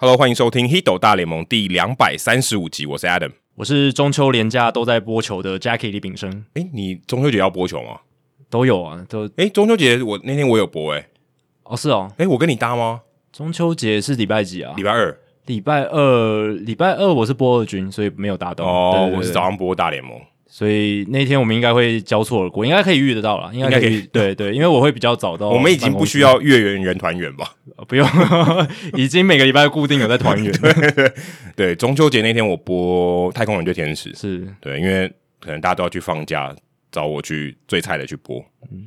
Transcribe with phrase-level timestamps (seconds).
[0.00, 6.44] Hello，欢迎收听《h i d o 大联盟》第两百三十五集，我是 Adam，我是中秋连假都在播球的 Jackie 李炳生。
[6.54, 7.98] 哎，你中秋节要播球吗？
[8.48, 11.04] 都有啊，都哎，中秋节我那天我有播哎，
[11.64, 13.00] 哦是哦，哎，我跟你搭吗？
[13.32, 14.72] 中秋节是礼拜几啊？
[14.76, 18.64] 礼拜二，礼拜二，礼拜二我是播二军，所以没有搭到。
[18.64, 20.16] 哦，我是早上播大联盟。
[20.50, 24.00] 所以那天我们应该会交错而过，应该可以遇得到了，应该可以。
[24.10, 25.50] 对 对，因为我会比较早到。
[25.50, 27.54] 我们已经不需要月圆人团圆吧？
[27.86, 28.08] 不用，
[28.96, 30.50] 已经每个礼拜固定有在团圆。
[30.52, 31.12] 对，对，
[31.54, 35.06] 对，中秋节那天我播太空人对天使，是对，因为
[35.38, 36.54] 可能大家都要去放假，
[36.90, 38.44] 找我去最菜的去播。
[38.72, 38.86] 嗯。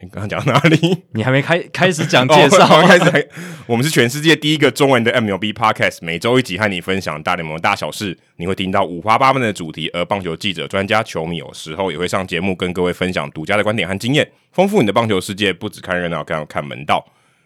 [0.00, 0.76] 你刚刚讲到哪里？
[1.12, 3.28] 你还没开开始讲 介绍、哦，开始。
[3.66, 8.16] 我们是全世界第一个中文的 MLB Podcast，每周一集和你分享大联盟的大小事。
[8.36, 15.50] 你会听到五花八门的主题，而棒球记者、专家、球迷有时候也会上节目，跟各位分享独家的观点和经验，丰富你的棒球世界。
[15.50, 17.02] 不只看热闹，更要看门道。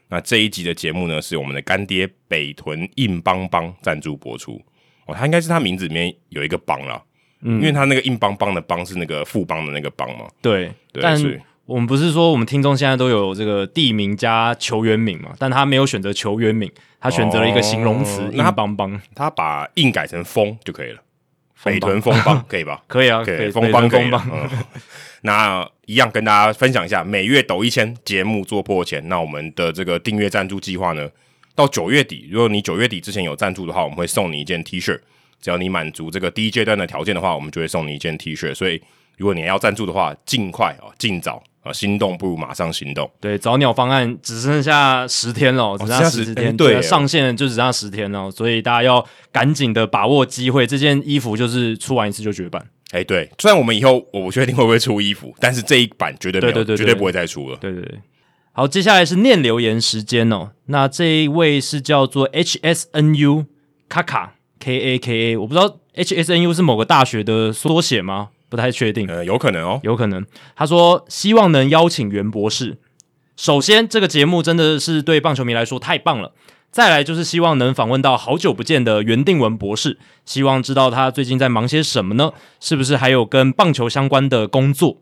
[0.08, 4.60] 那这一集的节目呢，是我们的干爹北屯硬邦邦赞助播出。
[5.06, 7.00] 哦，他应该是他名字里面有一个邦了，
[7.42, 10.26] 嗯，因为他那个硬邦邦的邦是那个富邦的那个邦嘛。
[10.42, 11.38] 对，对，但所以。
[11.70, 15.30] 我们不是说我们听众现在都有这个地名加球员名嘛？
[15.38, 16.68] 但他没有选择球员名，
[16.98, 21.00] 他选择了一个形容词“硬邦邦”，他把“硬”改成“风”就可以了。
[21.62, 22.82] 北屯风邦可以吧？
[22.88, 23.50] 可以啊，可以。
[23.50, 24.50] 风邦风邦。
[25.20, 29.08] 那一样跟大家分享一下，每月抖一千，节目做破千。
[29.08, 31.08] 那我们的这个订阅赞助计划呢，
[31.54, 34.98] 到九月底，如果你九月底之前有赞助的话，我们会送你一件 T 恤。
[35.40, 38.52] 只要你满足这个第一阶段的条件的话，我们就会送你一件 T 恤。
[38.52, 38.82] 所以，
[39.16, 41.40] 如果你要赞助的话，尽快啊，尽早。
[41.62, 43.10] 啊，心动不如马上行动。
[43.20, 50.66] 对，早鸟方案只剩下十天了，只剩下十天，哦、对，上线就只剩下十天了，所以大家要赶紧的把握机会。
[50.66, 52.66] 这件衣服就是出完一次就绝版。
[52.92, 57.56] 哎，对，虽然我们以后我不确定会不会出衣服，但是这一版绝对没有，对对对对，绝对不会再出了。
[57.60, 57.98] 对对对，
[58.52, 60.50] 好，接下来是念留言时间哦。
[60.66, 63.44] 那这一位是叫做 H S N U
[63.88, 68.30] 卡卡 K A K A，我不知道 H S N U 是某个大学的缩写吗？
[68.50, 70.26] 不太确定，呃，有可能哦，有可能。
[70.54, 72.76] 他说希望能邀请袁博士。
[73.36, 76.32] 首先，这个节目真的是对棒球迷来说太棒了。
[76.70, 82.32] 再来就是希望能访问到好久不见的袁定文博士，希望知道他最近在忙些什么呢？
[82.60, 84.98] 是不是还有跟棒球相关的工作？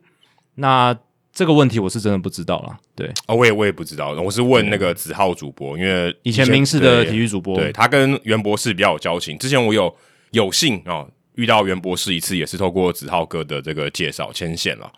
[0.54, 0.96] 那
[1.32, 2.76] 这个问题我是真的不知道了。
[2.94, 9.36] 对，哦，我也我也不知道，我是问那个子浩主播，因为以前明视的体育主播，对，他跟袁博士比较有交情。
[9.38, 9.94] 之前我有
[10.30, 11.08] 有幸哦。
[11.38, 14.92] 遇到袁博士一次也是透过子浩哥的这个介绍牵线了。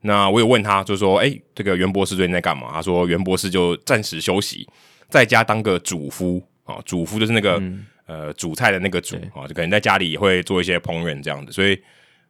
[0.00, 4.66] 那我有问他，就说：“哎、欸，这个袁博士最近在干嘛？”他说：“袁博士就暂时休息，
[5.10, 11.52] 在家当个主夫啊，主夫就是那个、嗯、呃煮菜的那个主啊，就可能在家里也会做一些烹饪这样子。
[11.52, 11.78] 所以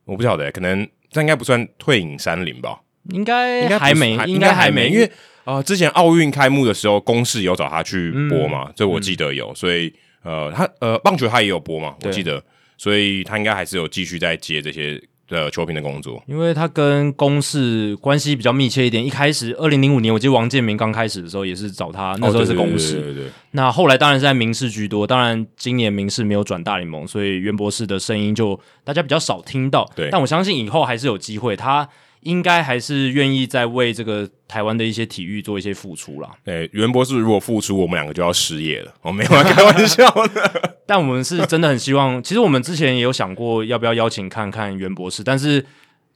[0.05, 2.81] 我不晓得，可能这应该不算退隐山林吧？
[3.11, 5.07] 应该应该还没，应该还没，因为
[5.45, 9.55] 啊、呃，之前奥运开幕的时候，公视有找他去播嘛，嗯、这我记得有。
[9.55, 9.95] 所以
[10.25, 12.43] 呃，他呃棒球他也有播嘛，我记得。”
[12.83, 19.07] 所以他应该还是有继续在接这些呃球评的工作，因为他跟公事关系比较密切一点。
[19.07, 22.95] 一开始，二零零五年，我记得王建民刚开始的时候也是找他，那时候是公视。
[22.95, 23.31] 对对对。
[23.53, 29.89] 那后来当然是在民事居多，当然今年民事没有转大联盟，所以袁博士的声音就大家比较少听到。
[29.95, 31.89] 对，但我相信以后还是有机会，他
[32.23, 36.31] 应该还是愿意在为这个台湾的一些体育做一些付出啦。
[36.45, 38.93] 对，袁博士如果付出，我们两个就要失业了。
[39.03, 40.79] 我没有开玩笑的。
[40.87, 45.65] 但我们是真的很希望，其实我们之前也有想过要不要邀请看看袁博士，但是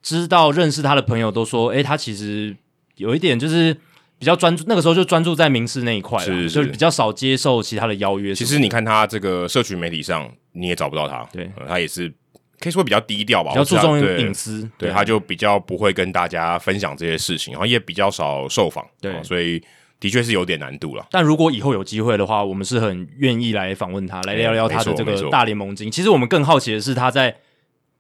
[0.03, 2.55] 知道认识他的朋友都说，诶，他其实
[2.97, 3.75] 有一点就是
[4.19, 8.35] 比较专注，那个时候就专注在民事那一块，是，是，就比较少接受其他的邀约。
[8.35, 12.13] 其实你看他这个社群媒体上，你也找不到他，对，呃、他也是
[12.61, 19.63] 可以说比较低调吧，比较注重隐私，对，对，他就比较不会跟大家分享这些事情，然后也比较少受访，对，呃、所以。
[19.99, 25.91] 的确是有点难度了，但如果以后有机会的话，我们是很愿意来访问他，来聊聊他的这个大联盟经。
[25.91, 27.35] 其实我们更好奇的是他在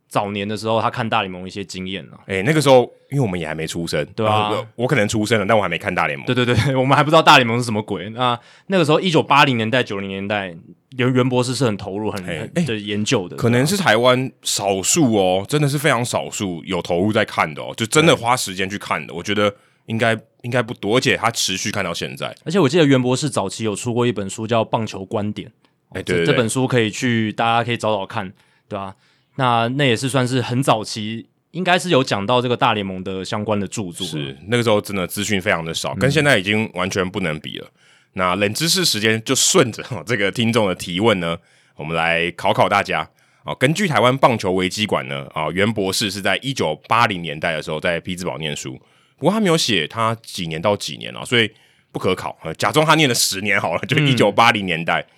[0.06, 2.20] 早年的时候，他看大联盟一些经验了。
[2.26, 6.26] 哎，那个时候因为我们也还没出生，对啊，我可能出生了，但我还没看大联盟。
[6.26, 8.10] 对对对，我们还不知道大联盟是什么鬼。
[8.10, 10.54] 那那个时候，一九八零年代、九零年代，
[10.96, 13.36] 袁袁博士是很投入、很很的研究的。
[13.36, 19.14] 可能是台湾少数哦，真的是非常少数有投入在看的哦，就真的花时间去看的。
[19.14, 19.54] 我觉得。
[19.86, 22.34] 应该应该不多，而且他持续看到现在。
[22.44, 25.48] 而且我记得袁博士早期有出过一本书，叫《棒球观点》。
[25.90, 28.32] 哎，对，这本书可以去，大家可以找找看，
[28.68, 28.96] 对吧？
[29.36, 34.04] 那那也是算是很早期，应该是有讲到这个大联盟的相关的著作。
[34.04, 37.66] 是那个时候真的资讯非常的少，跟现在已经完全不能比了。
[37.66, 37.80] 嗯、
[38.18, 41.36] 那冷知识时间就顺着 这个听众的提问呢，
[41.76, 43.06] 我们来考考大家
[43.44, 43.54] 啊。
[43.56, 48.80] 根据台湾棒球维基馆呢，啊，袁博士是在一九八零年代的时候在匹兹堡念书。
[49.18, 51.50] 不过他没有写他几年到几年啊，所以
[51.92, 52.34] 不可考。
[52.56, 55.00] 假装他念了十年 好了，就一九八零年代。
[55.00, 55.12] 嗯、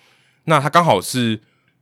[0.45, 1.39] 那他刚好是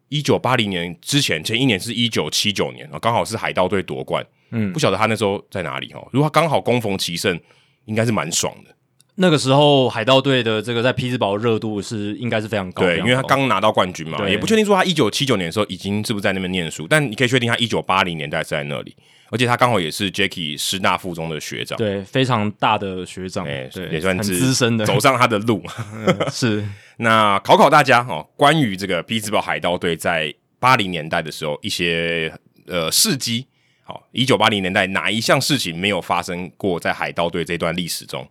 [0.09, 4.23] 一九八零年之前，前一年是一九七九年啊，刚好是海盗队夺冠。
[4.51, 6.07] 嗯，不晓得他那时候在哪里哦。
[6.11, 7.39] 如果他刚好攻逢其盛，
[7.85, 8.76] 应该是蛮爽的。
[9.19, 18.95] 那个时候海盗队的这个在匹兹堡热度是应该是非常高，对，因为他刚拿到冠军嘛，也不确定说他一九七九年的时候已经是不是在那边念书，但你可以确定他一九八零年代是在那里，
[19.31, 25.63] 而且他刚好也是 Jackie 师大附中的学长，对，非常大的学长，欸、对，也算是资深的，走上他的路。
[25.95, 26.63] 嗯、是，
[26.97, 32.31] 那考考大家哦，关于这个匹兹堡海盗队在八零年代的时候一些
[32.67, 33.47] 呃事迹。
[33.83, 38.27] 好，一九八零年代哪一项事情没有发生过在海盗队这段历史中？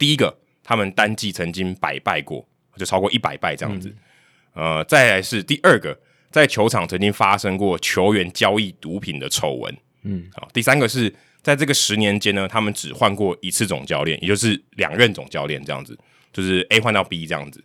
[0.00, 2.44] 第一个，他们单季曾经百败过，
[2.76, 3.88] 就超过一百败这样子。
[4.54, 5.96] 嗯、呃，再来是第二个，
[6.32, 9.76] 在球场曾经发生过球员交易毒品的丑闻。
[10.02, 15.96] 嗯，好，第三个是在这个十年间呢，他们只换过一次总教练，也就是两任总教练这样子，
[16.32, 17.62] 就是 A 换到 B 这样子。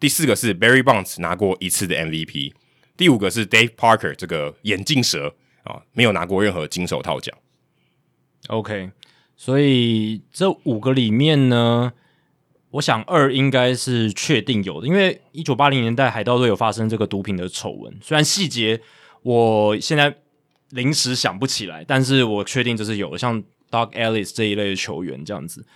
[0.00, 2.52] 第四个是 Barry Bonds 拿过一次的 MVP。
[2.96, 5.34] 第五个是 Dave Parker 这个眼镜蛇。
[5.64, 7.34] 啊，没有拿过任何金手套奖。
[8.48, 8.90] OK，
[9.36, 11.92] 所以这五个里面呢，
[12.70, 18.80] 我想二应该是确定有的，因为一九八零年代海盗队有发生这个毒品的丑闻，虽然细节
[19.22, 20.14] 我现在
[20.70, 25.66] 临时想不起来，但是我确定这是有的，像 Doug Ellis 这一类的球员这样子。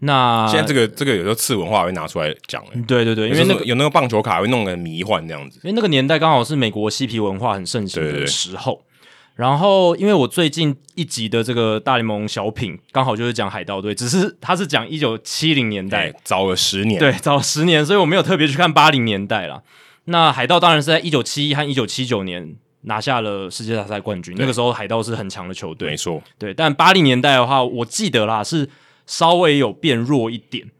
[0.00, 8.84] 那现在这个这个有时候次文化会拿出来讲，对对对，因为那个有那个棒球卡会弄得很迷幻这样子，因为那个年代刚好是美国嬉皮文化很盛行的时候。
[9.34, 19.64] 然后，因为我最近一集的这个大联盟小品刚好就是讲海盗队，只是他是讲一九七零年代，早了十年，对，早了十年，所以我没有特别去看八零年代啦。
[20.04, 26.22] 那海盗当然是在一九七一和一九七九年拿下了世界大赛冠军，那个时候海盗是很强的球队，没错。
[26.38, 28.70] 对，但八零年代的话，我记得啦是
[29.04, 30.70] 稍微有变弱一点。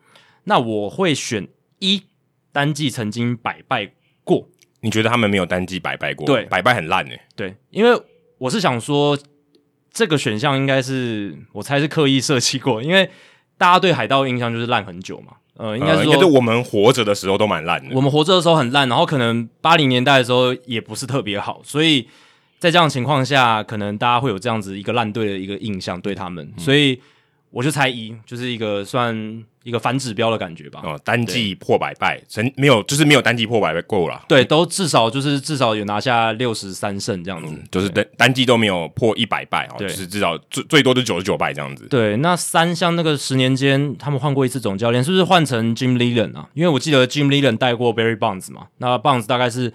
[0.44, 1.48] 那我会选
[1.80, 2.04] 一，
[2.52, 3.90] 单季曾经百败
[4.22, 4.46] 过。
[4.80, 6.24] 你觉得他们没有单季百败过？
[6.24, 7.20] 对，百败很烂诶、欸。
[7.34, 8.00] 对，因为。
[8.38, 9.18] 我是想说，
[9.92, 13.08] 这个选项应该是我猜是刻意设计过，因为
[13.56, 15.34] 大家对海盗印象就是烂很久嘛。
[15.56, 17.94] 呃，应该是说，呃、我们活着的时候都蛮烂的。
[17.94, 22.08] 我们活着的时候很烂，然后可能八零年代的时候也不是特别好，所以
[22.58, 27.00] 在这样的情况下，可能大家会有这样子一个烂队的一个印象对他们，所以
[27.54, 29.44] 我就猜一，就是一个算。
[29.64, 30.82] 一个反指标的感觉吧。
[30.84, 34.22] 哦，单季破百败，成没有，就是没有单季破百败过了。
[34.28, 41.86] 对，都至少就是至少有拿下六十三胜这样子，嗯、就是单单季都没有破一百败，哦，就是至少最最多就九十九败这样子。
[41.88, 46.46] 对，那三像那个十年间，他们换过一次总教练，是不是换成 Jim Leyland 啊？
[46.52, 49.72] 因为我记得 Jim Leyland 带过 Barry Bonds 嘛，那 Bonds 大概是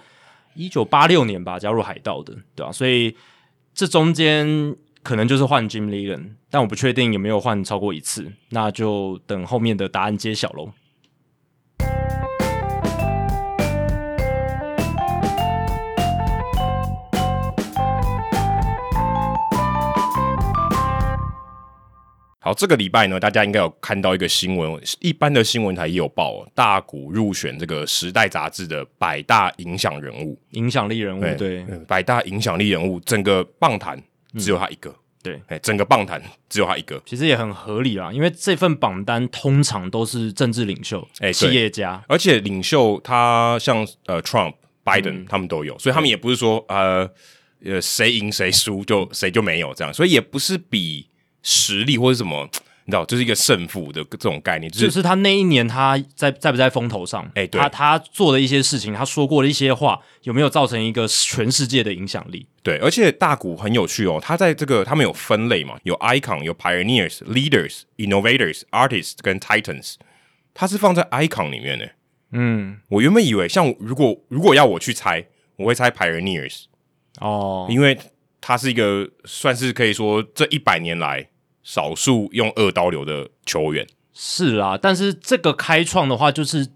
[0.54, 2.72] 一九八六年吧加入海盗的，对吧、啊？
[2.72, 3.16] 所以
[3.74, 4.76] 这中间。
[5.02, 10.72] 可能就是换 Jim Leyland，但我不确定有没有换超过一次，那就等后面的答案揭晓喽。
[22.42, 34.02] 好，这个礼拜呢，大家应该有看到一个新闻，一般的新闻台也有报，大谷入选这个《时代》杂志的百大影响人物，影响力人物，对，对百大影响力人物，整个棒坛。
[34.38, 47.08] 只有他一个，嗯、对，哎，整个棒坛只有他一个，其实也很合理啦，因为这份榜单通常都是政治领袖、哎，企业家，而且领袖他像呃，Trump、Biden 他们都有，所以他们也不是说呃
[47.64, 51.08] 呃谁赢谁输就谁就没有这样，所以也不是比
[51.42, 52.48] 实力或者什么。
[52.90, 57.24] 你知道，就是一个胜负的这种概念，就是、就是他那一年他在在不在风头上？
[57.36, 62.48] 哎、欸，对，他他做的一些事情，他说过的一些话，有没有造成一个全世界的影响力？
[62.64, 69.94] 对，而且大股很有趣哦，他在这个他们有分类嘛，有 icon，有 pioneers、leaders、innovators、artists 跟 titans，
[70.52, 71.88] 他是放在 icon 里面的。
[72.32, 75.24] 嗯，我原本以为像如果如果要我去猜，
[75.56, 76.64] 我会猜 pioneers
[77.20, 77.96] 哦，因为
[78.40, 81.28] 他是一个算是可以说这一百年来。
[81.72, 86.66] 少数用二刀流的球员是啊，但是这个开创的话，就是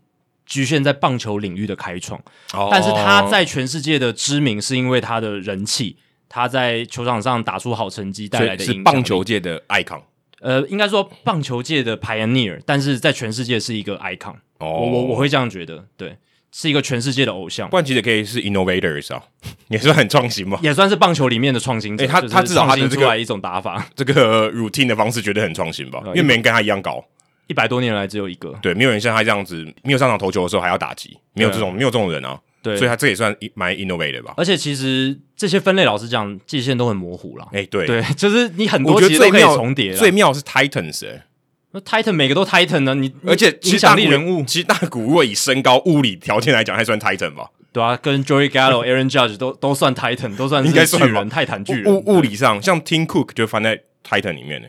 [0.47, 2.21] 局限在棒球领域的开创。
[2.53, 5.97] 哦，但是他在全世界的知名，是因为他的人气，
[6.29, 8.77] 他在球场上打出好成绩带来的影响。
[8.77, 10.03] 是棒球界的 icon。
[10.39, 14.37] 呃，应该说棒球界的 pioneer，但是在全世界是一个 icon。
[14.59, 16.17] 哦，我我我会这样觉得，对。
[16.57, 19.21] 是一个全世界的偶像，冠军也可以是 innovators 啊，
[19.67, 22.05] 也算很创新嘛，也算是棒球里面的创新者。
[22.05, 26.01] 欸、他他至少他的这个一种打法， 这个 routine 的方式绝对很创新吧？
[26.07, 27.05] 因为没人跟他一样高，
[27.49, 34.35] 一百多年来只有一个，对，没有人像他这样子，没有上场投球的时候还要打击，没有这种没有这种人啊，对，所以他这也算蛮 innovative 吧。
[34.37, 37.49] 而且其实这些分类老实讲，界限都很模糊了。
[37.51, 41.05] 哎、欸，对对， 就是你很多其实都可以重叠，最妙是 Titans。
[41.75, 42.95] 那 Titan 每个都 Titan 呢？
[42.95, 47.51] 你而且影响力人物，其实大谷如果以身高物理条件来讲，还算 Titan 吧？
[47.73, 51.93] 对啊，跟 Joey Gallo、 Aaron Judge 都都算 Titan，都算是巨人，泰坦巨人。
[51.93, 54.69] 物物理上，像 Tim Cook 就放在 Titan 里面呢，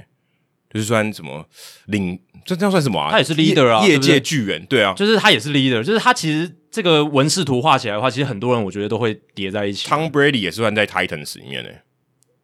[0.74, 1.46] 就是算什么
[1.86, 3.12] 领，这这样算什么啊？
[3.12, 9.88] 他也是 leader 啊，业界巨人，对啊，就是他也是 leader，就是他其实这个纹饰图画起来的话，其实很多人我觉得都会叠在一起。
[9.88, 11.70] Tom Brady 也是算在 Titans 里面呢，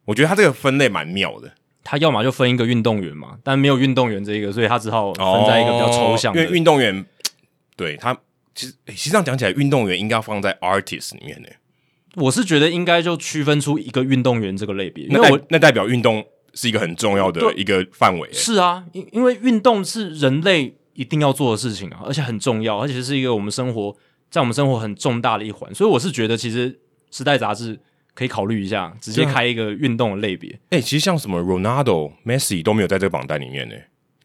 [0.04, 1.52] 我觉得他这个分类蛮妙的。
[1.84, 6.40] 他要么就分一个运动员嘛，但没有运动员这一个，所以他只好分在一个比较抽象的。
[6.40, 7.04] 因为运动员，
[7.76, 8.16] 对他
[8.54, 11.48] 其实，实际上讲起来，运动员应该要放在 artist 里面呢。
[12.16, 16.24] 我是觉得应该就区分出一个运动员这个类别，因为我那代表运动
[16.54, 18.28] 是一个很重要的一个范围。
[18.32, 23.96] 是啊，因因为运动是人类一定要做的事情啊，而且很重要，而且是一个我们生活
[24.30, 25.74] 在我们生活很重大的一环。
[25.74, 26.70] 所以我是觉得，其实
[27.10, 27.80] 《时代》杂志。
[28.14, 30.50] 可以考虑一下，直接开一个运动的类别。
[30.70, 33.74] 哎、欸，其实像什么 Ronaldo、Messi 都没有在这个榜单里面呢。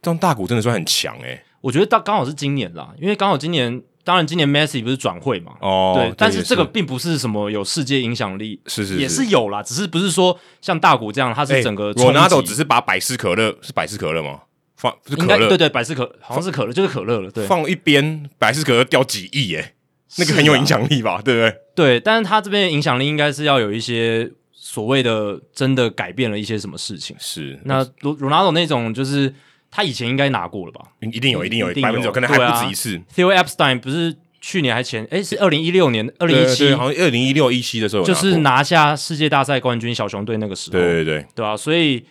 [0.01, 1.44] 这样大谷真的算很强哎。
[1.62, 5.53] 我觉得到刚好是今年啦，因为刚好今年，当然今年 Messi 不是转会嘛。
[5.60, 14.41] 哦，对，但是这个并不是什么有世界影响力，是是，是也是有啦，只是不是说像大谷这样，他是整个、欸、Ronaldo 只是把百事可乐是百事可乐吗？
[14.75, 17.32] 放是可乐，对对，百事可好像是可乐，就是可乐了。
[17.32, 19.74] 对，放一边百事可乐掉几亿耶，
[20.17, 21.15] 那个很有影响力吧？
[21.15, 21.55] 啊、对不对？
[21.75, 24.31] 对，但是他这边的影响力应该是要有一些。
[24.59, 27.15] 所谓的真的改变了一些什么事情？
[27.19, 29.33] 是那罗罗纳多那种，就是
[29.71, 30.81] 他以前应该拿过了吧？
[30.99, 33.01] 一定有，一定有，百分之九，可能还不止一次。
[33.15, 35.03] Theo Epstein 不是去年还前？
[35.05, 40.73] 哎、欸，是二零一六年，二零一七，好像二零一六一七的时候，就是拿下世界大赛冠军小熊队那个时候。
[40.73, 42.05] 对对对，对啊，所以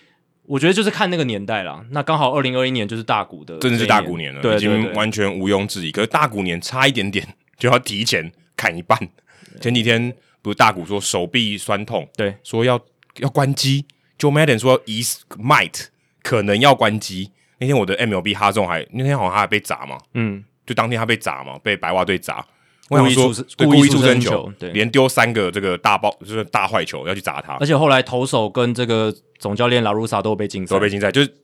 [0.44, 1.84] 我觉得就是看那个年代啦。
[1.90, 5.92] 那刚好二零二一年就是大谷的，真的是大谷年了，对，已经完全毋庸置疑。
[5.92, 7.26] 可是大谷年差一点点
[7.56, 8.98] 就要提前砍一半。
[9.60, 12.80] 前几天不是大谷说手臂酸痛，对，说要。
[13.20, 13.86] 要关机
[14.18, 15.86] ，Joe Madden 说 is might
[16.22, 17.32] 可能要关机。
[17.56, 22.44] 那天我的 MLB 哈中还那天好像他还被砸嘛，嗯，就当天他被砸嘛，被白袜队砸，
[22.90, 31.34] 故意出故意出生球，对，连丢三个这个大爆就是大坏球要去砸他，而且后来投手跟这个总教练拉鲁萨都被禁赛，都被禁赛，就是。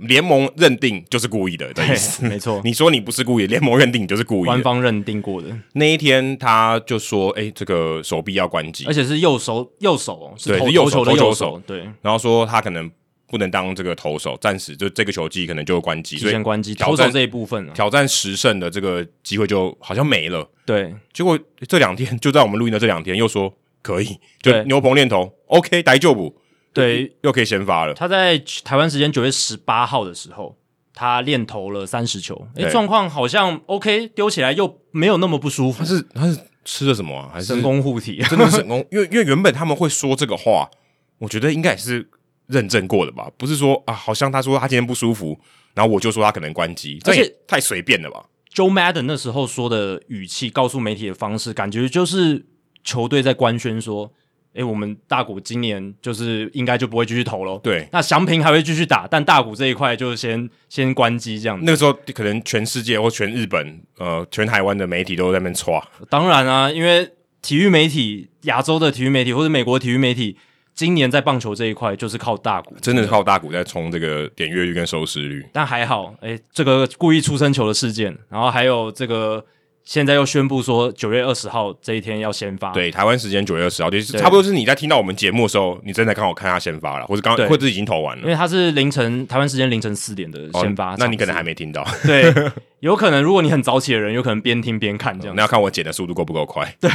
[0.00, 2.60] 联盟认定就是故意的的意思，没错。
[2.64, 4.46] 你说你不是故意，联盟认定你就是故意的。
[4.46, 11.62] 官方认定过的那一天，他就说：“哎、欸，这个手臂要关机，而且是右手，右手是对，是右手的右手，手。
[11.66, 12.90] 对，然后说他可能
[13.26, 16.74] 不能当这个投手，暂时就这个球季可能就关机，提前关机。
[16.74, 20.48] 投手这一部分挑战十胜的这个机会就好像没了。
[20.64, 23.52] 对，结果这两天就在我们录音的这两天又说
[23.82, 26.34] 可以，就牛棚练投，OK，大丈夫。
[26.76, 27.94] 对，又可以先发了。
[27.94, 30.54] 他在台湾时间九月十八号的时候，
[30.92, 35.78] 他练投了三十球，哎，状况好像 OK，丢起来又没有那么不舒服。
[35.78, 37.30] 他是他是吃了什么啊？
[37.32, 38.22] 还是神功护体？
[38.28, 38.86] 真的是神功？
[38.90, 40.68] 因为因为原本他们会说这个话，
[41.16, 42.06] 我觉得应该也是
[42.46, 43.30] 认证过的吧？
[43.38, 45.38] 不是说啊，好像他说他今天不舒服，
[45.74, 52.44] 然后我就说他可能关机，而且太随便了吧？Joe Madden 那时候说的语气，告诉媒体的方式，感觉就是
[52.84, 54.12] 球队在官宣说。
[54.56, 57.60] 哎、欸，我们大谷今年就是应该就不会继续投了。
[57.62, 61.64] 对，那祥平还会继续打，但大谷这一块就先先关机这样子。
[61.66, 65.86] 那个时候可能全世界或全日本，呃，全台湾的媒体都在那边刷。
[66.08, 67.06] 当然啊，因为
[67.42, 70.38] 体育媒体、亚洲的体育媒体或者美国体育媒体，
[70.74, 75.46] 今年在棒球这一块就是靠大谷，真的是靠大谷在冲这个点阅率跟收视率。
[75.52, 79.44] 但还好，哎、欸，这个故意出生球的事件，然后还有这个。
[79.86, 92.34] 现在又宣布说九月二十号这一天要先发，对，台湾时间九月二十号，就是差不多是你在听到我们节目的时候，你正在刚好看他先发了，或者刚或者已经投完了，因为他是凌晨台湾时间凌晨四点的先发，哦，那你可能还没听到， 对，
[92.80, 96.90] 有可能如果你很早起的人，有可能边听边看这样，那要看我剪的速度够不够快，对。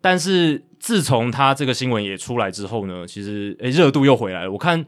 [0.00, 4.50] 但是自从他这个新闻也出来之后呢，其实诶热度又回来了。
[4.50, 4.82] 我看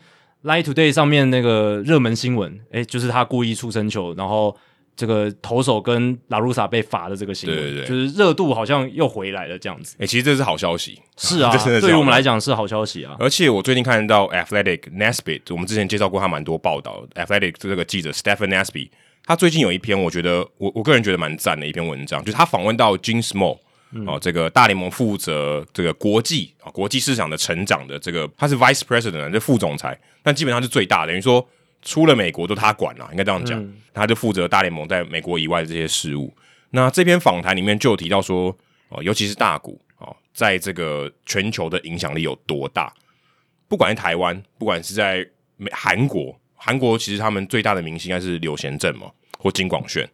[0.45, 4.57] Line Today 上面那个热门新闻，诶就是他故意出生球，然后。
[4.99, 9.95] 这个投手跟拉鲁萨被罚的这个新闻，对对对，就是热度好像又回来了这样子。
[9.95, 13.14] 哎、欸，其实这是好消息，是啊， 是对于我们来讲是好消息啊。
[13.21, 17.07] 而且我最近看到 Athletic Nesbitt，我们之前介绍过他蛮多报道。
[17.14, 18.90] Athletic 这个记者 Stephen Nesbitt，
[19.25, 23.57] 他最近有一篇我觉得我我个人觉得蛮赞的一篇文章，就是他访问到 Jim Small，、
[23.93, 31.49] 嗯、哦，这个大联盟负责这个国际啊国际市场的成长的这个，他是 Vice President，就副总裁，但基本上是最大的，等于说。
[31.83, 36.35] 出了美国都他管了，应该这样讲，嗯、他就负责大联盟在美国以外的这些事务。
[36.71, 38.55] 那这篇访谈里面就有提到说，
[38.89, 42.93] 哦，尤其是大谷哦，在这个全球的影响力有多大？
[43.69, 50.07] 不管是台湾，不管是在美韩国，韩国其实他们最大的明星应该是柳贤镇嘛，或金广炫。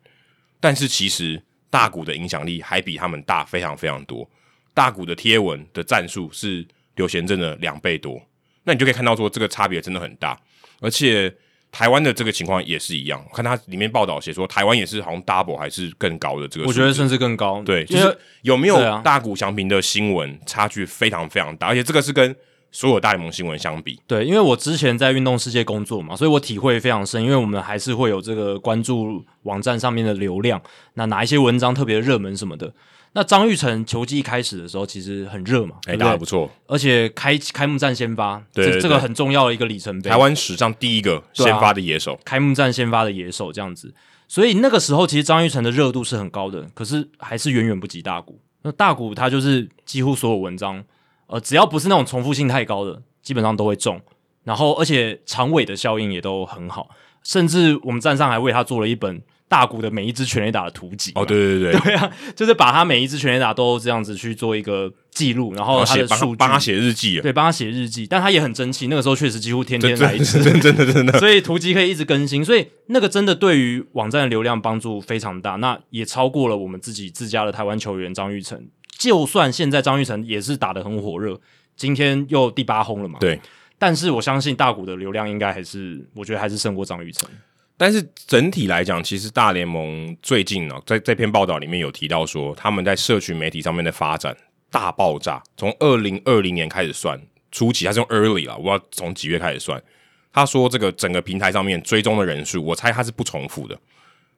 [0.60, 4.28] 但是其实大谷的影响力还比他们大非常非常多。
[4.74, 6.66] 大谷的贴文的战术是
[6.96, 8.22] 柳贤镇的两倍多，
[8.62, 10.38] 那你就可以看到说这个差别真的很大，
[10.80, 11.34] 而且。
[11.74, 17.60] 台湾的这个情况也是一样，我看它里面报道写说，台湾也是好像 double 还是更高的这个，我觉得甚至更高。
[17.62, 22.32] 对，就是有没有大谷翔平的新闻差距非常非常大，而且这个是跟
[22.70, 24.00] 所有大联盟新闻相比。
[24.06, 30.62] 对，因为我之前在运动世界工作嘛，所以我体会非常深，因为我们还是会有这个关注网站上面的流量，
[30.94, 32.72] 那哪一些文章特别热门什么的。
[33.16, 43.94] 那张玉成球季一开始的时候，其实很热嘛，哎，打得不错，而且开开幕战先发，对，这这个很重要的一个里程碑，台湾史上第一个先发的野手，啊，开幕战先发的野手这样子，
[44.26, 48.40] 所以那个时候其实张玉成的热度是很高的，可是还是远远不及大谷。
[48.62, 50.82] 那大谷他就是几乎所有文章，
[51.28, 54.00] 呃，只要不是那种重复性太高的，基本上都会中，
[54.42, 56.88] 然后而且长尾的效应也都很好，
[57.22, 59.22] 甚至我们站上还为他做了一本。
[59.54, 66.36] 大谷的每一支全垒打的图集哦，对对对， 对啊，就是把他每一支全垒打都这样子去做一个记录，然后他的数据。
[66.36, 78.60] 帮他写日记，对，帮他写日记，但他也很争气，那个时候确实几乎天天来一次，真的真的真的，所以图集可以一直更新，所以那个真的对于网站的流量帮助非常大，那也超过了我们自己自家的台湾球员张玉成，
[78.98, 81.38] 就算现在张玉成也是打得很火热，
[81.76, 83.40] 今天又第八轰了嘛，对，
[83.78, 87.30] 但是我相信大谷的流量应该还是，我觉得还是胜过张玉成。
[87.76, 94.36] 但是整体来讲，其实大联盟最近呢、啊，在这篇报道里面有提到说，他们在社群媒体上面的发展
[94.70, 95.42] 大爆炸。
[95.56, 99.82] 从二零二零年开始算，初期他是用 early 啦，我不知道从几月开始算。
[100.32, 103.78] 他说这个整个平台上面追踪的人数，我猜他是不重复的，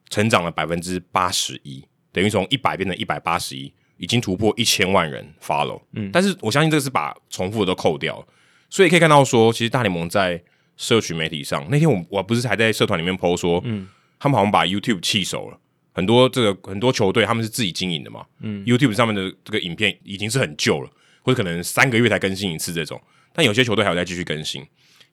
[0.09, 5.81] 成长了百分之八十一，等于从一百变成一百八十一，已经突破一千万人 follow。
[5.93, 8.27] 嗯，但是我相信这个是把重复的都扣掉了，
[8.69, 10.43] 所以可以看到说，其实大联盟在
[10.77, 15.59] 社群媒体上，那天我我不是还在社团里面 po 说，嗯，他们好像把 YouTube 弃守了，
[15.93, 20.91] 很多这个很多球队他们是自己经营的嘛，嗯，YouTube 上面的这个影片已经是很旧了，
[21.23, 23.01] 或者可能三个月才更新一次这种，
[23.33, 24.63] 但有些球队还有在继续更新，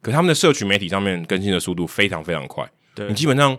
[0.02, 3.58] 可他们的社群媒体上面更新的速度非常非常快，对，你基本上，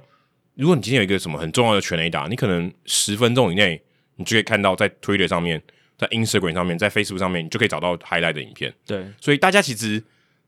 [0.57, 3.81] 如果你今天有一个什么很重要的全垒打，你可能十分钟以内，
[4.17, 5.63] 你就可以看到在 Twitter 上面，
[5.97, 10.03] 在 Instagram 上面，在 Facebook 上面，你就可以找到 highlight 的影片，对，所以大家其实。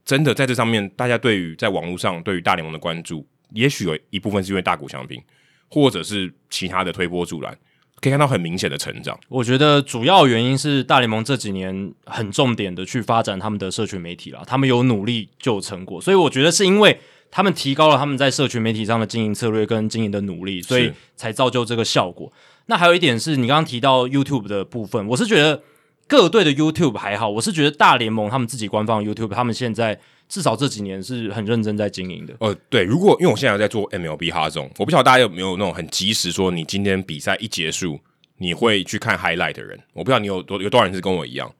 [0.07, 5.21] 真的在这上面，大家对于在网络上对于大联盟的关注，也许有一部分是因为大谷翔平，
[5.69, 7.59] 或者是其他的推波助澜，
[8.01, 9.19] 可以看到很明显的成长。
[9.29, 17.01] 我觉得主要原因是大联盟这几年很重点的去发展他们的社群媒体啦，他们有努力就有成果，所以我觉得是因为
[17.33, 22.33] 他们提高了他们在社群媒体上的经营策略跟经营的努力，所以才造就这个效果。
[22.67, 25.63] 那还有一点是你刚刚提到 YouTube 的部分，我是觉得。
[26.09, 32.35] 各队的 YouTube 还好，我是觉得大联盟他们自己官方 YouTube，他们现在至少这几年是很认真在经营的。
[32.39, 37.99] 呃，对，如果因为我现在在做 MLB 哈这种，我不晓得大家有没有那种很及时说，你今天比赛一结束，
[38.39, 39.79] 你会去看 Highlight 的人。
[39.93, 41.53] 我不知道你有多有多少人是跟我一样。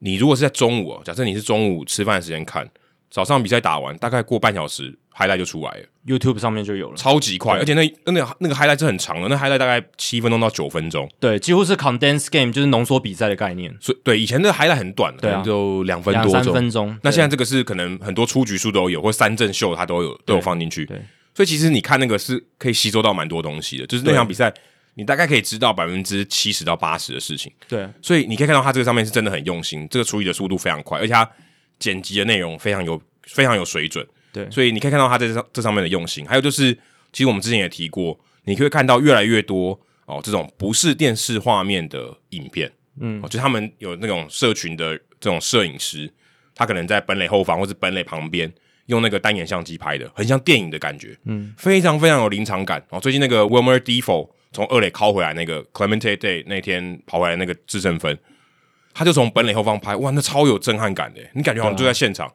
[0.00, 2.68] 你如果是在中午，假设你是中午吃饭时间看，
[3.08, 4.98] 早上比赛打完，大概过半小时。
[5.16, 13.74] Highlight 就出来了，YouTube 上面就有了，超级快，而且那那那个 highlight 是很长的，那 highlight 大概七分钟到九分钟，对，几乎是 condensed game，就是浓缩比赛的概念。
[13.80, 16.98] 所以对，以前的 highlight 很短，对啊，就两分多钟，三分钟。
[17.02, 20.84] 那现在这个是可能很多出局数都有，或三阵秀它都有都有放进去。
[20.84, 21.00] 对，
[21.34, 24.52] 所以其实你看那个是可以吸收到蛮多东西的，就是那场比赛
[24.94, 27.50] 你大概可以知道百分之七十到八十的事情。
[27.66, 31.26] 对，所以你可以看到它这个上面是真的很用心，这个处理的速度非常快，而且它
[31.78, 34.06] 剪辑的内容非常有非常有水准。
[34.36, 36.74] 对，所以你可以看到他在这上这上面的用心，还有就是，
[37.10, 42.70] 其实我们之前也提过，你可以看到越来越多哦，这种不是电视画面的影片，
[43.00, 46.12] 嗯，哦，就他们有那种社群的这种摄影师，
[46.54, 48.52] 他可能在本垒后方或是本垒旁边
[48.86, 52.84] 用那个单眼相机拍的，很像电影的感觉，嗯，非常非常有临场感。
[52.90, 58.18] 哦，最近那个 Wilmer Difo 从二垒拷回来那个 Clemente Day 那天跑回来那个制胜分，
[58.92, 62.30] 他就从本垒后方拍，哇，那超有震撼感的，你感觉好像就在现场，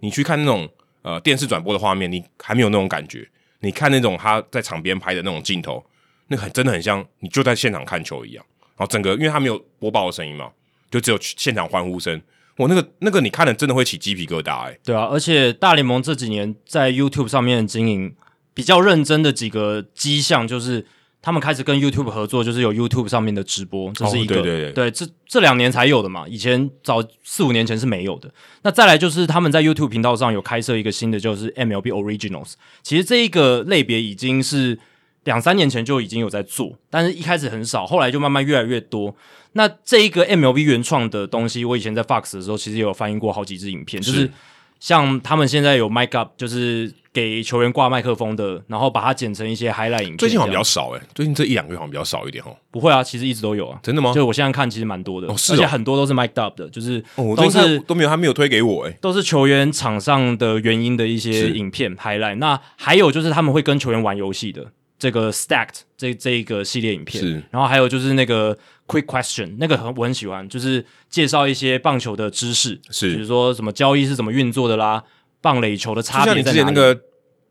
[0.00, 0.68] 你去看那种。
[1.06, 3.24] 呃，电视转播的画面，你还没有那种感觉。
[3.60, 5.80] 你看那种他在场边拍的那种镜头，
[6.26, 8.44] 那很真的很像你就在现场看球一样。
[8.76, 10.50] 然后整个，因为他没有播报的声音嘛，
[10.90, 12.20] 就只有现场欢呼声。
[12.56, 14.80] 我那个那个，你看了真的会起鸡皮疙瘩哎、欸。
[14.82, 18.12] 对啊，而且大联盟这几年在 YouTube 上面经营
[18.52, 20.84] 比较认真的几个迹象就是。
[21.26, 28.32] 他们开始跟 YouTube 合作，就是有 YouTube 上面的直播，这是一个、哦、对对对，对这这两年才有的嘛，以前早四五年前是没有的。
[28.62, 32.52] 那再来就是他们在 YouTube 频道上有开设一个新的，就是 MLB Originals。
[32.84, 34.78] 其实这一个类别已经是
[35.24, 39.12] 两三年前就已经有在做，但是一开始很少，后来就慢慢越来越多。
[39.54, 44.30] 那这一个 MLB 原创的东西，我以前在 Fox 的时候，其实也有翻译过好几支影片，是就是
[44.78, 46.94] 像他们现在有 Mic Up，就是。
[47.16, 50.18] 给球员挂麦克风的，然后把它剪成一些 highlight 影片。
[50.18, 52.54] 最近好像比较少哎、欸，最近这一两个月好像比较少一点哦。
[52.70, 53.80] 不会啊，其实一直都有啊。
[53.82, 54.12] 真的吗？
[54.12, 62.36] 就我现在看，其实蛮多的，哦是哦，而且很多都是 mic'd up 的，就是哦，都是都没有他没有推给我哎、欸，都是球员场上的原因的一些影片 highlight。
[62.36, 67.42] 那还有就是他们会跟球员玩游戏的这个 stacked 这这一个系列影片，是。
[67.50, 68.54] 然后还有就是那个
[68.86, 75.02] quick question，那个很我很喜欢，就是介绍一些棒球的知识，是，比如说什么交易是怎么运作的啦，
[75.46, 76.42] 棒垒球的差别在哪里。
[76.42, 77.00] 就像你之前那个。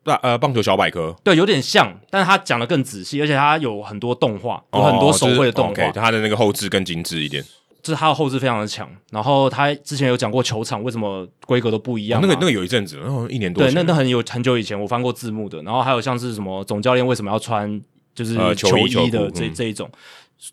[0.05, 7.43] 棒呃，棒球小百科，对，有点像，但是他讲的更仔细，而且他有很多动画，有很多手绘的动画，他、哦就是 okay, 的那个后置更精致一点，
[7.81, 8.87] 就是他的后置非常的强。
[9.09, 15.59] 然后他之前有讲过球场为什么规格都不一样、啊哦，那个那个有一阵子，然后一年多，对，那那很有很久以前我翻过字幕的。
[15.63, 17.81] 然后还有像是什么总教练为什么要穿
[18.13, 19.89] 就是球衣的这、呃、这一种，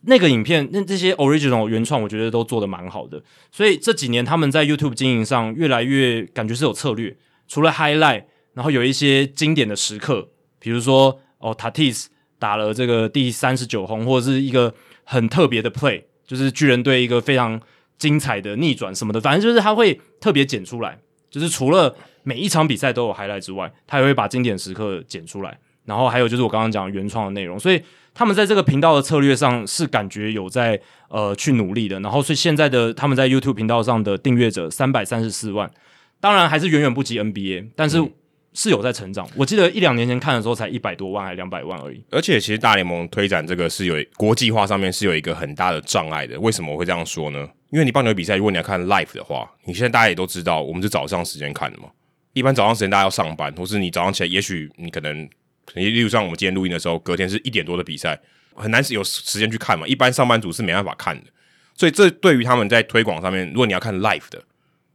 [0.07, 3.23] 那个影片那这些 original 原创，我觉得都做的蛮好的。
[3.51, 7.15] 所以这几年他们在 YouTube 经营上越来越感觉是有策略，
[7.53, 8.25] 除了 highlight。
[8.55, 12.07] 然后有一些经典的时刻，比如说哦，Tatis
[12.39, 17.61] 打了这个第三十九轰，或者是一个很特别的 play，就是巨人队一个非常
[17.97, 20.99] 精彩的逆转什么的，反正就是他会特别剪出来。
[21.31, 25.59] 就是除了每一场比赛都有 highlight 之外，他也会把经典时刻剪出来。
[25.87, 31.99] 然后还有就是我刚刚讲原创的内容，所以他们在这个频道的策略上是感觉有在呃去努力的。
[32.01, 35.69] 然后所以现在的他们在 YouTube 频道上的订阅者三百三十四万，
[36.23, 37.99] 当然还是远远不及 NBA，但是。
[37.99, 38.11] 嗯
[38.55, 42.05] 是有在成长，我记得一两年前看的时候才一百多万还两百万而已。
[42.11, 46.39] 而且其实大联盟推展这个是有国际化上面是有一个很大的障碍的。
[46.39, 47.49] 为什么我会这样说呢？
[47.71, 51.89] 因为你棒球比赛，如果你要看 live 的话，你现在大家也都知道，我们是早上时间看的嘛。
[52.35, 55.27] 一般早上时间大家要上班，或是你早上起来，也许你可能，
[55.73, 58.21] 例如像我们今天录音的时候，隔天是一点多的比赛，
[58.55, 59.87] 很难有时间去看嘛。
[59.87, 61.31] 一般上班族是没办法看的，
[61.75, 64.45] 所以这对于他们在推广上面，如果你要看 live 的，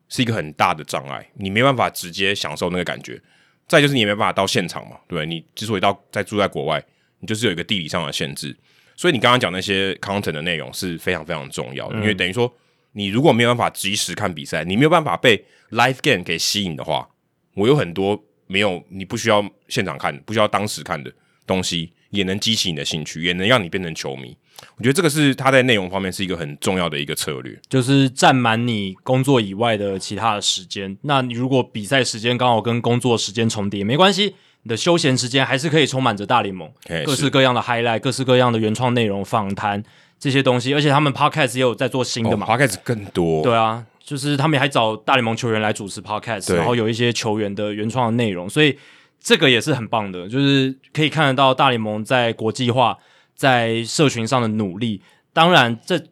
[0.10, 3.22] 是一个很大的障碍，你没办法直接享受那个感觉。
[3.68, 5.26] 再就是你也没办法到现场嘛，对？
[5.26, 6.82] 你之所以到在住在国外，
[7.20, 8.56] 你就是有一个地理上的限制，
[8.96, 12.50] 所以你刚刚讲那些 content 的内容是非常非常重要的，嗯、因为等于说
[12.94, 17.10] 你如果没有办法及时看比赛，你没有办法被 live game 给吸引的话，
[17.56, 18.18] 我有很多
[18.48, 21.12] 没有你不需要现场看，不需要当时看的
[21.46, 24.38] 东西，也能激起你的兴趣，也能让你变成球迷。
[24.78, 30.98] 我觉得这个是他在内容方面是一个很重要的一个策略，就是占满你工作以外的其他的时间。
[31.02, 36.72] 那你如果比赛时间刚好跟工作时间重叠，没关系，你的休闲时间还是可以充满着大联盟，
[37.06, 39.84] 各式各样的 highlight，各式各样的原创内容、访谈
[40.20, 40.74] 这些东西。
[40.74, 43.44] 而且他们 podcast 也有在做新的嘛、哦、，podcast 更多。
[43.44, 48.78] 对啊，就是他们还找大联盟球员来主持 podcast，然后有一些球员的原创的内容，所以
[49.22, 52.98] 这个也是很棒的，就是可以看得到大联盟在国际化。
[53.38, 56.04] 在社群上的努力，当然这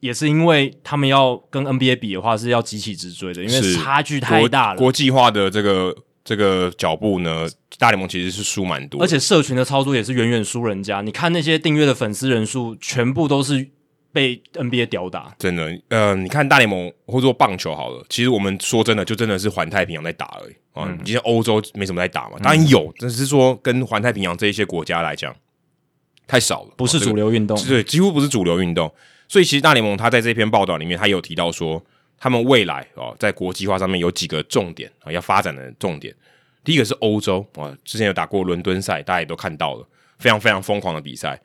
[0.00, 4.78] 也是因为他们要跟 NBA 比的话是要急起直追的，因为差距太大了。
[4.78, 11.00] 国际化的这个这个脚步呢，大联盟其实是输蛮多，而且社群的操作也是远远输人家。
[11.02, 13.68] 你看那些订阅的粉丝人数，全部都是
[14.12, 15.32] 被 NBA 吊打。
[15.38, 20.84] 真的，呃，你看大联盟或者说棒球好了，其实我们说真的，就真的是环太平洋在打而已啊。
[20.88, 25.32] 嗯、今天欧洲没什么在打嘛，当然有，只是说跟环太平洋这一些国家来讲。
[26.26, 28.92] 太少了，不是主流运动，对、这个，几乎不是主流运动。
[29.28, 31.82] 所以其实大联盟他在这篇报道里面，他也有提到说，
[32.18, 36.14] 他们未来哦，在国际化上面有几个重点啊，要发展的重点。
[36.64, 41.40] 第一个是欧洲啊，之前有打过伦敦赛，大家也都看到了，非常非常疯狂的比赛。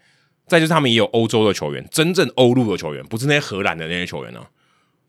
[0.47, 4.47] 再就是他们也有欧洲的球员，真正欧陆的球员，不是那些荷兰的那些球员呢、啊，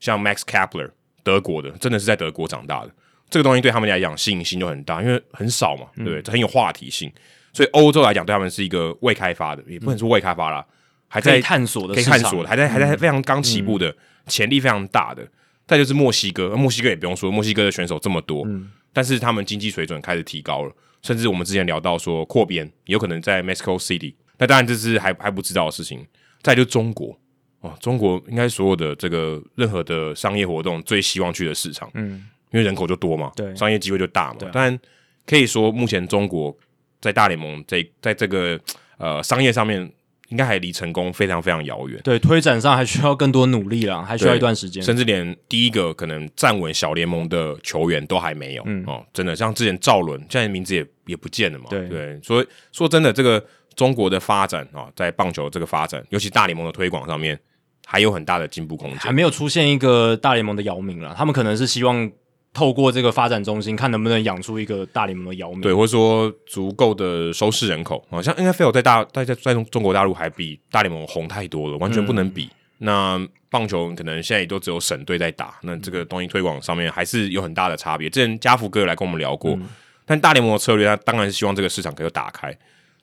[0.00, 0.90] 像 Max Kepler，
[1.22, 2.90] 德国的，真的是在德国长大的。
[3.30, 6.20] 这个东西对他们来讲吸引性就很大，因为很少嘛，对不对？
[6.20, 7.12] 嗯、很有话题性。
[7.52, 10.74] 所以欧洲来讲，对他们是一个未开发的，也不能说未开发啦，嗯、
[11.08, 13.94] 还在探索的，可以探索的，还在还在非常刚起步的，
[14.26, 15.26] 潜、嗯、力非常大的。
[15.66, 26.06] 再就是墨西哥，墨西哥也不用说，墨西哥的选手这么多，嗯、但是他们经济水准开始提高了，甚至我们之前聊到说扩编有可能在 Mexico City，那当然这是还还不知道的事情。
[26.42, 27.18] 再就是中国
[27.60, 34.38] 哦，中国应该所有的这个任何的商业活动最希望去的市场，嗯，因为人口就多嘛，对，商业机会就大嘛。
[34.52, 34.78] 当然
[35.26, 36.56] 可以说目前中国。
[37.00, 38.58] 在大联盟这在这个
[38.98, 39.90] 呃商业上面，
[40.28, 42.00] 应该还离成功非常非常遥远。
[42.02, 44.82] 对，推展上还需要更多努力啦，还需要一段时间。
[44.82, 48.62] 甚至连第一个可能站稳小联盟的球员都还没有。
[48.66, 51.66] 嗯哦，真的，像之前赵伦，现在名字也也不见了嘛。
[51.70, 53.42] 对对，所以说真的，这个
[53.74, 57.38] 中国的发展啊，在棒球这个发展，尤其大联盟的推广上面，
[57.86, 58.98] 还有很大的进步空间。
[58.98, 62.10] 还没有出现一个大联盟的姚明了，他们可能是希望。
[62.58, 72.46] 透过这个发展中心，看能不能养出一个大联盟的姚明，对，或者说足够的收视人口啊，像 NFL 在大在在在中中国大陆还比大联盟红太多了，完全不能比。
[72.46, 78.10] 嗯、那棒球可能现在也都只有省队在打，那这个东西推广上面还是有很大的差别。
[78.10, 79.68] 之前家福哥有来跟我们聊过，嗯、
[80.04, 82.52] 但大联盟的策略，他当然是希望这个市场可以打开。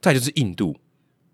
[0.01, 0.77] 再就是印度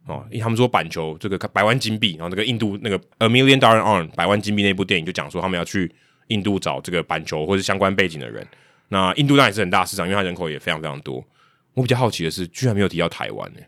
[0.05, 5.91] 哦，因为他们说板球这个百万金币，然后那个印度那个 A Million Dollar Arm 百万金币那部电影就讲说他们要去
[6.27, 8.45] 印度找这个板球或者相关背景的人。
[8.89, 11.23] 那印度当然也是很大市场，因为它人口也非常非常多。
[11.73, 13.59] 我比较好奇的是，居然没有提到台湾呢？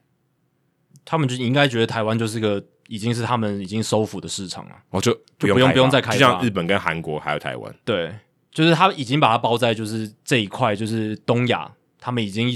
[1.06, 8.14] 他们就应该觉得台湾就是个已经是他们已经收复的市场了，哦，就不用不用再开发，就像日本跟韩国还有台湾，对，
[8.52, 12.50] 就是他已经把它包在就是这一块，就是东亚，他们已经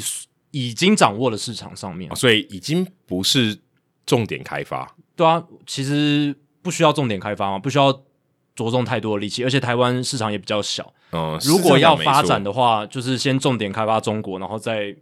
[0.51, 3.57] 已经掌握了市场上面，所以已经不是
[4.05, 4.93] 重点开发。
[5.15, 7.91] 对啊，其实不需要重点开发嘛，不需要
[8.58, 10.91] 着重太多的力气，而且台湾市场也比较小。
[11.12, 14.93] 嗯，如果要发展的话，就是先重点开发中国，然后再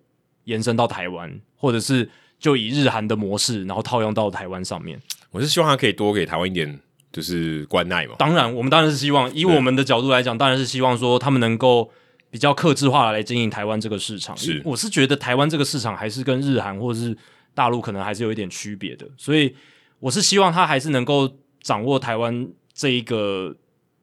[0.44, 5.00] 延伸到台湾，或者是就以日韩的模式，然后套用到台湾上面。
[5.32, 6.78] 我是希望他可以多给台湾一点，
[7.14, 8.16] 就是关爱嘛。
[8.20, 11.90] 当然，我们当然是希望，以我们的角度来讲，当然是希望说他们能够
[12.30, 14.36] 比较克制化来经营台湾这个市场。
[14.36, 17.18] 是，我是觉得台湾这个市场还是跟日韩或者是
[17.54, 19.56] 大陆可能还是有一点区别的，所以
[20.00, 23.56] 我是希望他还是能够掌握台湾这一个。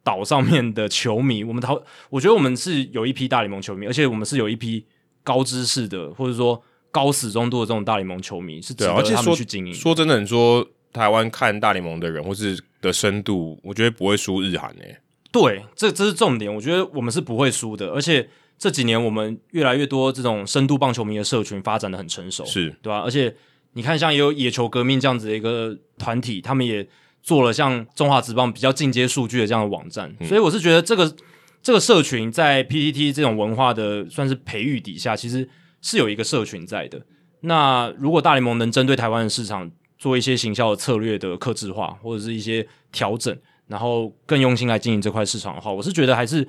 [0.04, 1.80] 岛上面的球迷，我们讨，
[2.11, 4.85] 我觉得我们是有一批大联盟球迷，而且我们是有一批
[5.22, 9.72] 高知识的，或者说高死忠度的这种大联盟球迷，是值得他们去经营。
[9.72, 15.00] 说真的，你说台湾看大联盟的人，或是的深度，我觉得不会输日韩诶、欸。
[15.30, 17.92] 对，这这是重点，我觉得我们是不会输的。
[17.92, 22.98] 而且这几年我们越来越多这种深度棒球迷的社群发展的很成熟，是对吧？
[23.02, 23.32] 而且
[23.74, 26.88] 你看，像也有野球革命这样子的一个团体，他们也。
[27.22, 31.14] 做了像中华职棒比较进阶数据的这样的网站，嗯、所以我是觉得这个
[31.62, 35.48] 这个社群在 PTT 这种文化的算是培育底下，其实
[35.80, 37.00] 是有一个社群在的。
[37.42, 43.37] 那如果大联盟能针对台湾的市场做一些行销的策略的克制化，或者是一些调整，
[43.68, 46.46] 然后更用心来经营这块市场的话，我是觉得还是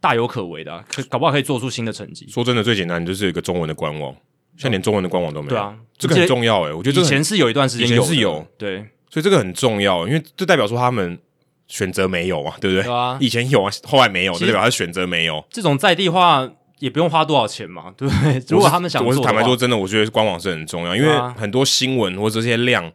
[0.00, 2.26] 大有可为的、啊，可搞不好可以做出新的成绩。
[2.28, 4.14] 说真的，最简单就是一个中文的官网，
[4.56, 5.50] 现在连中文的官网都没有。
[5.50, 8.86] 对啊，这个很重要哎、欸，我觉得以前是有一段时间有，是有对。
[9.10, 11.18] 所以这个很重要，因为这代表说他们
[11.66, 12.84] 选择没有啊，对不对？
[12.84, 15.44] 对啊，以前有啊，后来没有，就代表他选择没有。
[15.50, 18.42] 这种在地化也不用花多少钱嘛，对不对？
[18.48, 22.90] 如果他们想做，我是坦白说，真的，我觉得官网是很重要，因为很多新闻或者这些量，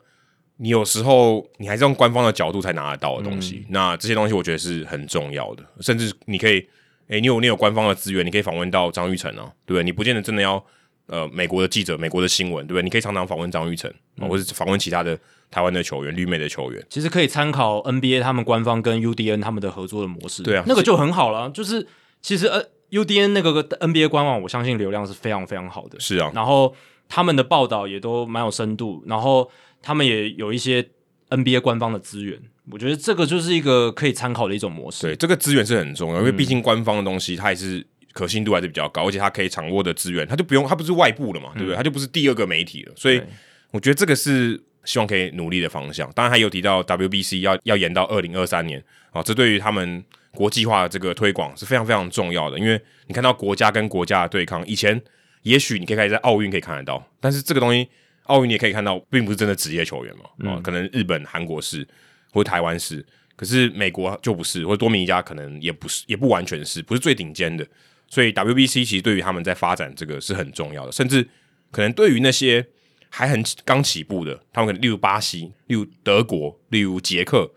[0.58, 3.58] 你有时候你还是用官方的角度才拿得到的东西。
[3.58, 6.66] 嗯、那这些东西我觉得是很重要的，甚至你可以，
[7.10, 9.84] 诶，你有你有官方的资源，你可以访问到张玉成啊，对不对？
[9.84, 10.64] 你不见得真的要
[11.08, 12.84] 呃美国的记者、美国的新闻，对不对？
[12.84, 15.18] 你可以常常访问张玉成，嗯、或者访问其他的。
[15.52, 21.50] 台湾的球员，旅美的球员，其实可以参考 NBA 他们官方跟 UDN 他们的合作的模式，对啊，那个就很好了。
[21.52, 21.88] 就是
[22.20, 26.32] 其实呃 UDN 那个 NBA 官网，我相信流量是非常非常好的，是啊。
[26.34, 26.76] 然后
[27.08, 29.50] 他们的报道也都蛮有深度，然后
[29.82, 30.86] 他们也有一些
[31.30, 32.38] NBA 官方的资源，
[32.72, 35.04] 我觉得这个就是一个可以参考的一种模式。
[35.04, 41.76] 对，这个资源是很重要，因为毕竟官方的东西它也是可信度还是比较高，而且他可以掌握的资源，他就不用，他不是外部了嘛，对不对？
[41.76, 43.22] 他就不是第二个媒体了，所以
[43.70, 44.60] 我觉得这个是。
[44.86, 52.60] 希望可以努力的方向，当然还有提到 WBC 要要延到二零二三年啊，这对于他们国际化的这个推广是非常非常重要的。
[52.60, 55.02] 因为你看到国家跟国家的对抗，以前
[55.42, 57.90] 也许你可以开始在奥运可以看得到，但是这个东西
[58.26, 61.84] 奥运你也可以看到，并不是真的职业球员嘛啊，嗯、可能日本、韩国是，
[62.32, 63.04] 或者台湾是，
[63.36, 67.66] 可是美国就不是，或者多米尼加可能也不是，也不完全是，不是最顶尖的。
[68.08, 71.28] 所以 WBC 其实对于他们在发展这个是很重要的，甚至
[71.72, 72.66] 可能对于那些。
[73.08, 77.50] 还很刚起步的，他们可能例如巴西、例如德国、例如捷克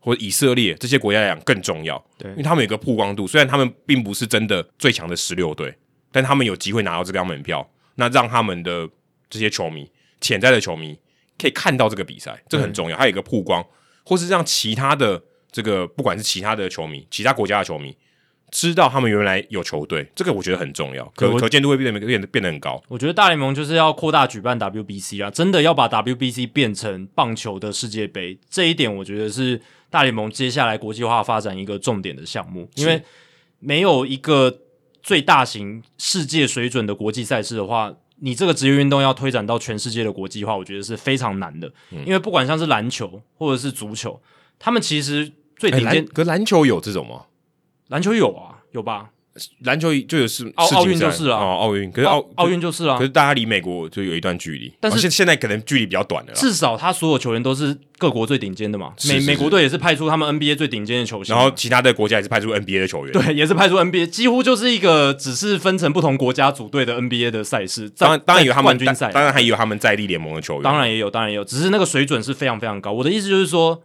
[0.00, 5.76] 或者以色列这些国家来讲更重要，对，因为他们有个曝光度，虽然他们并不是真的最强的十六队，
[6.10, 8.88] 但他们有机会拿到这张门票，那让他们的
[9.28, 10.98] 这些球迷、潜在的球迷
[11.36, 12.96] 可以看到这个比赛，这很重要。
[12.96, 13.62] 还有一个曝光，
[14.06, 17.94] 或是让其他的这个不管是其他的球迷、其他国家的球迷。
[18.52, 22.80] 知道他们原来有球队，这个我觉得很重要，可可见度会变得变得变得很高。
[22.86, 32.68] 我觉得大联盟就是要扩大举办 WBC 啊，真的要把 WBC 变成棒球的世界杯，这一点我觉得是大联盟接下来国际化发展一个重点的项目。
[32.74, 33.02] 因为
[33.58, 34.58] 没有一个
[35.02, 41.72] 最大型世界水准的国际赛事的话，你这个职业运动要推展到全世界的国际化，我觉得是非常难的。
[41.90, 44.20] 嗯、因为不管像是篮球或者是足球，
[44.58, 46.04] 他们其实最顶尖。
[46.04, 47.22] 可篮球有这种吗？
[47.92, 49.10] 篮球有啊，有吧？
[49.64, 56.32] 篮球就有是奥奥运就是啊，哦，奥运可是奥奥运就是啊，可是大家离美国就有一段距离，但是现现在可能距离比较短了。
[56.34, 67.88] 至少他所有球员都是各国最顶尖的嘛，美美国队也是派出他们 NBA 最顶尖的球星，然后其他的国家也是派出 NBA 的球员，对，也是派出 NBA，几乎就是一个只是分成不同国家组队的 NBA 的赛事。
[67.96, 72.92] 当然当然有他们冠军赛，当然还有他们在地联盟的球员，当然也有，当然也有，只是那个水准是非常非常高。
[72.92, 73.82] 我的意思就是说。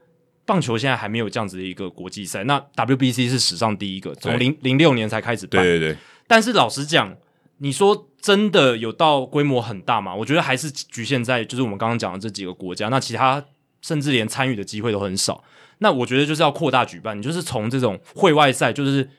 [0.48, 5.62] 棒球现在还没有这样子的一个国际赛，那 WBC 是史上第一个，从零零六年才开始办。
[5.62, 5.98] 对对对。
[6.26, 7.16] 但是老实讲，
[7.58, 10.16] 你说真的有到规模很大吗？
[10.16, 13.44] 我觉得还是局限在就是我们刚刚讲的这几个国家，那其他
[13.82, 15.44] 甚至连参与的机会都很少。
[15.80, 19.10] 那我觉得就是要扩大举办，你就是从这种会外赛，就是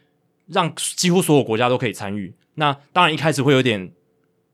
[0.46, 2.34] 让几乎所有国家都可以参与。
[2.54, 3.92] 那当然一开始会有点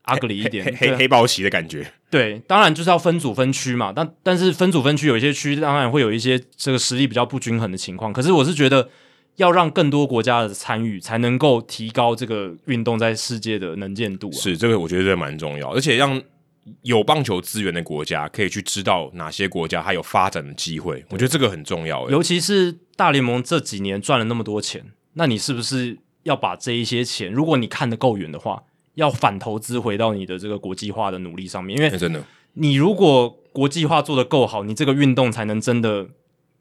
[0.05, 1.93] ugly 一点，黑黑黑，黑豹旗的感觉。
[2.11, 3.93] 对，当然就是要分组分区嘛。
[3.95, 8.13] 但但是分组分区有一些区当然会有一些这个实力比较不均衡的情况。
[8.13, 8.89] 可是我是觉得。
[9.37, 14.33] 要让更多国家的参与，才能够提高这个运动在世界的能见度啊。
[14.33, 16.23] 是这个，我觉得这蛮重要，而且让
[16.83, 21.05] 有棒球资源的国家可以去知道哪些国家还有发展的机会。
[21.09, 22.09] 我觉得这个很重要。
[22.09, 28.63] 尤其是大联盟这几年赚了那么多钱，那你是不是要把这一些钱，如果你看得够远的话，
[28.95, 31.77] 要反投资回到你的这个国际化的努力上面？
[31.77, 32.23] 因为真的，
[32.55, 36.09] 你如果国际化做得够好，你这个运动才能真的。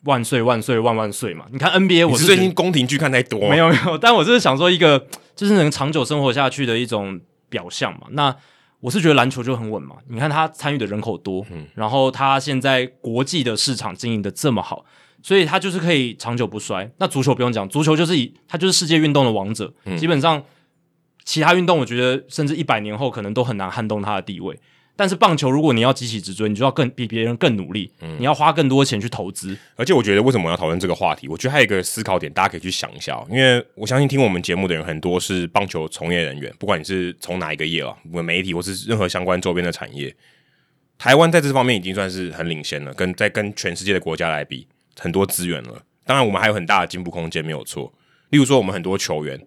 [0.05, 1.45] 万岁万岁万万岁嘛！
[1.49, 8.07] 你看 NBA，我是最近宫廷剧看太多，没有没有，但我就是想说一个，就是能长久生活下去的一种表象嘛。
[8.09, 8.35] 那
[8.81, 9.95] 我是觉得篮球就很稳嘛。
[10.09, 14.83] 你看他参与的人口多，嗯，然后他现在国际的市场经营的这么好，
[15.21, 16.91] 所以他就是可以长久不衰。
[16.97, 20.43] 那足球不用讲，足球就是以他就是世界运动的王者，嗯，基本上
[21.23, 24.59] 其他运动我觉得甚至一百年后可能都很难撼动它的地位。
[24.95, 29.57] 但是棒球，如果你要急起直追，你就要更比别人更努力，嗯，你要花更多钱去投资。
[29.75, 31.27] 而且我觉得，为什么我要讨论这个话题？
[31.27, 33.19] 我觉得还有一个思考点，大家可以去想一下。
[33.27, 40.15] 因为我相信听我们节目的人很多是棒球从业人员，不管你是从哪一个业啊，我们媒体或是任何相关周边的产业，
[40.99, 44.67] 台湾在这方面已经算是很领先了，跟在跟全世界的国家来比，
[44.99, 45.81] 很多资源了。
[46.05, 47.91] 当然，我们还有很大的进步空间，没有错。
[48.29, 49.41] 例如说，我们很多球员，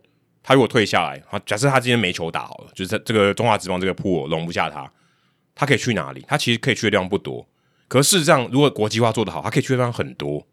[0.46, 4.88] 他如果退下来，啊假设他今天没球打好了，就是这个中华职棒这个 pool 容不下他。
[5.56, 6.24] 他可以去哪里？
[6.28, 7.44] 他其实可以去的地方不多，
[7.88, 10.46] 可是事实上，如果国际化做得好，他可以去的地方很多。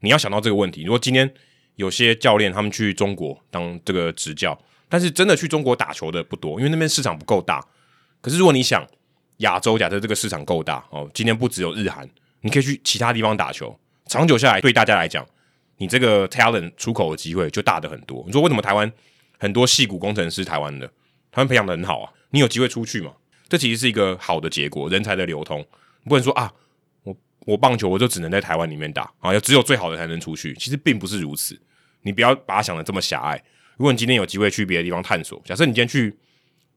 [0.00, 0.82] 你要想到这个问题。
[0.82, 1.32] 如果今天
[1.76, 7.64] 有些教练他们去中国当这个执教，但是真的去中国打球的不多，因为那边市场不够大。
[8.20, 8.84] 可是如果你想
[9.36, 12.08] 亚洲，假设这个市场够大哦，今天不只有日韩，
[12.40, 15.24] 你可以去其他地方打球，长久下来对大家来讲，
[15.76, 18.24] 你这个 talent 出口的机会就大的很多。
[18.26, 18.90] 你说为什么台湾
[19.38, 20.90] 很多戏骨工程师台湾的，
[21.30, 22.12] 他们培养的很好啊？
[22.30, 23.12] 你有机会出去嘛？
[23.48, 25.64] 这其实是一个好的结果，人才的流通。
[26.04, 26.52] 不能说啊，
[27.02, 30.54] 我我棒球我就只能在台湾里面打啊，要只有最好的才能出去。
[30.54, 31.60] 其实并不是如此，
[32.02, 33.42] 你不要把它想的这么狭隘。
[33.76, 36.16] 如果你今天有机会去别的地方探索，假设你今天去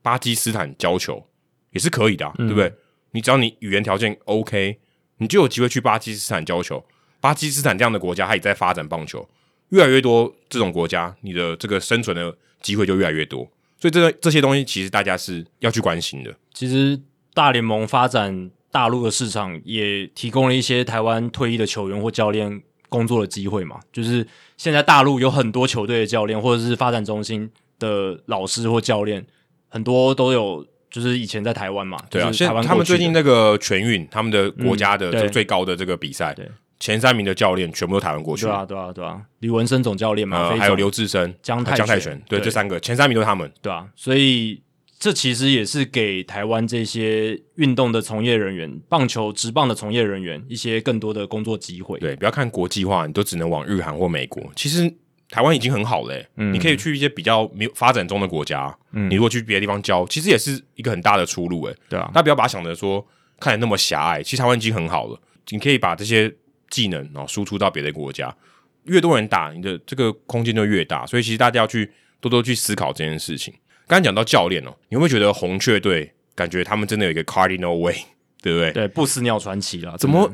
[0.02, 1.26] 巴基斯坦教球
[1.72, 2.74] 也是可以的啊，嗯，对不对？
[3.12, 4.80] 你只要你语言条件 OK，
[5.18, 6.86] 你就有机会去巴基斯坦教球。
[7.22, 9.28] 巴基斯坦这样的国家，它也在发展棒球，
[9.70, 13.48] 越来越多这种国家，你的这个生存的机会就越来越多。
[13.78, 16.36] 所以这个这些东西其实大家是要去关心的。
[16.54, 17.00] 其实
[17.34, 23.80] 大联盟发展大陆的市场，也提供了一些台湾退役的球员或教练工作的机会嘛。
[23.94, 29.26] 就是现在大陆有很多球队的教练，或者是发展中心的老师或教练，
[29.70, 31.98] 很多都有，就是以前在台湾嘛。
[32.10, 36.36] 对啊，就是台湾他们最近那个全运，他们的国家的就最高的这个比赛。
[36.80, 42.46] 前三名的教练全部都台湾过去，对啊，对啊，对啊，李文生总教练嘛，呃、还有刘志生、江泰江泰拳，对，对。
[42.46, 44.62] 这三个前三名都是他们，对啊，所以
[44.98, 52.00] 这其实也是给台湾这些运动的从业人员、棒球、职棒的从业人员一些更多的工作机会。
[52.00, 54.90] 对，不要看国际化，你都只能往日韩或美国，其实
[55.30, 63.06] 台湾已经很好了，嗯，你可以去一些比较没有发展中的国家，嗯，你如果去别的地方教，其实也是一个很大的出路，诶，对啊，那不要把它想着说
[63.38, 66.34] 看得那么狭隘，其实台湾已经很好了，你可以把这些。
[66.70, 68.36] 技能然后输出到别的国家，
[68.84, 71.06] 越多人打，你的这个空间就越大。
[71.06, 73.54] 所以其实大家要去多多去思考这件事情。
[73.88, 77.96] 刚才讲到教练哦，你会不会觉得红雀队感觉他们真的有一个 Cardinal Way，
[78.42, 78.72] 对不对？
[78.72, 79.98] 对，不死鸟传奇了。
[79.98, 80.32] 怎么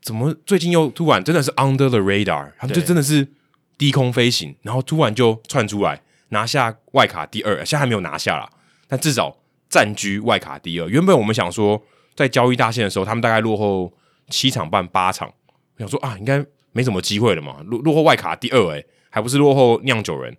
[0.00, 3.28] 怎么最近又突然真的是 Under the Radar，他们就真的是
[3.76, 6.00] 低空飞行，然后突然就窜出来
[6.30, 8.48] 拿下外卡第二，现在还没有拿下啦，
[8.88, 9.36] 但至少
[9.68, 10.88] 占据外卡第二。
[10.88, 11.82] 原本我们想说
[12.16, 13.92] 在交易大线的时候，他们大概落后
[14.30, 15.32] 七场半八场。
[15.78, 20.36] 想说啊，应该没什么机会了嘛，落落后外卡第二，诶，还不是落后酿酒人。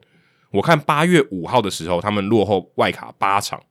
[0.52, 3.62] 我看八月五号的时候，他们落后外卡八场，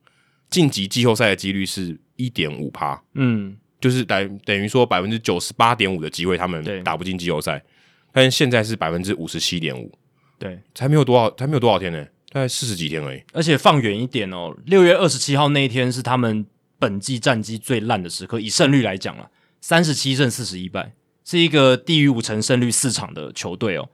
[0.49, 7.61] 晋级季后赛的几率是一点五趴，嗯，就是等等于说百分之九十八点五的机会，他们打不进季后赛。
[8.11, 9.91] 但是现在是百分之五十七点五，
[10.39, 13.21] 对，才没有多少，才没有多少天呢，大概四十几天而已。
[13.33, 16.45] 而且放远一点哦，六月二十七号那一天是他们
[16.79, 19.29] 本季战绩最烂的时刻，以胜率来讲了，
[19.61, 20.93] 三十七胜四十一败。
[21.29, 23.87] 是一个低于五成胜率四场的球队哦，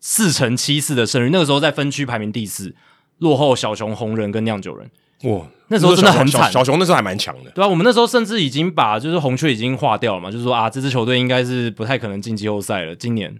[0.00, 2.74] 四成七四的胜率，那个时候在分区排名第四，
[3.18, 4.90] 落后小熊、红人跟酿酒人。
[5.22, 6.50] 哇，那时候真的很惨。
[6.50, 12.96] 小，熊那时候还蛮强的，对啊，我们那时候甚至已经把就是红雀已经划掉了嘛，就是说啊，这支球队应该是不太可能进季后赛了。
[12.96, 13.38] 今年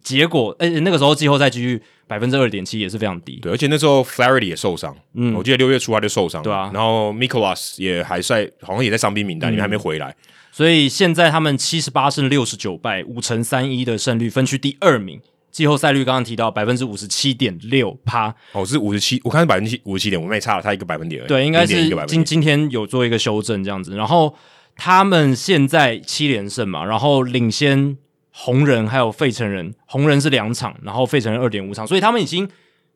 [0.00, 1.82] 结果，哎、欸，那个时候季后赛几率
[2.12, 3.38] 百分之二点七也是非常低。
[3.40, 6.70] 对，而且那时候 Flaherty 也受伤，嗯，我记得六月初他就受伤，对啊。
[6.74, 10.14] 然后 Mikolas 也还在，好像也在伤兵名单里面，还没回来。
[10.50, 15.18] 所以现在他们七十八胜六十九败，五成三一的胜率，分区第二名。
[15.50, 21.28] 季后赛率刚刚提到百分之五十七点六趴，哦，是五十七，我看是百分之五十七点，我没差了，他一个百分点而已。
[21.28, 23.94] 对，应该是今今天有做一个修正这样子。
[23.94, 24.34] 然后
[24.76, 27.96] 他们现在七连胜嘛，然后领先
[28.32, 32.48] 红人还有费城人，红人是两场，然后费城人二点五场，所以他们已经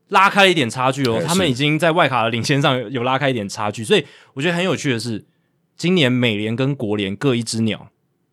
[0.08, 1.22] 拉开了一点差距哦。
[1.26, 5.24] 他们已经在外卡的领先上有拉开一点差距，所以我觉得很有趣的是，
[5.76, 7.88] 今年美联跟国联各一只鸟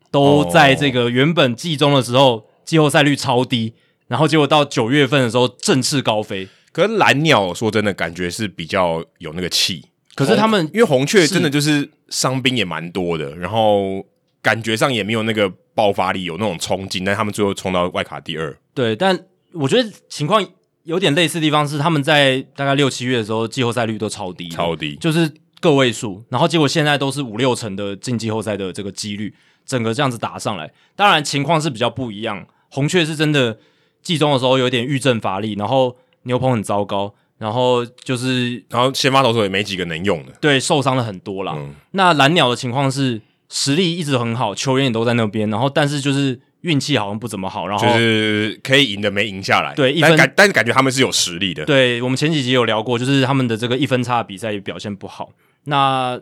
[0.10, 3.76] 都在这个原本季中的时候季后赛率超低。
[4.06, 9.84] 然后结果到九月份的时候振翅高飞，可是蓝鸟说真的感觉是比较有那个气，
[10.14, 14.06] 可是他们因为红雀真的就是伤兵也蛮多的，然后
[14.42, 18.58] 感觉上也没有那个爆发力，有那种冲劲，但他们最后冲到外卡第二。
[18.74, 19.18] 对，但
[19.54, 20.46] 我觉得情况
[20.84, 29.34] 有点类似的地方是，他们在大概六七月的时候季后赛率都超低，超低，就是个位数，然后结果现在都是五六成的进季后赛的这个几率，
[29.66, 33.58] 整个这样子打上来，当然情况是比较不一样，红雀是真的。
[34.04, 41.54] 季中的时候有点郁症乏力，然后牛棚很糟糕，然后就是，然后先发投手也没几个能用的，对，受伤了很多啦。
[41.56, 43.22] 嗯、那蓝鸟的情况是
[43.54, 51.64] 实力一直很好，球员也都在那边，然后但是就是运气好像不怎么好，然后就是可以赢的没赢下来，对，但感但是感觉他们是有实力的。
[51.66, 55.30] 对，我们前几集有聊过，就是他们的这个一分差的比赛也表现不好。
[55.66, 56.20] 那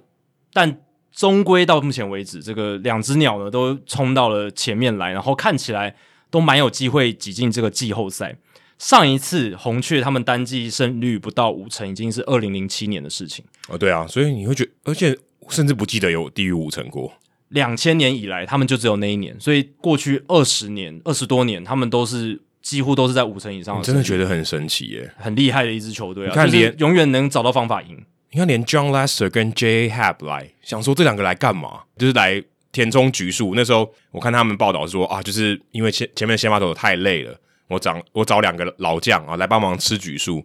[0.51, 0.79] 但
[1.13, 5.95] 终归到目前为止，这个两只鸟呢都冲到了前面来，然后看起来。
[6.32, 8.38] 都蛮有机会挤进这个季后赛。
[8.79, 13.43] 上一次红雀他们单季胜率不到五成，已经是二零零七年的事情。
[13.67, 15.13] 哦，对啊，所以你会觉得，而且
[15.51, 17.13] 甚至不记得有低于五成过。
[17.49, 23.83] 两千年以来，他们就只有那一年，所以过去二十年、二十多年，他们都是几乎都是在五成以上的。
[23.83, 26.29] 真的觉得很神奇耶，很厉害的一支球队啊！
[26.29, 28.03] 你看连，就是永远能找到方法赢。
[28.31, 29.89] 你看，连 John Lester 跟 J.A.
[29.89, 31.81] Happ 来，想说这两个来干嘛？
[31.97, 32.43] 就是来。
[32.73, 37.37] 填充局数，那时候我看他们报道说啊，就是因为前前面的先发投手太累了，
[37.67, 40.41] 我找我找两个老将啊来帮忙吃局数，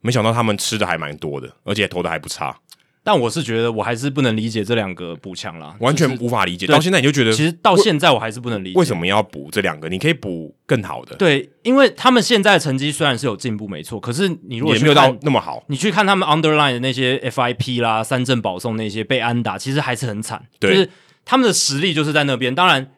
[0.00, 2.58] 没想到他们吃的还蛮多的，而且投的还不差。
[3.06, 6.66] 但我是觉得我还是不能理解这两个补强啦，完全无法理解。
[6.66, 9.88] 到现在你就觉得，其实到现在我还是不能理解为什么要补这两个？
[9.88, 11.14] 你可以补更好的。
[11.14, 20.72] 对，因为他们现在的成绩虽然是有进步，没错，可是你如果也没有到那么好，你去看他们 underline 的那些 FIP 啦、三振保送那些被安打，其实还是很惨，对。
[20.72, 20.90] 就是
[21.24, 22.90] 他们的实力就是在那边，当然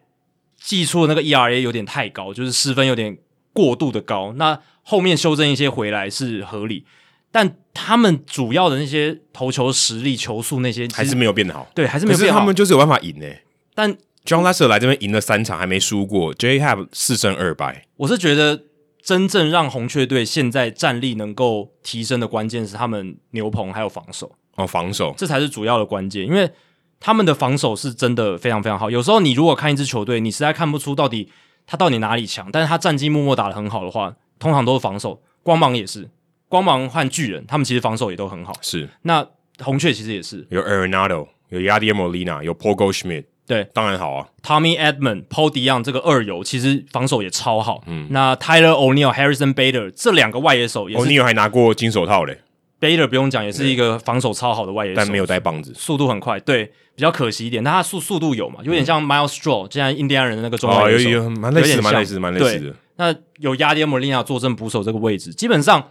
[0.59, 3.19] 季初的那个 ERA 有点太高，就是失分有点
[3.53, 4.33] 过度的高。
[4.37, 6.87] 那后面修正一些回来是合理，
[7.31, 11.69] 但他们主要的那些投球实力、球速那些还是没有变得好。
[11.75, 12.41] 对，还是没有变好。
[12.41, 13.43] 他们就是有办法赢诶、欸。
[13.75, 13.93] 但
[14.25, 16.35] John Lester 来这边赢了三场，还没输过。
[16.35, 17.87] J Happ 四胜二败。
[17.97, 18.63] 我是觉得
[19.03, 26.51] 真正让红雀队现在战力能够提升的关键是他们牛棚还有防守哦，防守这才是主要的关键，因为。
[27.01, 28.91] 他们的防守是真的非常非常好。
[28.91, 31.31] 有时候你如果看一支球队，你实在看不出到底
[31.65, 35.23] 他到底哪里强，但是他战绩默默打得很好的话，通常都是防守。
[35.45, 36.11] 光芒也是，
[36.49, 38.53] 光芒和巨人，他们其实防守也都很好。
[38.61, 39.27] 是，那
[39.61, 43.25] 红雀其实也是有 Arenado，有 Yadier Molina，有 Paul Goldschmidt。
[43.47, 44.27] 对，当然好啊。
[44.43, 44.77] Tommy
[45.31, 47.83] Paul DeJong 这个二游其实防守也超好。
[47.87, 52.39] 嗯，那 Tyler O'Neill、Harrison Bader 这两个外野手也是，O'Neill 还拿过金手套嘞。
[52.81, 56.39] Bader 不用讲，也是一个防守超好的外野手，但没有带棒子，速度很快。
[56.41, 62.75] 对，比较可惜一点，但他速速度有嘛，有点像 Miles Straw，现在印第安人的那个中外野手，哦、有有蛮类似，蛮类似，蛮类似的。
[62.97, 65.91] 那有 Yadier Molina 坐镇捕手这个位置，基本上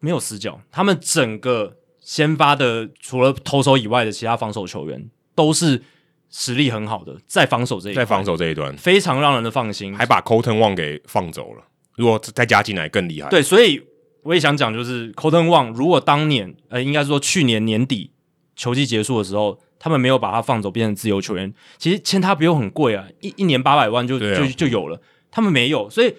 [0.00, 0.60] 没有死角。
[0.70, 5.82] 他们整个先发的，除了投手以外的其他防守球员，都是
[6.30, 11.64] 实力很好的，在防守这一，在防守这一端非常让人的放心，还把 Colton Wong 给放走了。
[11.96, 13.28] 如果再加进来更厉害。
[13.28, 13.82] 对，所以。
[14.24, 18.10] 我也想讲，就是 Colton Wong 如果当年，呃，应该说去年年底
[18.56, 25.00] 球季结束的时候，他们没有把他放走，变成自由球员，其实签他不用很贵啊，一一年八百万就、啊、就就有了。
[25.30, 26.14] 他们没有，所以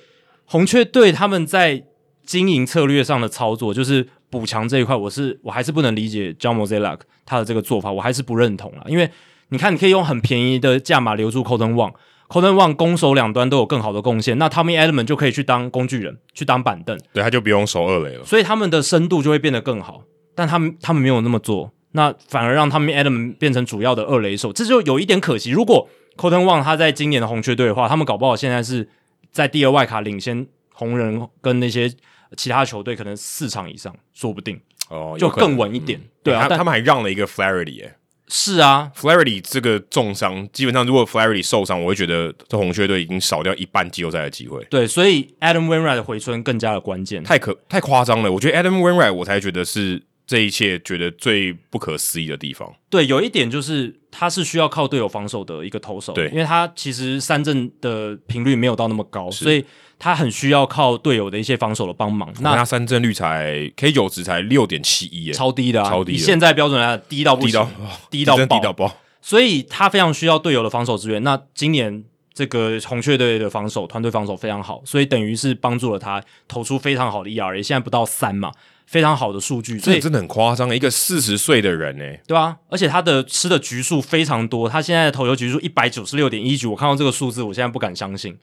[0.46, 1.84] 红雀队他们在
[2.30, 8.86] 经营策略上的操作，就是补强这一块，我是我还是不能理解 John Mozeliak 他的这个做法，我还是不认同啊。
[8.86, 9.10] 因为
[9.48, 20.04] 你看，你可以用很便宜的价码留住 Colton Wong，Colton Wong 攻守两端都有更好的贡献，那 Tommy Edman 就可以去当工具人，去当板凳，对，他就不用守二垒了，所以他们的深度就会变得更好。
[20.36, 25.50] 但他们他们没有那么做，那反而让 Tommy Edman 变成主要的二垒手，这就有一点可惜。
[25.50, 28.88] 如果 Kolten Wong 他在今年的红雀队的话，他们搞不好现在是
[29.32, 31.92] 在第二外卡领先红人跟那些
[32.38, 34.60] 其他球队可能四场以上，说不定
[34.90, 36.00] 哦，就更稳一点。
[36.00, 37.96] 嗯、对啊，他他们还让了一个 Flaherty 耶。
[38.32, 44.64] 是啊，Flaherty 这个重伤，基本上如果 Flaherty 受伤，我会觉得这红雀队已经少掉一半季后赛的机会。
[44.70, 48.32] 对，所以 Adam Wainwright 的回春更加的关键，太可太夸张了。
[48.32, 52.72] 我觉得 Adam Wainwright 我才觉得是这一切觉得最不可思议的地方。
[52.92, 59.66] 对，有一点就是他是需要靠队友防守的一个投手，对，因为他其实三振的频率没有到那么高，所以。
[60.00, 62.34] 他很需要靠队友的一些防守的帮忙。
[62.40, 66.18] 那他三振率才 K 九值才六点七一，超低的，啊，超低的。
[66.18, 67.68] 以现在标准来讲，低到不行，
[68.10, 68.98] 低到 低到爆，低到爆。
[69.22, 71.22] 所以他非常需要队友的防守支援。
[71.24, 78.50] 那今年这个红雀队的防守团队防守非常好，所以等于是帮助了他投出非常好的 ERA，现在不到三嘛。
[78.90, 80.76] 非常好的数据，所以真的很夸张。
[80.76, 88.36] 一个四十岁的人呢，对啊，而且他的吃的局数非常多，他现在的投球局数一百九十六点一局，我看到这个数字，我现在不敢相信。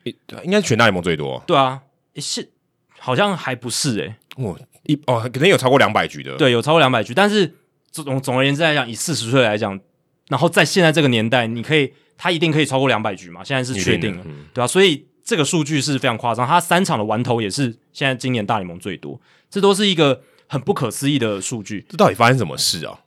[0.44, 1.42] 应该是全大联盟最多。
[1.48, 1.82] 对啊。
[2.18, 2.48] 是，
[3.00, 7.52] 好像还不是诶、欸，哦一哦，可能有超过两百局的，对，有超过两百局，但是
[7.90, 9.78] 总总而言之来讲，以四十岁来讲，
[10.28, 13.42] 然后在现在这个年代，你可以，他一定可以超过两百局嘛？
[13.42, 14.66] 现在是确定了，嗯、对吧、啊？
[14.66, 19.20] 所以这个数据是非常夸张，他三场的完投也是现在今年大联盟最多，
[19.50, 21.84] 这都是一个很不可思议的数据。
[21.88, 23.00] 这到底发生什么事啊？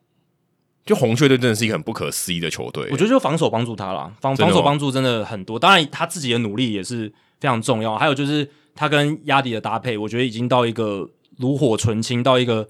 [0.86, 8.50] 就红雀队真的是一个很不可思议的球队，我觉得就防守帮助他了，防防守帮助真的很多，当然他自己的努力也是非常重要，还有就是。
[8.76, 11.10] 他跟压迪的搭配，我觉得已经到一个
[11.40, 12.66] 炉火纯青，到一个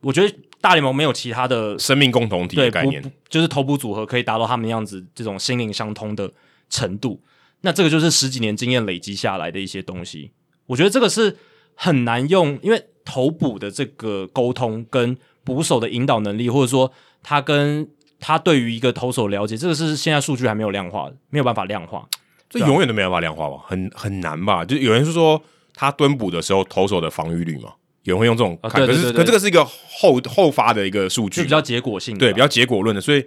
[0.00, 6.30] 我觉得大联盟没有其他的生命共同体的概念，就是头部组合可以达到他们样子这种心灵相通的
[6.70, 7.20] 程度。
[7.62, 10.30] 那这个就是十几年经验累积下来的一些东西。
[10.66, 11.36] 我觉得这个是
[11.74, 16.92] 很难用，因为投捕的这个沟通跟捕手的引导能力，或者说
[17.22, 17.88] 他跟
[18.20, 22.06] 他对于一个投手了解，这个是现在数据还没有量化的，没有办法量化。
[22.48, 24.64] 这永远都没办法量化吧，很很难吧？
[24.64, 25.42] 就有人是说
[25.74, 27.72] 他蹲捕的时候投手的防御率嘛，
[28.02, 33.24] 有人会用这种看，可是可这个是一个后后发的一个数据，就比较结果性的，对，比较结果论的，所以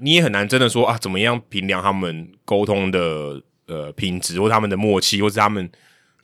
[0.00, 5.70] 你也很难真的说啊，怎么样评量他们沟通的呃品质，或他们的默契，或是他们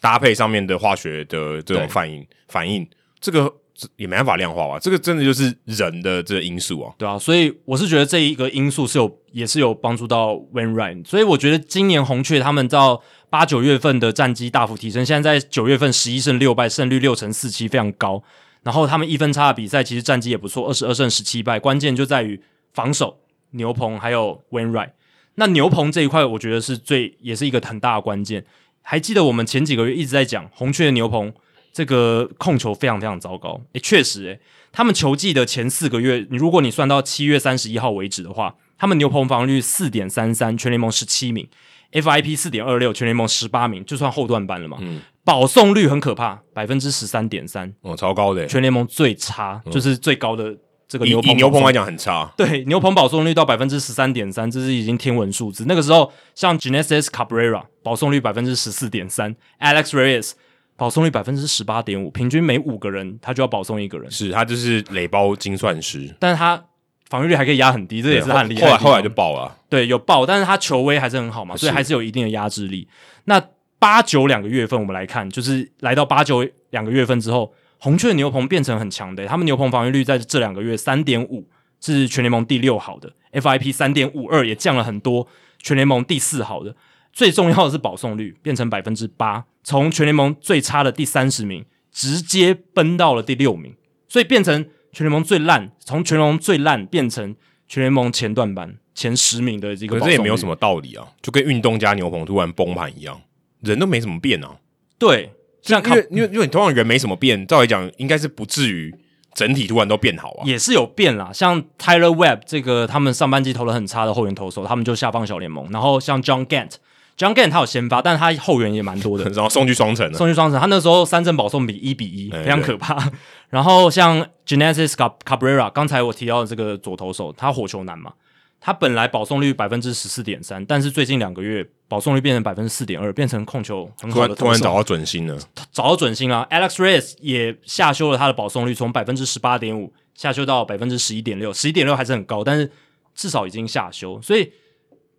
[0.02, 2.86] 搭配上面的化学的这种反应反应，
[3.18, 3.50] 这个。
[3.96, 18.22] 也没办法量化吧，这个真的就是人的这个因素啊，对啊，所以我是觉得这一个因素是有，也是有帮助到 Wainwright，所以我觉得今年红雀他们到八九月份的战绩大幅提升，现在在九月份十一胜六败，胜率六成四七，非常高。
[18.62, 22.40] 然后他们一分差的比赛其实战绩也不错，二十二胜十七败，关键就在于
[22.74, 23.18] 防守
[23.52, 24.90] 牛棚还有 Wainwright。
[25.36, 28.44] 那牛棚这一块，我觉得是最也是一个很大的关键。
[28.82, 31.32] 还记得我们前几个月一直在讲红雀的牛棚。
[31.74, 34.40] 这个控球非常非常糟糕，诶，确实，诶，
[34.72, 41.48] 他们球季的前四个月，你如果你算到七月三十一号为止的话，他们牛棚防御率四点三三，全联盟十七名。
[41.92, 44.76] ；FIP 四点二六，全联盟十八名，就算后段班了嘛。
[44.82, 50.54] 嗯，保送率很可怕，百分之十三点三，哦，超高的，全联盟最差，嗯、就是最高的
[50.92, 51.32] 这个牛棚。
[51.32, 55.64] 以牛棚来讲很差，对，牛棚保送率到百分之十三点三，这是已经天文数字。
[55.66, 60.32] 那个时候，像 Genesis Cabrera 保送率百分之十四点三，Alex Reyes。
[60.74, 66.60] 保送率百分之十八点五，平均每五个人他就要保送一个人，是他就是垒包精算师，但是他
[67.08, 68.62] 防御率还可以压很低，这也是他很厉害。
[68.62, 72.88] 后来后来就爆了，对，有爆，但是他球威还是很好嘛，所以还是有一定的压制力。
[73.26, 73.40] 那
[73.78, 77.52] 八九两个月份我们来看，就是来到八九两个月份之后，
[77.82, 81.48] 红雀的牛棚变成很强的，他们牛棚防御率在这两个月三点五
[81.80, 85.26] 是全联盟第六好的，FIP 三点五二也降了很多，
[85.58, 86.76] 全联盟第四好的。
[87.12, 93.74] 最重要的是保送率变成百分之八，从全联盟最差的第三十名直接奔到了第六名，
[94.08, 97.34] 所以变成全联盟最烂，从全联盟最烂变成
[97.66, 99.98] 全联盟前段班前十名的这个。
[99.98, 103.20] 可是这也没有什么道理啊，就跟运动家牛棚突然崩盘一样，
[103.60, 104.58] 人都没怎么变啊。
[104.96, 105.32] 对，
[105.62, 108.94] 像因为因为因为你通常人没什么变，照理讲应该是不至于
[109.32, 110.42] 整体突然都变好啊。
[110.44, 116.72] 也是有变啦，像 Tyler Webb 这个他们上半季投的很差的后援投手，他们就下放小联盟，然后像 John Gant。
[117.16, 120.58] John Gant 他有先发，但是他后援也蛮多的， 然后送去双城，送去双城。
[120.58, 122.96] 他那时候三振保送比一比一，非常可怕。
[123.50, 128.14] 然后像 Genesis Cabrera，刚才我提到的这个左投手，他火球男嘛，
[128.60, 135.38] 他本来保送率百分之十四点三，但是最近两个月保送率变成百分之四点二，变成控球很好的突然找到准心了，
[135.70, 136.48] 找到准心了。
[136.50, 142.72] Alex Reyes 也下修了他的保送率，从百分之十八点五下修到百分之十一点六，十一点六还是很高，但是
[143.14, 144.50] 至少已经下修，所以。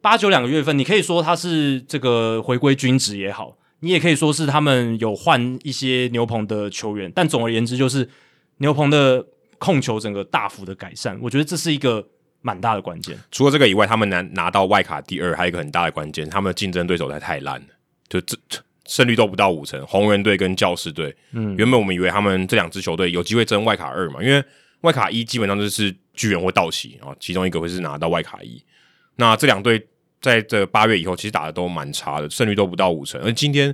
[0.02, 8.10] 八九两个月份，你可以说他是这个回归均值也好，你也可以说是他们有换一些牛棚的球员，但总而言之，就是
[8.58, 9.26] 牛棚的
[9.60, 12.06] 控球整个大幅的改善，我觉得这是一个
[12.44, 13.18] 蛮大的关键。
[13.32, 17.68] 除了这个以外，他们拿拿到外卡第二，还有一个很大的关键，他们的竞争对手才太烂了，
[18.08, 18.38] 就这
[18.86, 19.84] 胜率都不到五成。
[19.88, 24.44] 红人队跟教士队，嗯，原本我们以为他们这两支球队有机会争外卡二嘛，因为
[24.82, 28.62] 外卡一基本上就是巨人或道奇啊，其中一个会是拿到外卡一。
[29.16, 29.88] 那这两队
[30.22, 33.22] 在这八月以后，其实打的都蛮差的，胜率都不到五成。
[33.22, 33.74] 而今天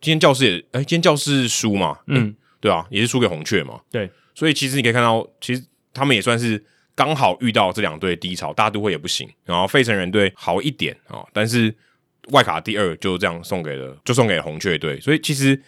[0.00, 4.10] 今天教士也哎，今天教士输嘛，嗯，对啊，也是输给红雀嘛，对。
[4.34, 5.62] 所以其实你可以看到，其实
[5.94, 6.64] 他们也算是
[7.04, 11.74] 刚好遇到这两队低潮，大都会也不行，然后费城人队好一点啊，但是
[12.28, 15.00] 外卡第二就这样送给了，就送给了红雀队。
[15.00, 15.60] 所以其实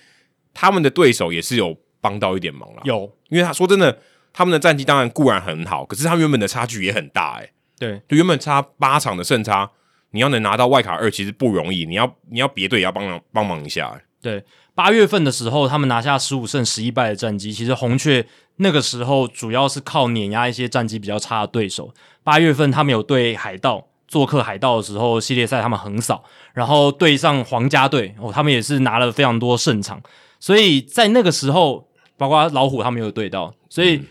[0.52, 3.98] 他们的对手也是有帮到一点忙了，有，因为他说真的，
[4.32, 9.68] 他们的战绩当然固然很好，可是他们原本的差距也很大，欸，诶，对，就原本差八场的胜差，
[10.12, 14.44] 你要能拿到外卡二其实不容易，你要你要别队也要帮忙帮忙一下，欸，对。
[14.74, 17.52] 八月份的时候，他们拿下十五胜十一败的战绩。
[17.52, 21.94] 其实红雀那个时候主要是靠碾压一些战绩比较差的对手。
[22.24, 30.02] 八月份他们有对海盗做客海盗的时候，系列赛他们横扫，然后对上皇家队哦，他们也是拿了非常多胜场。
[30.40, 34.02] 所以在那个时候，包括老虎他们有对到，所以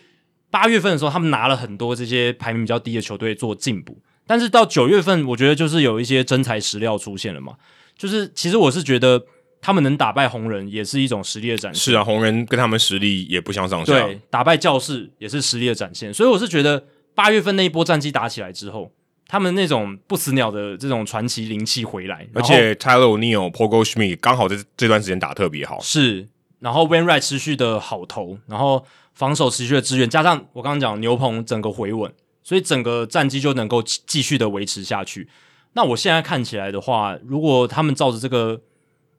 [0.50, 3.98] 八月份的时候，他们拿了很多这些排名比较低的球队做进步。
[4.26, 7.56] 但是到九月份，我觉得就是有一些真材实料出现了嘛。
[7.98, 9.26] 就是其实我是觉得。
[9.66, 11.82] 他们能打败红人也是一种实力的展现。
[11.82, 13.94] 是啊，红人跟他们实力也不相上下。
[13.94, 16.14] 对，打败教室也是实力的展现。
[16.14, 16.84] 所以我是觉得
[17.16, 18.92] 八月份那一波战绩打起来之后，
[19.26, 25.80] 他们那种不死鸟的这种传奇灵气回来，而且 Tyler O'Neill、Paul Goldschmidt 刚好在这段时间打特别好。
[25.80, 26.28] 是，
[26.60, 32.12] 然后 Wainwright 持续的好投，然后防守持续的支援，加上我刚刚讲牛棚整个回稳，
[32.44, 35.30] 所以整个战绩就能够继续的维持下去。
[35.72, 38.60] 那我现在看起来的话，如果他们照着这个。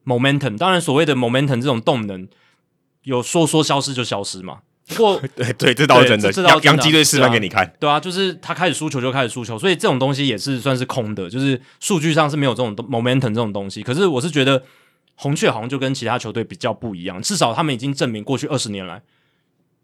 [0.04, 2.28] momentum，当然所谓的 momentum 这种动能，
[3.02, 4.58] 有说说消失就消失嘛。
[4.86, 6.60] 不过 对对，这倒是真的。
[6.62, 13.82] 洋基队示范给你看，对啊，就是他开始输球就开始输球，所以这种东西也是算是空的，就是数据上是没有这种 momentum 这种东西。
[13.82, 14.62] 可是我是觉得
[15.14, 19.00] 红雀好像就跟其他球队比较不一样，至少他们已经证明过去二十年来，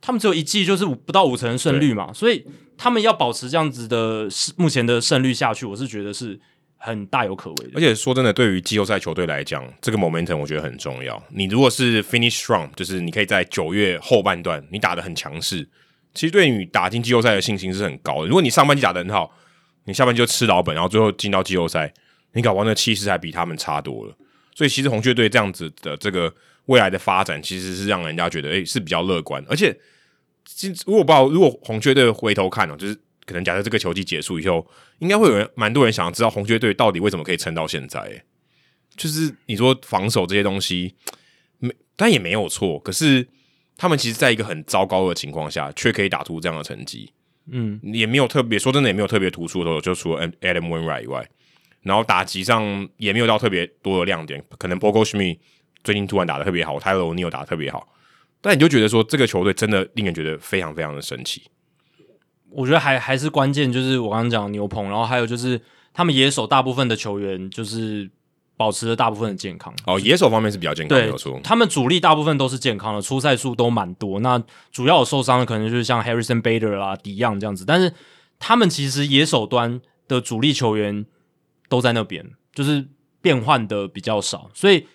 [0.02, 2.44] 他们只有一季就是不到五成胜率嘛，所以
[2.76, 6.38] 他们要保持这样子的目前的胜率下去，我是觉得是。
[6.82, 11.22] 很大有可为的，而且说真的，对于季后赛球队来讲，这个 momentum 我觉得很重要。
[11.28, 15.68] 你如果是 finish strong，就是你可以在九月后半段你打得很强势，
[16.14, 18.28] 其实对你打进季后赛的信心是很高的。
[18.28, 19.30] 如果你上半季打得很好，
[19.84, 21.92] 你下半季就吃老本，然后最后进到季后赛，
[22.32, 24.16] 你搞完的气势还比他们差多了。
[24.54, 26.32] 所以其实红雀队这样子的这个
[26.64, 29.44] 未来的发展，其实是让人家觉得诶、是比较乐观。
[29.50, 29.76] 而且，
[30.86, 32.98] 如果不好，如果红雀队回头看哦，就是。
[33.30, 34.66] 可能假设这个球季结束以后，
[34.98, 38.00] 应该会有人蛮多人想要知道红雀队到底为什么可以撑到现在。
[38.00, 38.24] 欸，
[38.96, 40.96] 就是你说防守这些东西，
[41.58, 42.80] 没，但也没有错。
[42.80, 43.28] 可是
[43.76, 47.12] 他们其实在一个很糟糕的情况下，却可以打出这样的成绩。
[47.52, 51.28] 嗯，也没有特别说真的，也没有特别突出的，就除了 Adam Wainwright 以外，
[51.82, 54.44] 然后打击上也没有到特别多的亮点。
[54.58, 55.38] 可能 Paul Goldschmidt
[55.84, 57.88] 最近突然打的特别好，Tyler O'Neill 打的特别好，
[58.40, 61.44] 但你就觉得说这个球队真的令人觉得非常非常的神奇。
[62.50, 65.60] 我觉得还还是关键，就是我刚刚讲的牛棚，然后还有就是
[65.92, 68.10] 他们野手大部分的球员就是
[68.56, 69.72] 保持了大部分的健康。
[69.86, 71.40] 哦，野手方面是比较健康，对，没有错。
[71.42, 74.20] 他们主力大部分都是健康的，出赛数都蛮多。
[74.20, 77.92] 那主要有受伤的可能就是像 Harrison Bader 啦、迪样这样子，但是
[78.38, 81.06] 他们其实野手端的主力球员
[81.68, 82.88] 都在那边，就是
[83.22, 84.86] 变换的比较少，所以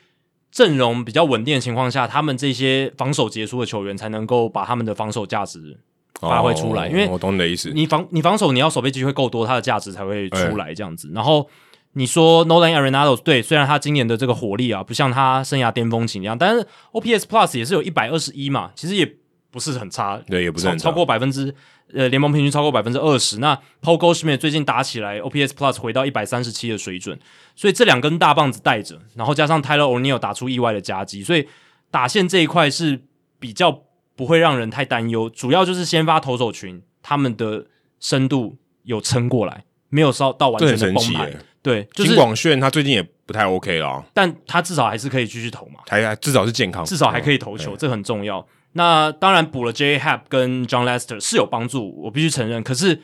[0.52, 5.80] 阵容比较稳定的情况下，他们这些防守杰出的球员才能够把他们的防守价值。
[6.20, 7.70] 发挥出来，因为我懂你的意思。
[7.74, 11.12] 你防你防守，你要守备机会够多，它的价值才会出来这样子。
[11.14, 11.48] 然后
[11.94, 19.10] 你说 Nolan Arenado 对，虽然他今年的这个火力啊，不像他生涯巅峰期一样，但是 OPS Plus 也是有一百二十一嘛，其实也
[19.52, 21.54] 不是很差，对，也不是很差，超过百分之
[21.94, 23.40] 呃联盟平均超过百分之二十。
[23.40, 27.20] 那 Paul Goldschmidt 最近打起来，OPS Plus 回到一百三十七的水准，
[27.56, 31.48] 所以这两根大棒子带着，然后加上 Tyler O'Neill 打出意外的夹击，所以
[31.92, 33.02] 打线这一块是
[33.40, 33.84] 比较。
[34.16, 37.66] 不会让人太担忧，主要就是先发投手群他们的
[38.00, 41.34] 深度有撑过来，没有烧到完全的崩盘。
[41.62, 48.46] 对，就是金广炫他最近也不太 OK 了，但他至少还是可以继续投嘛，还至少是健康，至少还可以投球，嗯、这很重要。
[48.74, 52.62] 那当然补了 J Happ 跟 John Lester 是有帮助，我必须承认。
[52.62, 53.02] 可是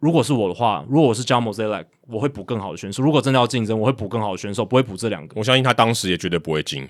[0.00, 3.02] 如果是我的话，如果我是 John Mozeliak，我会补更好的选手。
[3.02, 5.34] 如果真的要竞争，我会补更好的选手，不会补这两个。
[5.38, 6.88] 我相信他当时也绝对不会进，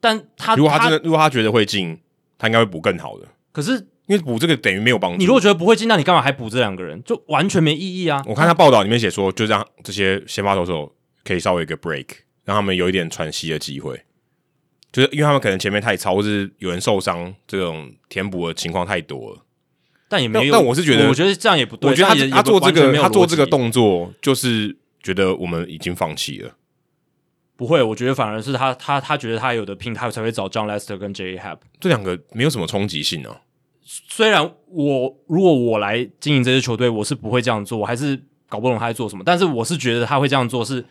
[0.00, 1.98] 但他如果他真的，如果他觉得会进。
[2.38, 3.72] 他应该会补更好的，可是
[4.06, 5.18] 因为补这个等于没有帮助。
[5.18, 7.02] 你如果觉得不会进，那你干嘛还补这两个人？
[7.04, 8.22] 就完全没意义啊！
[8.26, 12.06] 我看他报道里面写说，就让这些先发投手可以稍微一个 break，
[12.44, 14.02] 让他们有一点喘息的机会。
[14.92, 19.42] 就是因为他们可能前面太超，或是有人受伤，这种填补的情况太多了。
[20.08, 21.90] 但也没有，但我是觉得，我觉得这样也不对。
[21.90, 26.54] 我觉得他他做这个，他做这个动作，就是觉得我们已经放弃了。
[27.56, 31.38] 不会，我觉得反而是他，他他觉得他有的拼，他才会找 John Lester 跟 J.A.
[31.38, 33.40] Happ 这两个没有什么冲击性哦、啊。
[33.82, 39.22] 虽然我如果我来经营这支球队，我是不会这样做，我还是搞不懂他在做什么。
[39.24, 40.84] 但是我是觉得他会这样做，是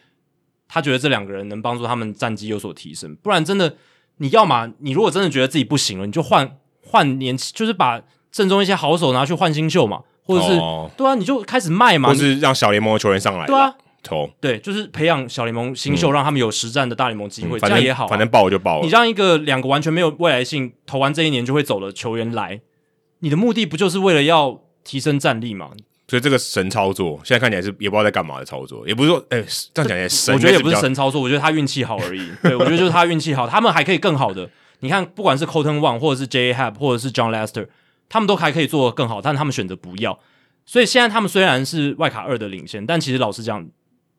[0.68, 3.16] 他觉得这两个人能帮助他们战绩有所提升。
[3.18, 3.76] 不然真的，
[4.18, 8.02] 你要嘛，你如果真的觉得自己不行了，你就换换年轻，就是把
[8.32, 13.76] 正中一些好手拿去换新秀嘛，或者是、哦、对啊，你就开始卖嘛，或是让小联盟的球员上来，对啊。
[14.06, 18.08] 投对，就是培养小联盟新秀，嗯、让他们有实战的大联盟机会，嗯、这样也好、啊。
[18.08, 18.86] 反正爆就爆了。
[18.86, 22.62] 你让一个两个完全没有未来性，投完这一年就会走的球员来，
[23.20, 25.72] 你的目的不就是为了要提升战力吗？
[26.08, 30.32] 所以这个神操作，现在看起来是也不知道在干嘛的操作，也不是说，哎、欸，这样讲也神。
[30.36, 32.30] 我觉得也不是神操作，我觉得他运气好而已。
[32.44, 34.48] 对，我觉得就是他运气好，他们还可以更好的。
[34.82, 36.54] 你看，不管是 Colton Wang 或者是 J.A.
[36.54, 37.68] Happ 或者是 John Lester，
[38.08, 40.20] 他们都还可以做得更好，但他们选择不要。
[40.68, 43.68] 所以现在他们虽然是外卡二的领先，但其实老实讲。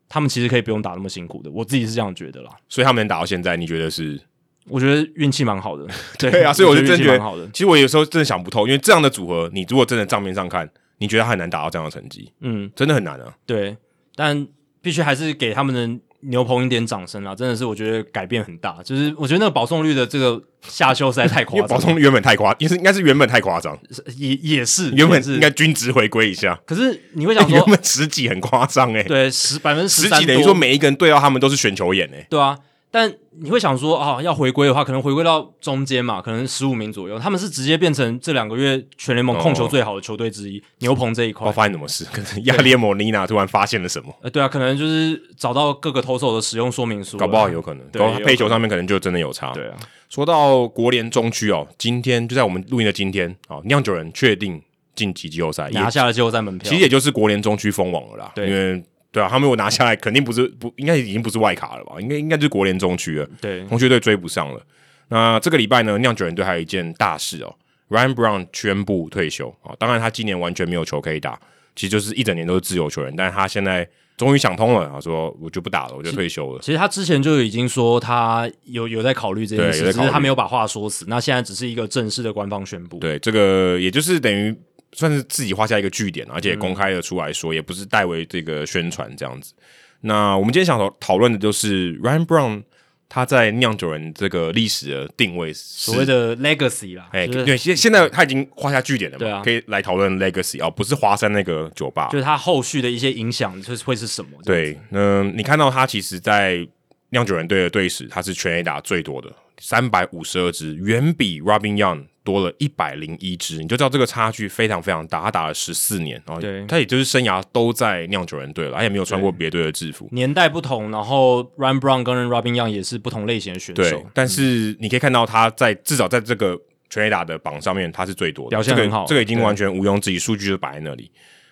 [0.09, 2.51] 他们其实可以不用打那么辛苦的，我自己是这样觉得啦。
[2.69, 4.21] 所以他们能打到现在，你觉得是？
[4.69, 5.87] 我觉得运气蛮好的。
[6.19, 7.49] 对， 对啊， 所以我就真觉得，蛮好的。
[7.53, 12.33] 其实我有时候真的想不透，因为这样的组合，你如果真的账面上看，你觉得他很难达到这样的成绩？
[12.41, 13.35] 嗯，真的很难啊。
[13.47, 13.77] 对，
[14.15, 14.47] 但
[14.81, 16.05] 必须还是给他们的。
[16.29, 17.35] 牛棚一点掌声啊！
[17.35, 23.79] 真的是我觉得改变很大，就是我觉得那个保送率的这个下修实在太夸张，因为保送率原本太夸，也是应该是原本太夸张，
[24.17, 26.59] 也也是原本是应该均值回归一下。
[26.67, 32.59] 可是你会想说， 原本十几很夸张诶，对，十百分之十几等于说每一个人对到他们都是选球眼诶、欸，对啊。
[32.97, 37.19] 但你会想说啊，要回归的话，可能回归到中间嘛，可能十五名左右。
[37.19, 41.53] 他们是直接变成这两个月全联盟控球最好的球队之一，哦、牛棚这一块。
[41.53, 42.07] 发生什么事？
[42.11, 44.11] 可能亚列莫尼娜突然发现了什么？
[44.23, 47.87] 呃，对啊，可能就是找到各个投手的使用说明书，搞不好有可能。
[47.89, 49.53] 对，配球上面可能就真的有差。
[49.53, 49.77] 对啊，
[50.09, 54.63] 说到国联中区哦，今天就在我们录音的今天啊，酿酒人确定
[54.95, 58.33] 晋级季后赛，拿下了季后赛门票，其实也就是国联中区封王了啦。
[58.35, 58.83] 对，因为。
[59.17, 61.99] 对啊，他们如果拿下来，肯定不是不，应该已经不是外卡了吧？
[61.99, 63.27] 应该应该就是国联中区了。
[63.41, 64.61] 对，红雀队追不上了。
[65.09, 67.55] 那这个礼拜呢，酿酒人队还有一件大事哦
[67.89, 69.75] ，Ryan Brown 宣布退休啊。
[69.79, 71.41] 当然，他今年完全没有球可以打，
[71.75, 73.15] 其实就是一整年都是自由球员。
[73.17, 73.89] 但是他现在
[74.19, 76.61] 终于想通了，啊说我就不打了，我就退休了。
[76.61, 81.07] 其实他之前就已经说他有有在考虑这件事，只是他没有把话说死。
[81.09, 82.99] 那现在只是一个正式的官方宣布。
[82.99, 84.55] 对，这个也就是等于。
[84.97, 89.53] 算是自己画下一个据点，而且公开的出来说，也不是代为这个宣传这样子。
[90.01, 92.63] 那我们今天想讨讨论的就是 Ryan Brown
[93.09, 97.09] 他在酿酒人这个历史的定位，所谓的 legacy 啦。
[97.13, 99.19] 哎，对，现现在他已经画下据点了嘛？
[99.19, 104.31] 对啊，可以来讨论 legacy 哦，不是华山那个酒吧，就是他后续的一些影响，就是会是什么？
[104.45, 106.67] 对，嗯，你看到他其实，在
[107.11, 112.05] 酿酒人队的队史，他是全 A 打最多的，三百五十二支，远比 Robin Young。
[112.27, 115.23] 多了一百零一支，你就知道这个差距非常非常大。
[115.23, 120.09] 他打了十四年，然后他也就是生涯都在酿酒人队了，他也没有穿过别队的制服。
[120.11, 123.83] 年代不同，然后 Ryan Brown 跟 Robin Young 也是不同类型的选手。
[123.83, 126.61] 对，但是你可以看到他在至少在这个
[126.91, 129.05] 全垒打的榜上面，他是最多的，表现很好。
[129.07, 131.11] 这个这个已经完全毋庸置疑，数据就摆在那里。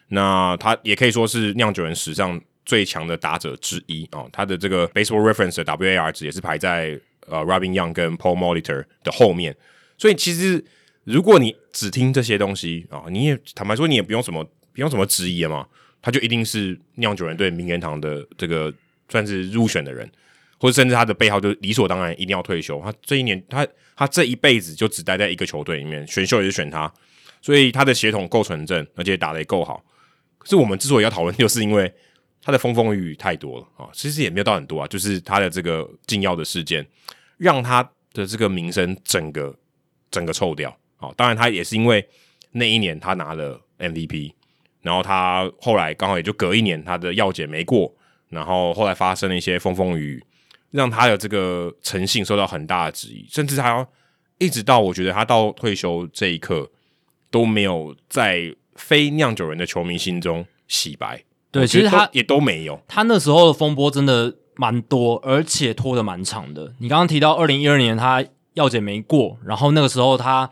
[0.08, 4.28] 那他也可以说是酿酒人史上最强的打者之一哦。
[4.32, 6.98] 他的这个 Baseball Reference 的 WAR 值也是排在
[7.28, 9.56] 呃 Robin Young 跟 Paul Molitor 的后面。
[9.97, 10.64] 所以其实，
[11.05, 15.66] 如果你只听这些东西啊，你也坦白说，你也不用什么不用什么质疑嘛，
[16.03, 18.72] 他就一定是酿酒人队名人堂的这个
[19.09, 20.11] 算是入选的人，
[20.59, 22.80] 或者甚至他的背号就理所当然一定要退休。
[22.82, 26.92] 他这一年，他他这一辈子就只待在一个球队里面，选秀也是选他，
[27.40, 29.84] 所以他的血统够纯正，而且打得也够好。
[30.38, 31.90] 可是我们之所以要讨论，就是因为
[32.42, 36.84] 他的风风雨雨太多了啊，其实也没有到很多啊，就是他的这个禁药的事件，
[37.36, 39.57] 让他的这个名声整个。
[40.14, 42.08] 整个臭掉，好，当然他也是因为
[42.52, 44.32] 那一年他拿了 MVP，
[44.80, 47.92] 然后他后来刚好也就隔一年他的药检没过，
[48.28, 50.24] 然后后来发生了一些风风雨雨，
[50.70, 53.88] 让他的这个诚信受到很大的质疑，甚至他要
[54.38, 56.70] 一直到我觉得他到退休这一刻
[57.32, 61.24] 都没有在非酿酒人的球迷心中洗白。
[61.50, 66.74] 对，其实他也都没有，他那时候的风波真的蛮多，而且拖得蛮长的。
[66.78, 68.24] 你刚刚提到二零一二年他。
[68.55, 70.50] 药检没过，然后那个时候他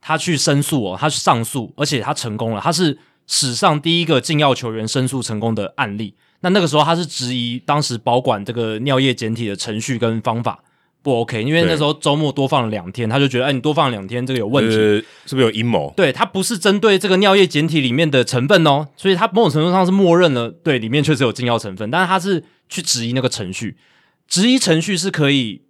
[0.00, 6.14] 他去申诉哦，他去上诉，而且他成功了，他是史上第一个禁药球员申诉成功的案例。
[6.40, 10.58] 那那个时候他是质疑当时保管这个尿液检体的程序跟方法
[11.02, 15.92] 不 OK，因为那时候周末多放了两天，他就觉得哎，你多放两天这个有问题，是不是有阴谋？
[15.96, 23.76] 对，他不是针对这个尿液检体里面的成分哦，所以他某种程度上是默认了，对，里面确实有禁药成分，但是他是去质疑那个程序，
[24.28, 25.62] 质疑程序是可以。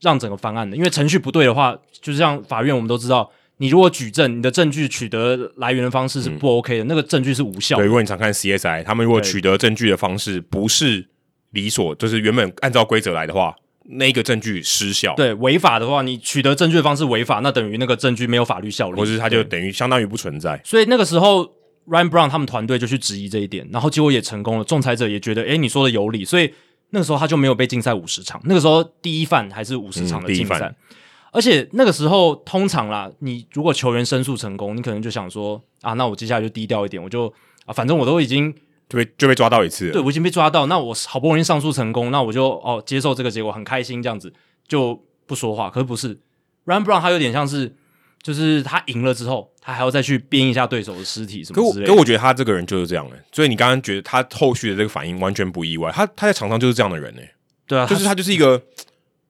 [0.00, 7.82] 让整个翻案的，因为程序不对的话，就是像法院，我们都知道，你如果举证，你的证据取得来源的方式是不 OK 的，嗯、那个证据是无效的。
[7.82, 11.08] 对，如果你常看 CSI，他们如果取得证据的方式不是
[11.52, 13.56] 理所，就是原本按照规则来的话，
[13.88, 15.14] 那个证据失效。
[15.14, 20.60] 对，违法的话，你取得证据的方式违法，那等于那个证据没有法律效力，或是它就等于相当于不存在。
[20.64, 21.44] 所以那个时候
[21.88, 26.52] ，Ryan Brown 他们团队就去质疑这一点，然后结果也成功了，仲裁者也觉得，哎，你说的有理，所以
[26.90, 28.40] 那个时候他就没有被禁赛五十场。
[28.44, 30.58] 那个时候第一犯还是五十场的禁赛。
[30.60, 30.76] 嗯
[31.32, 37.30] 而且那个时候，通常啦，你如果球员申诉成功，你可能就想说啊，那我接下来就低调一点，我就
[37.66, 38.50] 啊，反正我都已经
[38.88, 44.32] 就被就被抓到一次了，对，我已经被抓到，那我好不容易上诉成功，那我就哦接受这个结果，很开心，这样子
[44.66, 45.68] 就不说话。
[45.68, 46.18] 可是不是
[46.64, 47.76] ，Ryan Brown 他有点像是，
[48.26, 51.86] 就是他赢了之后，他还要再去编一下对手的尸体什么之类的。
[51.86, 57.30] 可我，可我觉得他这个人就是这样诶，所以你刚刚觉得他后续的这个反应完全不意外，他他在场上就是这样的人诶，
[57.66, 58.62] 对啊，就是他就是一个。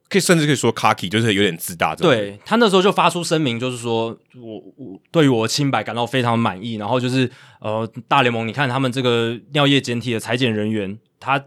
[0.09, 1.93] 可以甚至可以说，Cocky 就是有点自大。
[1.97, 6.75] 对，他那时候就发出声明，就是说我我对于我的清白感到非常满意。
[6.75, 7.29] 然后就是
[7.59, 11.45] 呃，大联盟，你看他们这个尿液检体的裁剪人员，他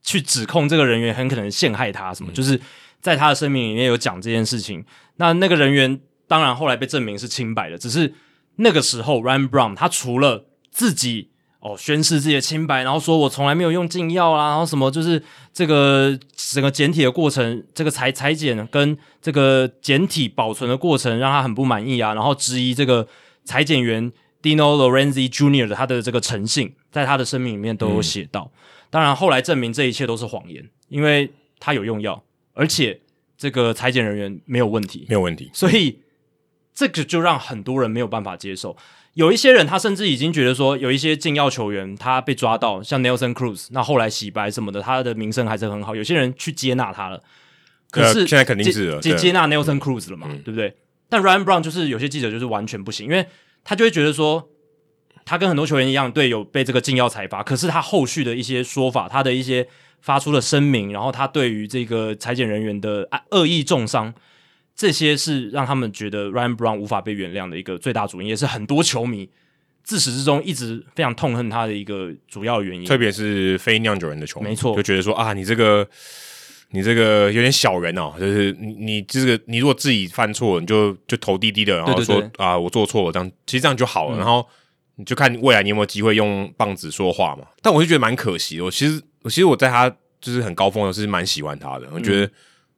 [0.00, 2.60] 去指控这个人员很可能陷害他什么，嗯、就是
[3.00, 4.84] 在他的声明里面有讲这件事情。
[5.16, 5.98] 那那个人员
[6.28, 8.14] 当然后来被证明是清白的，只是
[8.56, 11.30] 那个时候 Ryan Brown 他除了自己。
[11.60, 15.20] 哦，宣示自己的清白，然后说我从来没有用禁药啦，然后什么就是
[15.52, 23.08] 这个整个检体的过程，这个裁裁剪跟这个检体保存的过程让他很不满意啊，然后质疑这个
[23.44, 25.66] 裁剪员 Dino Lorenzi Jr.
[25.66, 28.48] 的他的这个诚信，在他的声明里面都有写到。
[28.54, 28.58] 嗯、
[28.90, 32.22] 当然后来证明这一切都是谎言，因为他有用药，
[32.54, 33.00] 而且
[33.36, 35.98] 这个裁剪人员没有问题，没有问题，所以
[36.78, 38.76] 这个就让很多人没有办法接受。
[39.14, 45.96] 有一些人，他甚至已经觉得说，有一些禁药球员他被抓到，像 Nelson Cruz，那后来洗白什么的，他的名声还是很好。
[45.96, 47.20] 有些人去接纳他了，
[47.90, 50.76] 可是、呃、现在肯定是接接纳 Nelson Cruz 了嘛，嗯、对不对？
[51.08, 53.26] 但 Ryan Brown 就是有些记者就是完全不行，因为
[53.64, 54.48] 他就会觉得说，
[55.24, 59.66] 他跟很多球员一样，对，有被这个禁药裁罚，可是他后续的一些说法，他的一些
[60.00, 64.14] 发出的声明，然后他对于这个裁剪人员的恶意重伤。
[64.78, 69.28] 这些是让他们觉得 Ryan Brown 无法被原谅的一个最大主因，也是很多球迷
[69.82, 72.84] 自始至终一直非常痛恨他的一个主要原因。
[72.84, 75.84] 特别是非酿酒人的球迷，没错，就觉得说啊，你这个
[76.70, 84.16] 你这个有点小人哦，就是你你这个你如果自己犯错，你就就头低低的，然后说啊，我做错了，这样其实这样就好了。
[84.16, 84.46] 嗯、然后
[84.94, 87.44] 你就看未来你有没有机会用棒子说话嘛。
[87.60, 88.64] 但我就觉得蛮可惜的。
[88.64, 92.24] 我其实我其实我在他就是很高峰的时候是蛮喜欢他的，我觉得。
[92.24, 92.30] 嗯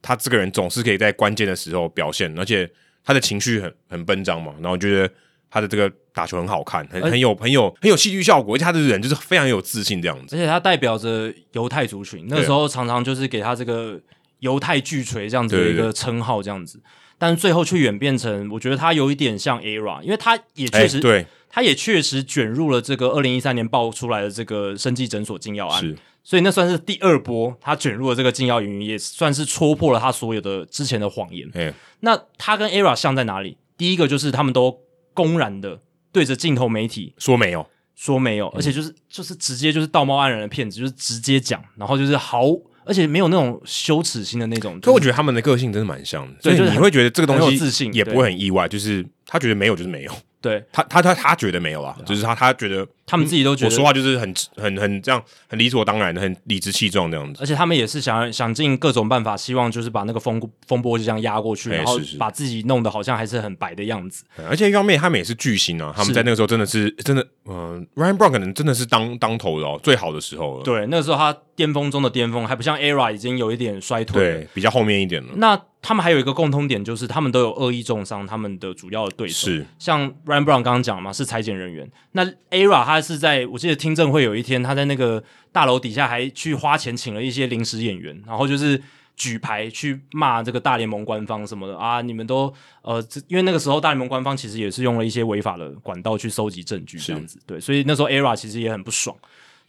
[0.03, 2.69] 他这个人总是可以在关键的时候表现，而且
[3.05, 5.11] 他的情绪很很奔张嘛，然后我觉得
[5.51, 10.37] 他的这个打球很好看，很很有很有很有戏剧效果，而且他的人就是非常有自信这样子。
[10.37, 14.01] 而且他代表着犹太族群，那个时候常常就是给他这个
[14.39, 16.81] 犹太巨锤这样子的一个称号这样子，
[17.19, 25.97] 但是最后却演变成我觉得他有一点像 ERA，因为他也确实、欸、对，他也确实卷入了这个二零一三年爆出来的这个生技诊所禁药案。
[26.23, 31.49] 是所以那算是第二波，他卷入了这个禁药云，也算是戳破了他所有的之前的谎言。
[31.53, 33.57] 嘿那他跟 ERA 像在哪里？
[33.77, 34.79] 第一个就是他们都
[35.13, 35.81] 公然的
[36.13, 37.67] 对着镜头媒体说没有，
[37.97, 42.45] 说没有，而且就是就是直接就是道貌岸然的骗子，就是直接讲，然后就是毫，
[42.85, 44.79] 而且没有那种羞耻心的那种。
[44.83, 50.13] 所以我觉得他们的个性真的蛮像的，所以你会觉得这个东西自信也不会很意外，就是他觉得没有就是没有。
[50.41, 57.43] 对他，他他他觉得没有啊，就是他他觉得他们自己都觉得、嗯、我说话就是很很很这样，很理所当然的，很理直气壮这样子。
[57.43, 64.25] 而且他们也是想想尽各种办法，希望就是把那个风风波就这样压过去，然后把自己弄得好像还是很白的样子。
[64.49, 70.65] 而且一方面，他们也是巨星啊，他们在那个时候真的是，是真的，嗯、呃、Ryan Brown 可能真的是当当头的哦，最好的时候了。
[70.65, 75.29] 对，那个时候他巅峰中的巅峰，还不像 ERA 已经有一点衰退，对，比较后面一点了。
[75.37, 81.91] 那他们还有一个共通点，就是他们都有恶意重伤他们的主要的对手，是像 Ryan Brown 刚刚讲嘛，是裁剪人员。
[82.13, 85.23] 那 ERA 他是在我记得听证会有一天，他在那个
[85.53, 88.81] 大楼底下还去花钱请了一些临时演员，然后就是
[89.17, 92.53] 举牌去骂这个大联盟官方什么的啊，你们都
[92.83, 99.17] 呃，因为那个时候大联盟官方其实也是用了一些违法的管道去收集证据这样子，是对，所以那时候 ERA 其实也很不爽。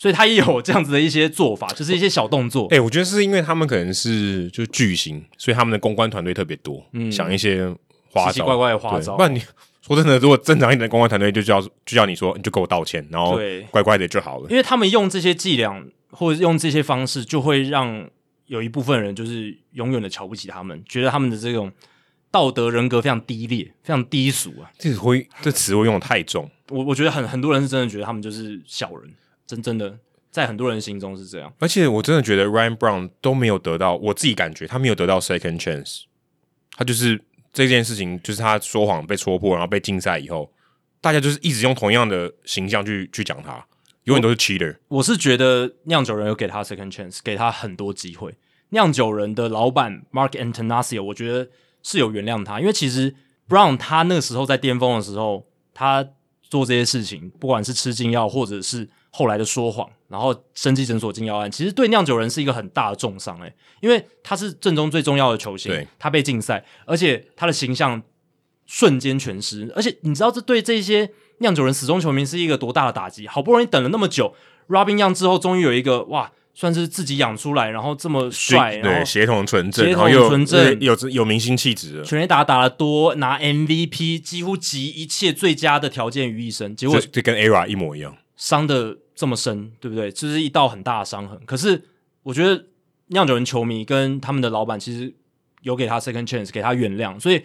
[0.01, 2.65] 所以他也有这样子的一些做法，就是一些小动作。
[2.71, 7.67] 哎、欸，我觉得是因为他们可能是就巨星，所以他们的公关团队特别多，嗯，想一些
[8.09, 9.15] 花招，奇奇怪怪的花招。
[9.15, 9.39] 不然你
[9.85, 13.39] 说真的，如果正常一点的公关团队就叫就叫你说，你就给我道歉，然后
[13.69, 14.49] 乖乖的就好了。
[14.49, 18.09] 因为他们用这些伎俩或者用这些方式，就会让
[18.47, 21.71] 有一部分人就是永远的瞧不起他们，觉得他们的这种
[22.31, 24.71] 道德人格非常低劣，非常低俗啊。
[24.79, 29.13] 这词汇这词我用的太重，我我觉得很很多人是真的觉得他们就是小人。
[29.51, 29.99] 真正的
[30.29, 36.03] 在很多人心中是这样，而且我真的觉得 Ryan Brown 都没有得到，我自己感觉他没有得到 second chance。
[36.77, 37.21] 他就是
[37.51, 40.49] 这件事情，就是他说谎被戳破，然后被禁赛以后，
[41.01, 43.65] 大家就是一直用同样的形象去去讲他，
[44.05, 44.77] 永远都是 cheater。
[44.87, 48.33] 我是觉得酿酒人有给他 second chance，给他很多机会。
[48.69, 51.49] 酿酒人的老板 Mark Attanasio，我觉得
[51.83, 53.13] 是有原谅他，因为其实
[53.49, 56.07] Brown 他那个时候在巅峰的时候，他
[56.41, 68.01] 做这些事情，不管是吃禁药，或者是后来的说谎，然后生技诊所禁药案，其实对酿酒人是一个很大的重伤诶，因为他是正中最重要的球星，他被禁赛，而且他的形象
[68.65, 73.27] 瞬间全失，而且你知道这对这些酿酒人死忠球迷是一个多大的打击？
[73.27, 74.33] 好不容易等了那么久
[74.69, 76.31] ，Robin Young 之后终于有一个哇。
[76.53, 90.11] 算是自己养出来，然后这么帅，对，协同纯正，血统纯正，有有，有明星气质，全垒打打得多，拿 MVP，几乎集一切最佳的条件于一身，结果这，这跟 ERA 一模一样，伤的这么深，对不对？
[90.11, 91.39] 这，就是一道很大的伤痕。
[91.45, 91.83] 可是
[92.23, 92.65] 我觉得
[93.09, 95.13] 酿酒人球迷跟他们的老板其实
[95.61, 97.43] 有给他 second chance，给他原谅，所以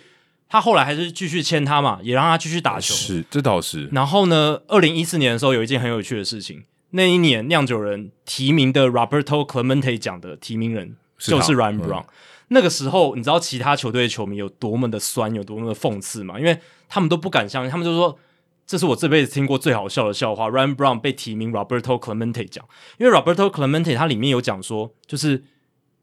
[0.49, 2.95] 他后来还是继续签他嘛，也让他继续打球。
[2.95, 3.91] 是，这倒是。
[3.93, 6.65] 然后呢，二零一四年的时候有一件很有趣的事情。
[6.93, 12.05] 那一年，酿酒人提名的 Roberto Clemente 奖的提名人就是 Ryan Brown。
[12.05, 12.09] 嗯、
[12.49, 16.39] 那个时候，你知道其他球队的球迷有多么的酸，有多么的讽刺吗？
[16.39, 18.19] 因为他们都不敢相信，他们就说
[18.67, 20.49] ：“这是我这辈子听过最好笑的笑话。
[20.51, 22.65] ”Ryan Brown 被提名 Roberto Clemente 奖，
[22.99, 25.45] 因为 Roberto Clemente 他里面有讲说，就是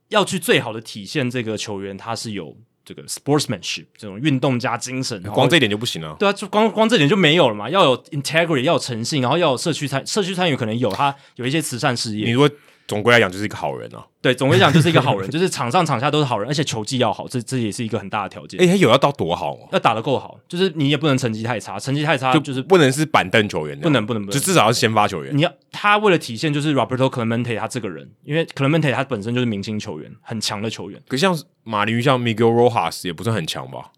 [0.10, 2.56] 要去最好的体现这个球员，他是有。
[2.86, 6.18] 这个 sportsmanship 这种运动家精神，光这一点就不行了。
[6.20, 7.70] 对啊，就光光这点就没有了嘛。
[7.70, 12.26] 要有 integrity，要有诚信，然后要有社区参社区参与，可能有他有一些慈善事业。
[12.26, 12.50] 你如果
[12.88, 18.60] 总归来讲就是一个好人啊，对，总归讲就是一个好人， 就是场上场下都是好人，而且球技要好，这这也是一个很大的条件。
[18.60, 19.58] 诶、欸，他有要到多好？
[19.72, 25.36] 要打得够好，就是你也不能成绩太差，成绩太差就是不能是板凳球员，不能不能不能，就至少要是先发球员。
[25.36, 31.02] 你要他为了体现就是 Roberto Clemente 他这个人，因为 Clemente 他本身就是明星球员，很强的球员。
[31.08, 33.92] 可像马林鱼像 Miguel Rojas 也不是很强吧？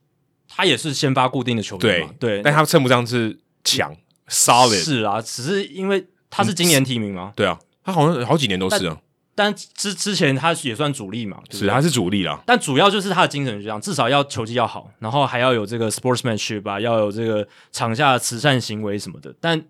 [0.47, 3.93] 他也是先发固定的球员嘛，对，对但他称不上是强
[4.29, 4.75] solid。
[4.75, 7.33] 是啊，只是因为他是今年提名吗？
[7.35, 8.97] 对啊，他好像好几年都是啊。
[9.37, 12.41] 但之之前他也算主力嘛，对对是他是主力啦。
[12.45, 19.35] 但主要就是他的精神就这样，至少要球技要好，然后还要有这个 sportsmanship 吧，要有这个场下的慈善行为什么的。
[19.41, 19.61] 但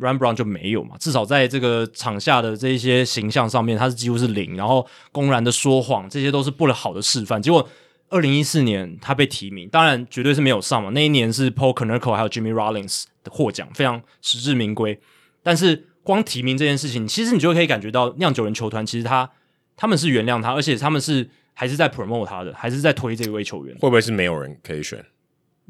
[0.00, 7.40] Ryan Brown 就没有嘛，至少在这个场下的这一些形象上面，他是几乎是零，然后公然的说谎，这些都是不好的示范。
[7.40, 7.68] 结果
[8.08, 10.90] 二零一四年他被提名，当然绝对是没有上嘛。
[10.90, 14.98] 那一年是 Paul Konerko 还有 Jimmy Rollins 的获奖，非常实至名归。
[15.44, 19.30] 但是光提名这件事情，其实你就可以感觉到酿酒人球团其实他
[19.76, 23.74] 他们是原谅他，而且他们是还是在 promote 他的，还是在推这位球员。
[23.76, 25.04] 会不会是没有人可以选？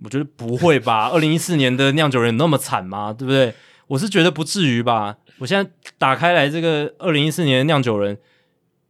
[0.03, 1.09] 我觉得不会吧。
[1.15, 3.13] 二零一四年的酿酒人那么惨吗？
[3.13, 3.55] 对不对？
[3.89, 5.17] 我是觉得不至于吧。
[5.39, 8.19] 我现在打开来这个二零一四年的酿酒人，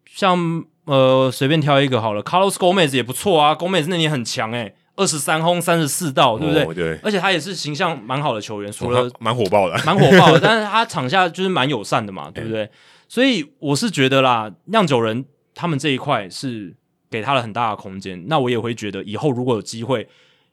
[0.07, 3.55] 像呃随便挑一个好了，Carlos Gomez 也不错啊。
[3.55, 4.75] Gomez 那年很强诶、欸。
[4.97, 6.65] 二十三轰三十四盗，对不对？
[6.65, 10.41] 哦、对，而且他也是形象蛮好的球员，除了蛮火爆的，蛮火爆的。
[10.43, 12.69] 但是他场下就是蛮友善的嘛，对不对？
[13.09, 15.25] 所以我是觉得啦，酿酒人
[15.55, 16.75] 他们这一块是
[17.11, 18.25] 给他了很大的空间。
[18.29, 20.09] 那我也会觉得，以后如果有机会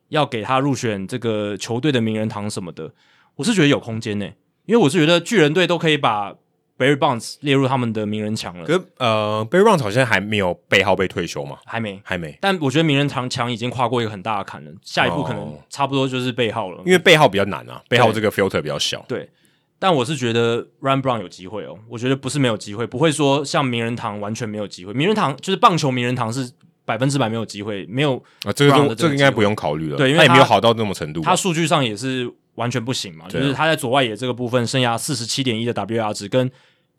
[0.10, 2.94] 要给他入选这个球队的名人堂什么的，
[3.36, 4.26] 我是觉得有空间呢。
[4.66, 6.36] 因为我是觉得巨人队都可以把。
[6.80, 8.65] Barry Bonds 列入他们的名人墙了。
[8.65, 11.57] 可呃，Barry Bonds 好像还没有背号被退休嘛？
[11.65, 12.38] 还没，还没。
[12.39, 16.82] 但我觉得名人堂墙已经跨过一个很大的坎了，下一步可能差不多就是背号了。
[16.86, 19.03] 因为背号比较难啊，背号这个 filter 比较小。
[19.09, 19.30] 对，
[19.77, 21.77] 但我是觉得 Ryan Brown 有机会哦。
[21.89, 24.93] 我觉得不是没有机会，不会说像名人堂完全没有机会。
[24.93, 26.49] 名人堂就是棒球名人堂是
[26.86, 29.97] 百分之百没有机会，没有啊，这个这个应该不用考虑了。
[29.97, 31.21] 对，因为他，他也没有好到那么程度。
[31.21, 36.51] 他数据上也是完全不行嘛，就是他在左外野这个部分，生涯四十七点一的 WAR 值跟。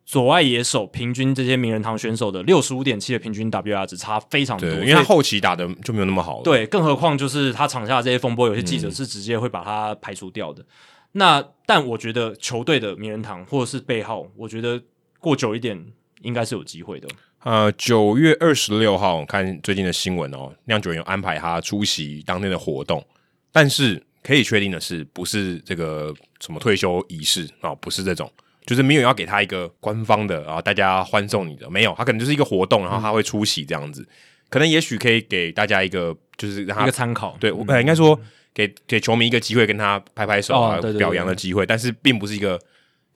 [0.07, 6.43] 左外野手平均这些名人堂选手的六十五点七的平均 WR 值差非常多，因为他后期打的就没有那么好了。
[6.43, 10.63] 对，更何况就是他场下这些风波，有些记者是直接会把他排除掉的。
[10.63, 10.67] 嗯、
[11.13, 14.83] 那但我觉得球队的名人堂或者是背号，我觉得
[15.21, 15.81] 过久一点
[16.23, 17.07] 应该是有机会的。
[17.45, 23.05] 呃，九月二十六号，我看最近的新闻哦，酿酒人有安排他出席当天的活动，
[23.53, 28.31] 但是可以确定的是，不是这个什么退休仪式啊、哦，不是这种。
[28.67, 34.07] 就是没有要给他一个官方的啊，大家欢送你的没有，他可能就是一个活动，然后他会出席这样子，嗯、
[34.49, 38.21] 可能也许可以给大家一个就是让他一个参考，对，我本来应该说
[38.55, 40.99] 给给球迷一个机会跟他拍拍手啊，哦、对对对。
[40.99, 42.61] 表扬的机会，但是并不是一个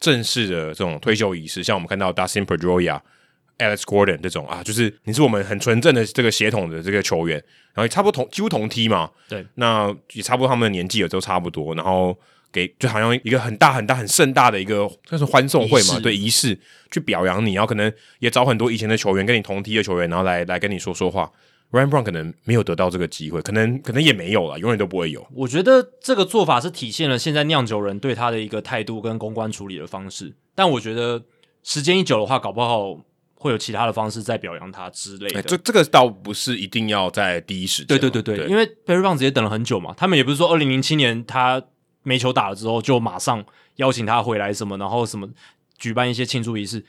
[0.00, 2.98] 正式的这种退休仪式，像我们看到 Dustin Pedroia、
[3.58, 7.36] Alex Gordon 这种啊，就是你是我们很纯正的这个血统的这个球员，
[7.72, 12.16] 然后也差不多同几乎同梯嘛，对，那也差不多他们的年纪也都差不多，然后。
[12.54, 16.56] 给就好像一个很大很大很盛大的一个算是欢送会嘛，对仪式
[16.88, 21.28] 去表扬你，然后可能也找很多以前的球员跟你同梯的球员，然后来来跟你说说话。
[21.72, 25.26] Ryan Brown 可能没有得到这个机会，可能可能也没有了，永远都不会有。
[25.32, 31.24] 我觉得这个做法是体现了现在酿酒人对他的一个态度跟公关处理的方式，但我觉得
[31.64, 33.00] 时间一久的话，搞不好
[33.44, 35.42] 会有其他的方式在表扬他之类的。
[35.42, 37.88] 这这个倒不是一定要在第一时间。
[37.88, 41.62] 对对对对，对因为 Barry Bonds 也等了很久嘛，他们也不是说二零零七年他
[42.02, 43.44] 没球打了之后就马上
[43.76, 45.28] 邀请他回来什么，然后什么
[45.76, 46.82] 举办一些庆祝仪式。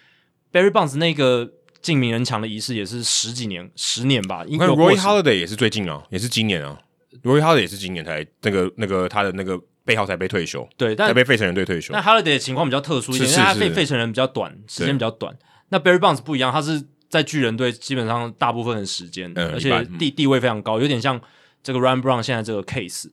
[0.53, 1.51] Barry Bonds 那个
[1.81, 4.45] 进名人墙的仪式也是十几年、十年吧。
[4.47, 6.79] 因为 Roy Holiday 也是最近啊，也是今年啊。
[7.23, 11.93] Roy Holiday 也是今年才那个那个他的那个背号才被退休，对，但才被费城人队退休。
[11.93, 15.35] 那 Holiday 的情况比较特殊一点，因为他被费城人比较短，时间比较短。
[15.69, 21.19] 那 Barry Bonds 不一样，他是在巨人队基本上大部分的时间，嗯、而且地地位非常高，有点像
[21.63, 23.09] 这个 Ryan Brown 现在这个 case。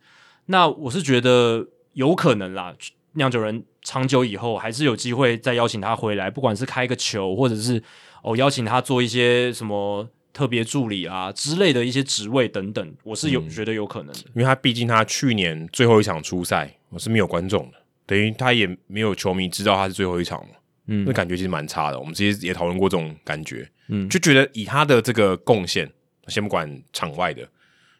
[0.46, 2.74] 那我是觉得有可能啦，
[3.12, 7.82] 酿酒人长久以后还是有机会再邀请他回来，不管是开个球，或者是。
[8.24, 20.54] 哦，邀请他做一些什么特别助理啊之类的一些职位等等，我是有、嗯、觉得有可能的，因为他毕竟他去年最后一场出赛我是没有观众的，等于他也没有球迷知道他是最后一场嘛，
[20.86, 21.98] 嗯，那感觉其实蛮差的。
[21.98, 25.90] 我们之前也讨论过这种感觉，嗯，就觉得以他的这个贡献，
[26.28, 27.48] 先不管场外的，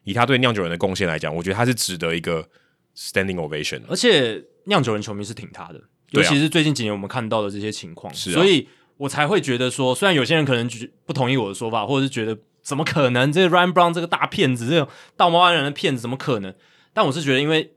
[0.04, 2.48] 以他对酿酒人的贡献来讲，我觉得他是值得一个
[2.96, 3.80] standing ovation。
[3.88, 5.80] 而且酿酒人球迷是挺他的，
[6.10, 8.68] 尤其是最近几年我们看到的这些情况，是、啊，所以。
[8.98, 10.70] 我才会觉得说，虽然有些人可能
[11.04, 16.54] 不同意我的说法，或者是觉得怎么可能这个 Ryan Brown 这个大骗子，这种道貌岸然的骗子怎么可能？
[16.92, 17.72] 但我是觉得，因为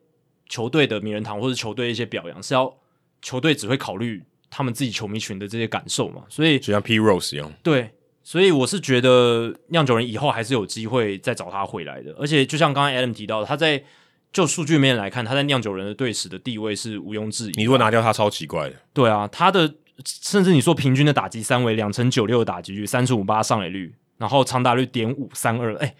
[0.47, 2.77] 球队的名人堂或者球队一些表扬是要
[3.23, 4.23] 球队只会考虑
[4.55, 7.91] 他们自己球迷群的这些感受嘛，所以就像 P Rose 一样，对，
[8.23, 12.15] 所以我是觉得酿酒人以后还是有机会再找他回来的。
[12.17, 13.83] 而且就像刚刚 Adam 提到的，他在
[14.31, 17.53] 就数据面来看，他在酿酒人的队史的地位是毋庸置疑。
[17.57, 18.75] 你如果拿掉他，超奇怪的。
[18.93, 19.75] 对啊，他的。
[20.03, 25.95] 甚至你说平均的打击三围两成九六的打击率，三十五八上垒率，然后长打率点五三二，哎，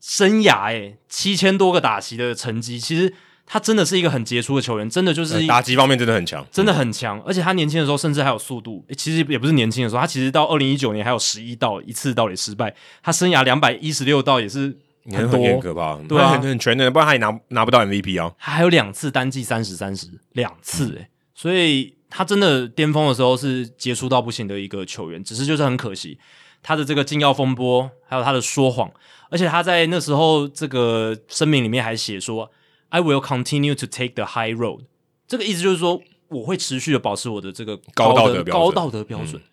[0.00, 3.12] 生涯哎七千多个打席的成绩，其实
[3.46, 14.76] 他真的是一个很杰出的球员，真的就是打击方面真的很强，真的很强，而且他年轻的时候甚至还有速度，其实也不是年轻的时候，他其实到二零一九年还有十一道一次到底失败，他生涯两百一十六道也是
[15.10, 21.94] 很多，很可怕，对啊，很很全能，不然他也拿拿不到 MVP 啊，他还有两次单季三十三十两次哎，所以。
[22.16, 26.16] 他真的巅峰的时候是杰出到不行的一个球员，只是就是很可惜，
[26.62, 28.88] 他的这个禁药风波，还有他的说谎，
[29.30, 32.48] 而且他在那时候这个声明里面还写说
[32.94, 34.84] ：“I will continue to take the high road。”
[35.26, 38.44] 这个意思就是说，我会持续的保持我的这个高道德。
[38.44, 39.34] 高道德标准。
[39.34, 39.48] 嗯、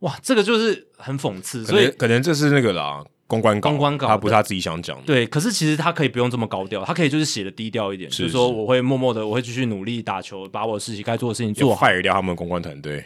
[0.00, 3.02] 哇，这个就是很讽刺，所以可能这是那个啦。
[3.26, 5.02] 公关稿，公关稿，他不是他自己想讲的。
[5.06, 11.86] 对，可是其实他可以不用这么高调，他可以就是写的低调一点，就是说我会默默的，我会继续努力打球，把我的事情该做的事情做好。
[11.86, 13.02] fire 掉他们公关团队，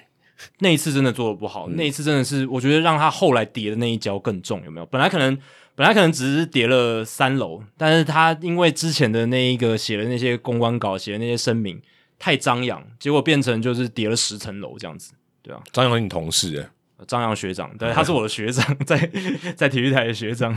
[0.59, 4.87] 那一次真的做的不好，嗯、那一次真的是我觉得让他后来跌的那一跤更重，有没有？
[4.87, 5.39] 本来可能
[5.79, 11.81] 本来可能只是跌了三楼，但是他因为之前的那一个写的那些公关稿，写的那些声明
[12.19, 15.63] 太张扬，结果变成就是跌了十层楼这样子，对啊。
[15.71, 19.09] 张扬是你同事哎，张扬学长，对，他是我的学长，在
[19.55, 20.53] 在体育台的学长。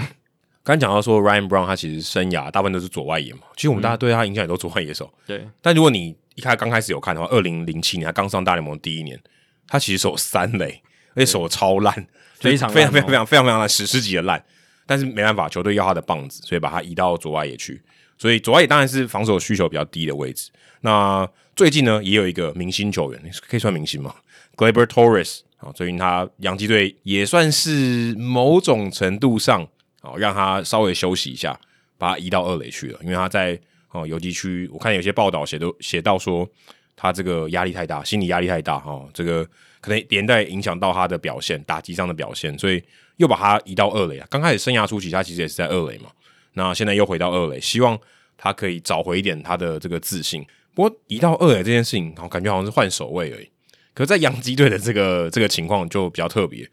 [0.64, 5.06] 刚讲到说，Ryan Brown 他其实生涯大部分都是左外野嘛，其实我们大家对他影响也都左外野手。
[5.06, 9.20] 嗯、对，但如果你一开刚开始有看的话，二零零七年他刚上大联盟第一年，
[9.68, 10.82] 他其实手三垒，
[11.14, 11.94] 而且手超烂，
[12.40, 14.44] 非常非常非常非常非常非常的史诗级的烂。
[14.86, 17.82] 但是没办法，球队要他的棒子，所以把他移到左外野去。
[18.18, 20.52] 所以左外野当然是防守需求比较低的位置。
[20.82, 24.16] 那最近呢，也有一个明星球员，可以算明星吗
[24.56, 29.68] ？Gleber Torres 啊，最近他洋基队也算是某种程度上。
[30.04, 31.56] 哦，让他稍微休息一下，
[31.96, 33.56] 把他移到二垒去了，因为他在
[33.92, 36.50] 哦游击区，我看有些报道写都写到说
[36.96, 39.48] 他这个压力太大，心理压力太大哦，这个
[39.80, 42.84] 可能连带影响到他的表现，打击上的表现，所以
[43.22, 44.28] 又把他移到二垒啊。
[44.30, 46.10] 刚开始生涯初期，他其实也是在二垒嘛，
[46.56, 47.98] 那现在又回到二垒，希望
[48.36, 50.46] 他可以找回一点他的这个自信。
[50.74, 53.50] 不过移到二垒这件事情，我感觉好像是换守卫而已。
[53.94, 56.70] 可是在洋基队的这个这个情况就比较特别，因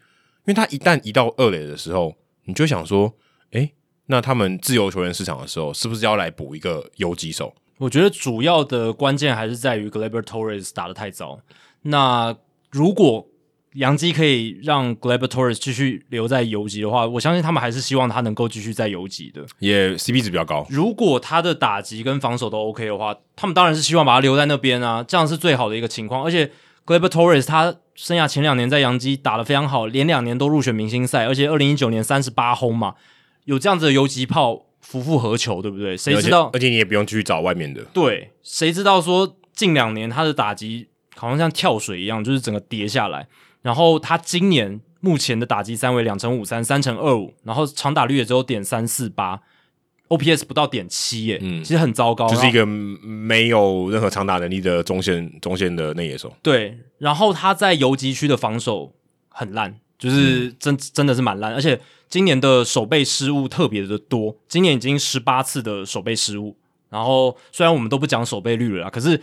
[0.47, 2.15] 为他一旦移到二垒的时候。
[2.45, 3.13] 你就想说，
[3.51, 3.71] 诶，
[4.07, 7.53] 那他们自由球员市场的时候，是不是要来补一个游击手？
[7.77, 11.39] 我觉得主要的关键还是在于 Gleber Torres 打得太糟。
[11.83, 12.35] 那
[12.71, 13.28] 如果
[13.73, 20.65] 洋基可以让 Gleyber Torres 继续留在游击的话，我相信他们还是希望他能够继续在游击的，也 CP 值比较高。
[20.69, 26.23] 如果他的打击跟防守都 OK 的话，他们当然是希望把他留在那边啊，这样是最好的一个情况。
[26.23, 26.49] 而且
[26.85, 32.95] Gleyber Torres 他生涯前两年在洋基打得非常好，连两年都入选明星赛，而且二零一九年三十八轰嘛，
[33.45, 35.95] 有这样子的游击炮，夫复何求，对不对？
[35.95, 36.51] 谁知道而？
[36.53, 37.83] 而且你也不用去找外面的。
[37.93, 43.27] 对，谁知道说近两年他的打击好像像跳水一样，就是整个跌下来。
[43.61, 49.41] 然后他今年目前的打击三围两成五三，三成二五，然后长打率也只有点三四八。
[50.09, 56.33] OPS 不到点七耶，嗯，其实很糟糕，就是一个没有任何长打能力的中线中线的内野手。
[56.41, 58.91] 对，然后他在游击区的防守
[59.27, 61.79] 很烂，就是真、嗯、真的是蛮烂，而且
[62.09, 66.57] 今年的守备失误特别的多，今年已经十八次的守备失误。
[66.89, 69.21] 然后虽然我们都不讲守备率了啦，可是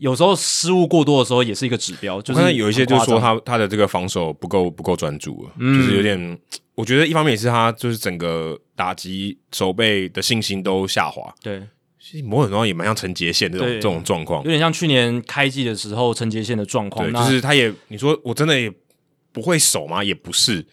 [0.00, 2.20] 有时候失误过多的时候也是一个指标。
[2.22, 6.38] 就是有一些就是说他他的这个防守不够不够专注，嗯，就是有点。
[6.74, 11.30] 我觉得一方面也是他就是整个打击守备的信心都下滑。
[11.42, 11.60] 对，
[11.98, 17.12] 其实某种程度也蛮像陈杰宪这种这种状况，有点像去年开季的时候陈杰宪的状况。
[17.12, 18.72] 对，就是他也你说我真的也
[19.30, 20.02] 不会守吗？
[20.02, 20.64] 也不是，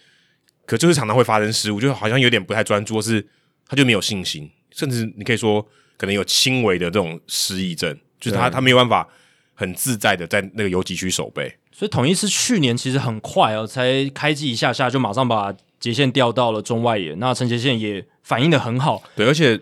[0.65, 3.27] 可就是常常会发生失误，就好像有点不太专注，或是
[3.67, 5.61] 他就没有信心，甚至你可以说
[5.97, 9.07] 可能有轻微的这种失忆症，就是他他没有办法
[9.53, 11.53] 很自在的在那个游击区守备。
[11.71, 15.55] 所以统一是去年其实很快哦，才开季一下下就马上把。
[15.79, 19.59] 杰线调到了中外野，那陈杰宪也反应的很好，对，而且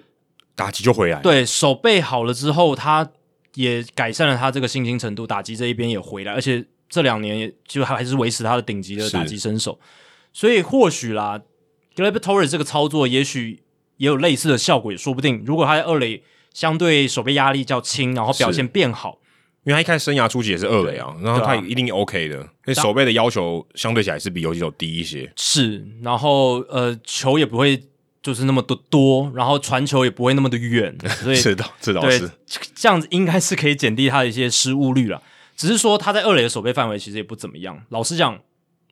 [0.56, 3.06] 打击就回来，对，守备好了之后，他
[3.56, 9.78] 也改善了他这个信心程度，打击这一边也回来，而且这两年也就还还是维持他的顶级的打击身手，
[10.32, 11.42] 所以或许啦
[11.98, 13.64] ，Gleyber Torres 这个操作也许
[13.98, 15.44] 也有类似的效果，也说不定。
[15.46, 16.24] 如果他在二垒
[16.56, 19.20] 相对守备压力较轻，然后表现变好。
[19.66, 25.30] 因为他一开始生涯初期也是二垒啊，然后他一定 OK 的，所以守备的要求相对起来是比游击手低一些。
[25.36, 27.84] 是，然后呃，球也不会
[28.22, 32.30] 就是那么多多，然后传球也不会那么的远，所以 是的，这倒是
[32.76, 35.22] 这样子，应该是可以减低他的一些失误率了。
[35.58, 37.84] 只是说他在二垒的守备范围其实也不怎么样。
[37.90, 38.40] 老实讲，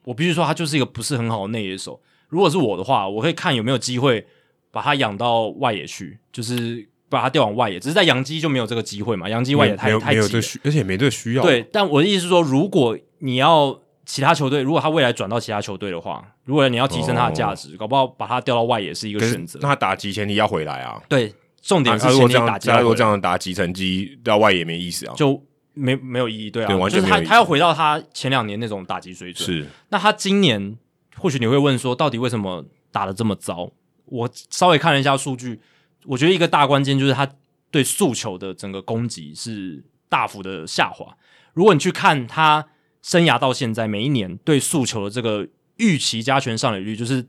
[0.06, 2.02] 我必须说他就是一个不是很好的内野手。
[2.30, 4.26] 如果是我的话，我会看有没有机会
[4.72, 6.90] 把他养到外野去，就是。
[7.14, 9.30] 把他调往外野，只是在洋基就没有这个机会嘛？
[9.30, 11.44] 洋基外野太太挤了，而且没这需要。
[11.44, 19.60] 对，但我的意思是说，如果你要其他球队，如果他未来转到其他球队的话，如果你要提升他的价值，哦、搞不好把他调到外野是一个选择。
[19.62, 21.02] 那他打击前提要回来啊。
[21.08, 22.70] 对，重点是前提打击。
[22.70, 25.42] 他如果这样打击成绩到外野没意思啊，就
[25.74, 26.50] 没没有意义。
[26.50, 29.46] 对啊，对完全就是他他要回到他前两年那种打击水准。
[29.46, 30.78] 是，那他今年
[31.18, 33.72] 或许你会问说，到底为什么打的这么糟？
[34.06, 35.60] 我稍微看了一下数据，
[36.06, 37.28] 我觉得一个大关键就是他。
[37.74, 41.18] 对速球的整个攻击是大幅的下滑。
[41.54, 42.68] 如果你去看他
[43.02, 45.48] 生涯到现在每一年对速球的这个
[45.78, 47.26] 预期加权上垒率，就是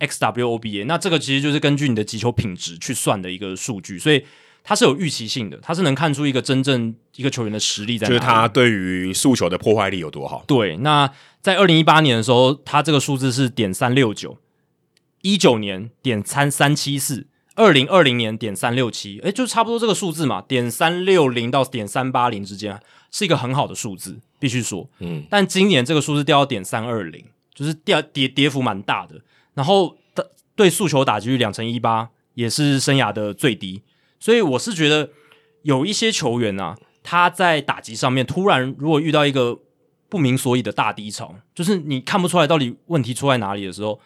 [0.00, 4.26] xWOBA，那这个其实就是根据你的击球品质去算的一个数据，所以
[4.64, 8.08] 它是有预期性的，它是能看出一个真正一个球员的实力在。
[8.08, 10.42] 就是他对于速球的破坏力有多好。
[10.48, 11.08] 对，那
[11.40, 14.38] 在二零一八年的时候，他这个数字是点三六九，
[15.22, 17.28] 一九年点三三七四。
[17.56, 22.80] 二零二零年点三六七，诶，就差不多这个数字嘛，点三六零到点三八零之间
[23.12, 25.24] 是一个很好的数字，必须说，嗯。
[25.30, 27.24] 但今年这个数字掉到点三二零，
[27.54, 29.20] 就是掉跌跌幅蛮大的。
[29.54, 33.82] 然后的对诉求打击率两成一八，也是生涯的最低。
[34.18, 35.10] 所以我是觉得
[35.62, 39.60] 有一些球员啊，他在打击上面突然如果遇到一个
[40.08, 44.00] 不明所以的大低潮，就是你看不出来到底问题出在哪里的时候。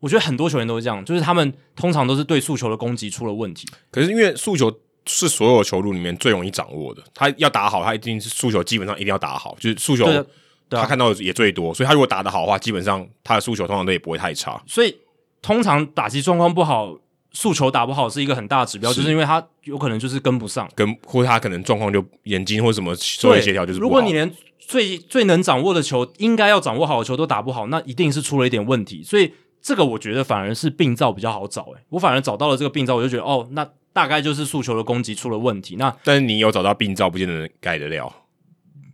[0.00, 3.66] 我觉得很多球员都是这样，就是他们通常都是对速球的攻击出了问题。
[3.90, 4.72] 可是因为速球
[5.06, 10.06] 是所有球路里面最容易掌握的，他要打好，他一定是速球基本上一定要打好，就是速球
[10.70, 14.62] 他看到的也最多，所以他如果打得好的话，基本上他的速球通常都也不会太差。
[14.66, 14.96] 所以
[15.42, 16.96] 通常打击状况不好，
[17.32, 23.88] 速球打不好是一个很大的指标，就是因为他有可能就是跟不上，跟或者他可能状况就眼睛或什么作为协调就是不好。
[23.88, 29.02] 如果你连最最能掌握的球，应该要掌握好的球都打不好，那一定是出了一点问题。
[29.02, 29.32] 所以。
[29.60, 35.76] 这个我觉得反而是病灶比较好找，诶，我反而找到了这个病灶，我就觉得哦，那大概就是诉求的攻击出了问题。
[35.76, 38.12] 那但是你有找到病灶，不见得能改得了，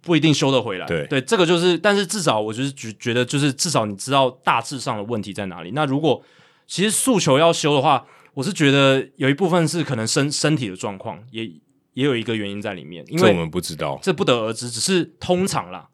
[0.01, 0.87] 不一定修得回来。
[0.87, 5.73] 对对，这个就是，但是至少我就是觉觉得，就是至少你知道大致上的问题在哪里。
[5.73, 6.23] 那如果
[6.67, 11.45] 其实诉求要修的话，我是觉得有一部分是可能身身体的状况，也
[11.93, 13.05] 也有一个原因在里面。
[13.09, 14.71] 因为我们不知道，这不得而知。
[14.71, 15.89] 只是通常啦，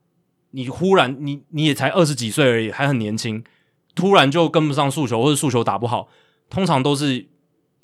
[0.53, 3.43] 你忽然你你也才二十几岁而已，还很年轻。
[4.01, 6.09] 突然就跟不上速球，或者速球打不好，
[6.49, 7.27] 通常都是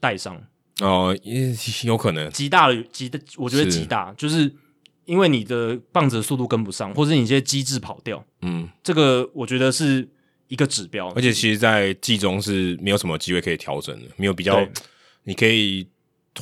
[0.01, 0.43] 带伤。
[0.81, 1.17] 哦，
[1.85, 2.31] 有可能。
[2.31, 4.53] 极大的极的，我觉得极大，是就是
[5.05, 10.07] 因为你的棒子的速度跟不上，或者你一些机制跑掉，嗯，这个我觉得是
[10.49, 11.09] 一个指标。
[11.17, 14.67] 而且其实，在季中是没有什么机会可以调整的，没有比较，
[15.25, 15.89] 你可以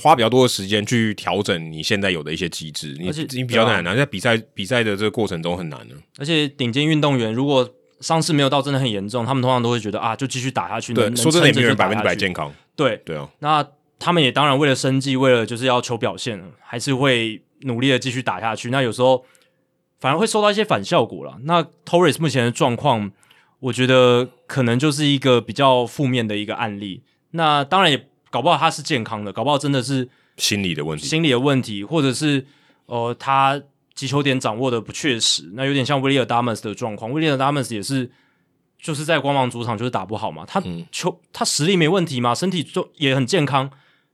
[0.00, 5.94] 花比较多的时间去调整你现在有的一些机制，而且你你比较难，啊，在比赛比赛的这个过程中很难的。
[6.18, 7.68] 而且顶尖运动员如果
[8.00, 10.92] 伤势没有到真的很严重，他们通常都会觉得啊，就继续打下去。
[10.92, 12.52] 对，说真的，也没有人百分之百健康。
[12.76, 13.66] 对对啊，那
[13.98, 18.70] 他们也当然为了生计，为了就是要求表现，还是会努力的继续打下去。
[18.70, 19.24] 那有时候
[19.98, 21.38] 反而会收到一些反效果了。
[21.44, 23.10] 那 Torres 目前的状况，
[23.60, 27.02] 我觉得可能就是一个比较负面的一个案例。
[27.30, 32.44] 那当然也搞不好他是健康的，搞不好真的是心理的问题，心理的问题，或者是
[32.86, 33.62] 呃他。
[33.94, 37.12] 击球点掌握的不确实，那有点像 Willy Adames 的状况。
[37.12, 38.10] Willy Adames 也是
[38.78, 43.70] 就是在光芒主场就是打不好嘛，他球、嗯、他实力没问题嘛，身体就也很健康，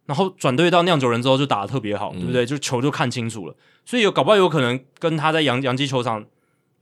[0.06, 2.44] 然后转队到酿酒人之后就打的特别好，嗯、对不对？
[2.46, 3.54] 就球就看清楚了，
[3.84, 6.26] 所以有搞不好有可能跟他在洋洋基球场。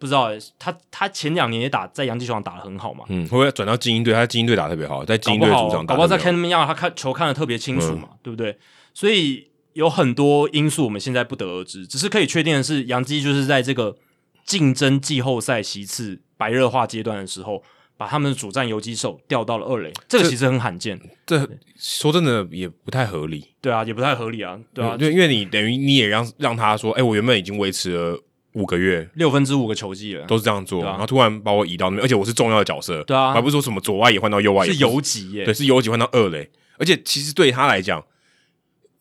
[0.01, 3.05] 不知道、欸、他他前两年也打在洋基球场打的很好嘛？
[3.09, 4.15] 嗯，会不会转到精英队？
[4.15, 8.57] 他精英队打得特别好，在精英队主场打，搞不好在 Kentman Young 他看球看的特别清楚嘛，嗯、对不对？
[8.95, 13.97] 所以有很多因素我们现在不得而知，只是可以确定的是，杨基就是在这个
[14.45, 17.63] 竞争季后赛席次白热化阶段的时候，
[17.97, 21.01] 把他们的主战游击手调到了二垒，这个其实很罕见。
[21.27, 23.45] 这说真的也不太合理。
[23.61, 28.23] 对啊，也不太合理啊，对啊，对，因为你等于你也让让他说，哎、欸，我原本已经维持了。
[28.55, 38.05] 五个月，六分之五个球季了，都是这样做，啊、然后突然把我移到那边，而且我是重要的角色，对啊，而不是说什么左外野换到右外野，是游击耶，对，是游击换到二垒，而且其实对他来讲，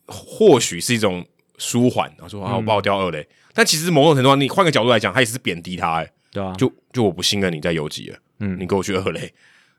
[0.08, 1.24] 或许是一种
[1.56, 9.32] 舒缓，然后说啊，我把我掉二垒，嗯、但其实某种程度上，你换个角度来讲，他也是贬低他，哎，对啊，就就我不信任你在游击了，嗯，你给我去二垒。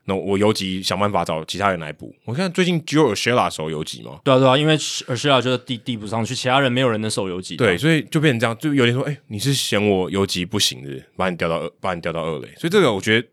[0.06, 2.12] 那我游击想办法找其他人来补。
[2.24, 4.18] 我看最近只有 Urshela 守游击嘛？
[4.24, 7.54] 对啊，对啊，因为 Urshela 就是递递不上去，其他人没有人能守游击。
[7.56, 12.48] 对，所以就变成这样，就有点说，哎、欸，你是嫌我游击不行的，把你调到二，把你调到二垒。
[12.56, 13.28] 所以这个我觉得，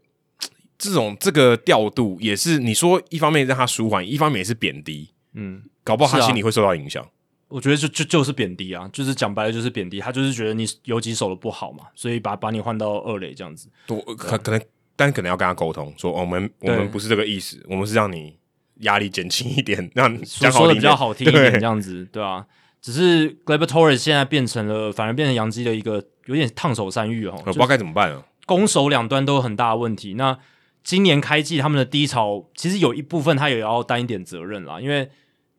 [0.77, 5.09] 这种这个调度也是你说一方面让他舒缓，一方面也是贬低。
[5.33, 7.07] 嗯，搞不好他心里会受到影响、啊。
[7.47, 9.99] 我觉得就就就是贬低啊，就是讲白了就是贬低。
[9.99, 13.69] 他就是觉得你游击手的不好嘛，所以把把你换到二垒这样子。
[13.87, 14.61] 多可可能。
[14.99, 18.35] 但可能要跟他沟通，说、哦、我们我们不是这个意思，我们是让你
[18.77, 22.45] 压力减轻一点， 让讲说的比较好听一点，这样子对吧、啊？
[22.81, 28.25] 只是 Gleyber Torres 现在变成了，反而变成洋基的一个有点烫手山芋哦，我不知道该怎么办啊。
[28.47, 30.15] 攻守两端都有很大的问题。
[30.15, 30.35] 那
[30.83, 35.07] 今年开季他们的低潮，其实有一部分他也要担一点责任啦，因为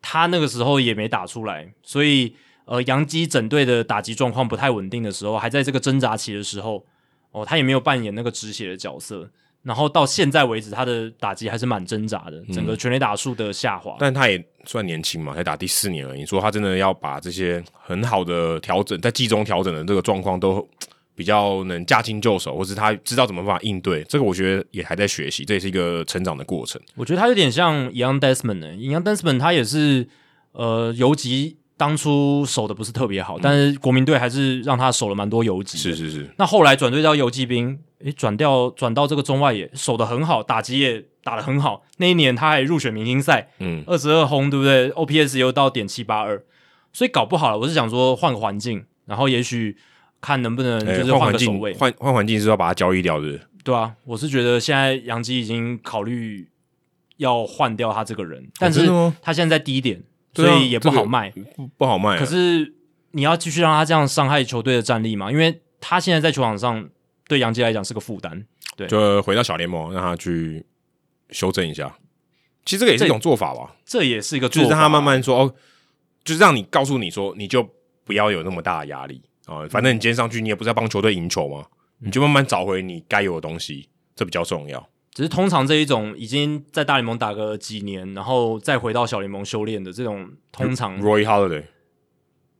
[0.02, 2.34] 他那个时候也没打出来，所以
[2.64, 6.84] 呃，杨基整队的打击状况不太稳定的时候，还在这个挣扎期的时候。
[7.30, 9.28] 哦，他也没有扮演那个止血的角色，
[9.62, 13.92] 然后到现在为止，他的打击还是蛮挣扎的，整个全垒打数的下滑。
[13.92, 16.20] 嗯、但他也算年轻嘛，才打第四年而已。
[16.20, 20.66] 你说他真的要把这些很好的调整，在季中调整的这个状况都
[21.18, 26.80] 比较能驾轻就熟，或是他知道怎么办法应对，这个我觉得也还在学习，这也是一个成长的过程。
[26.94, 30.08] 我觉得他有点像 Ian Desmond 呢，Ian Desmond 他也是
[30.52, 31.56] 呃游击。
[31.76, 35.78] 当初守的不是特别好，但是国民队还是让他守了蛮多游击。
[35.78, 36.28] 是是是。
[36.36, 41.84] 那后来转队到游击兵，诶，转掉转到这个中外野，守的很好，打击也打的很好。
[41.98, 46.42] 那一年他还入选明星赛，嗯，二十二轰，对不对？OPS 又到点七八二，
[46.92, 47.58] 所以搞不好了。
[47.60, 49.76] 我是想说换个环境，然后也许
[50.20, 53.38] 看能不能就是换个守卫，换换环境是要把他交易掉的。
[53.64, 56.48] 对啊，我是觉得现在杨基已经考虑
[57.16, 58.86] 要换掉他这个人，但是
[59.20, 60.02] 他现在在低点。
[60.34, 62.18] 所以也不好卖，这个、不，不好卖、啊。
[62.18, 62.72] 可是
[63.10, 65.32] 你要继续让他这样伤害球队的战力嘛？
[65.32, 66.88] 因为他现在在球场上
[67.26, 68.46] 对杨基来讲是个负担。
[68.76, 70.64] 对，就回到小联盟让他去
[71.30, 71.92] 修正一下。
[72.64, 73.74] 其实这个也是一种做法吧。
[73.84, 75.54] 这，这也是一个做法，就是让他慢慢说哦，
[76.22, 77.68] 就是让你告诉你说，你就
[78.04, 79.68] 不要有那么大的压力啊、哦。
[79.68, 81.66] 反正你今天上去，你也不是要帮球队赢球嘛，
[81.98, 84.88] 你就慢慢找回你该有的东西，这比较重要。
[85.12, 91.64] 只是通常这一种已经在大联盟打个几年，然后再回到小联盟修炼的这种，通常 Roy Holiday，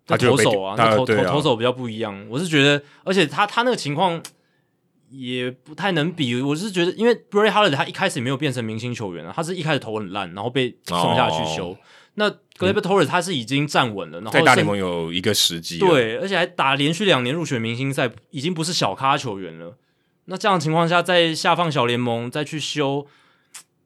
[0.05, 2.27] 他投手啊，他投投、啊、投手比较不一样。
[2.29, 4.21] 我是觉得，而且他他那个情况
[5.09, 6.35] 也不太能比。
[6.43, 11.69] 我是觉得，因为 Roy Halladay 他一开始没有变成明星球员啊，他是一开始投很烂，然后被送下去修。
[11.69, 11.79] 哦、
[12.19, 12.29] 那
[12.59, 19.79] Gleyber Torres 他是已经站稳了，然后在大联盟有一个时机，对，而且还打连续两年入选明星赛，已经不是小咖球员了。
[20.25, 23.07] 那这样的情况下，在下放小联盟再去修，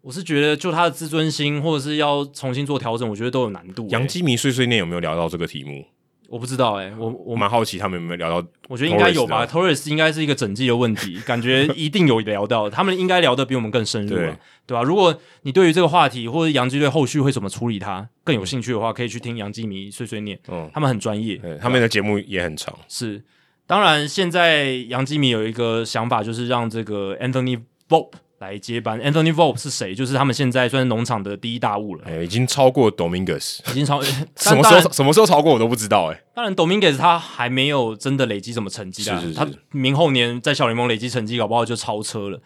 [0.00, 3.90] 我是觉得就他的自尊心，或者是要重新做调整，我觉得都有难度、欸。
[3.90, 5.86] 洋基迷碎碎念有没有聊到这个题目？
[6.32, 8.48] 我不知道哎、欸，我我蛮好奇他们有没有聊到。
[8.66, 14.34] 我觉得应该有吧，Torres 应该是一个整季的问题， 感觉一定有聊到，他们应该聊得比我们更深入、啊，对
[14.68, 14.82] 对吧、啊？
[14.82, 23.22] 如果你对于这个话题或者杨基队后续会怎么处理它更有兴趣的话，可以去听杨基迷碎碎念，嗯，他们很专业，他们的节目也很长，是。
[23.66, 28.12] 当然，现在杨基迷有一个想法，就是让这个 Anthony Volpe
[28.42, 29.00] 来接班。
[29.00, 29.94] Anthony Volpe 是谁？
[29.94, 32.04] 就是他们现在算是农场的第一大物了。
[32.06, 34.02] 欸、已经超过 Dominguez，已经超
[34.36, 34.92] 什么时候？
[34.92, 36.14] 什么时候超过我都不知道、欸。
[36.14, 42.40] 哎，当然 Dominguez 他还没有真的累积什么成绩，是是是，他明后年在小联盟累积成绩，搞不好就超车了。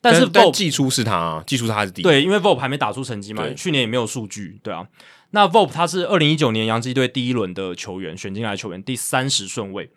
[0.00, 2.04] 但是 Volpe 季初是他，季初他是第一。
[2.04, 4.86] 对，因为 Volpe 还没打出成绩嘛，对去年也没有数据，对啊。
[5.30, 9.90] 那 Volpe 他是二零一九年洋基队第一轮的球员，选进来的球员，第三十顺位。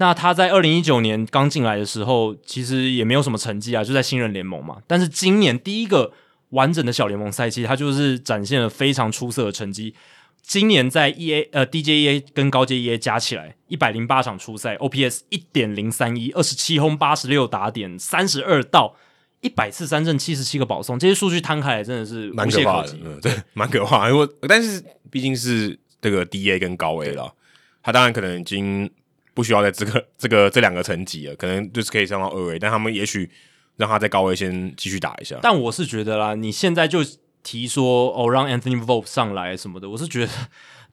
[0.00, 4.78] 那他在二零一九年刚进来的时候，其实也没有什么成绩啊，就在新人联盟嘛。
[4.86, 6.10] 但是今年第一个
[6.48, 9.94] 完整的小联盟赛季，他就是展现了非常出色的成绩。
[10.42, 18.96] 今年在 E A 呃 D J E A 跟高阶 E A 加起来一百零八场初赛，O P S 一点零三一，二十七轰八十六打点，三十二盗，
[19.42, 24.12] 一百次三振，七十七个保送，这些数据摊开来真的是蛮可怕的，嗯，对， 蛮可怕的。
[24.12, 27.34] 因为但是毕竟是这个 D A 跟高 A 了，
[27.82, 28.90] 他当然可能已经
[29.34, 33.30] 不需要在这个 这个这两个层级了，可能就是可以上到二 A，但他们也许
[33.76, 35.38] 让他在高位先继续打一下。
[35.42, 37.00] 但我是觉得啦，你现在就
[37.42, 40.32] 提说哦，让 Anthony Volpe 上来什么的，我是觉得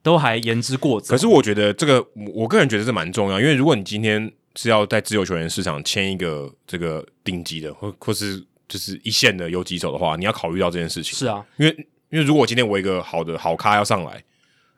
[0.02, 1.14] 都还言之过早。
[1.14, 4.32] 可是我觉得这个，我个人觉得这蛮重要，因为如果你今天。
[4.56, 11.16] 是要在自由球员市场签一个这个顶级的，或或是就是一线的游击手的话，你要考虑到这件事情。
[11.16, 11.72] 是啊，因为
[12.10, 14.20] 因为如果今天我一个好的好咖要上来，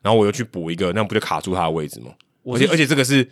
[0.02, 2.12] 然后我又去补一个，那不就卡住他的位置吗？
[2.44, 3.26] 而且而且这个是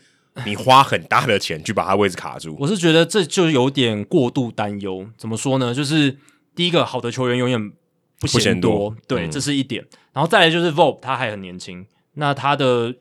[0.44, 2.56] 你花很大的钱去把他位置卡住。
[2.60, 5.06] 我是觉得这就有点过度担忧。
[5.16, 5.74] 怎么说呢？
[5.74, 6.18] 就是
[6.54, 7.72] 第一个，好的球员永远
[8.20, 9.84] 不嫌多，多对，嗯、这是一点。
[10.12, 12.94] 然后再来就是 Volpe，他还很年轻，那他的。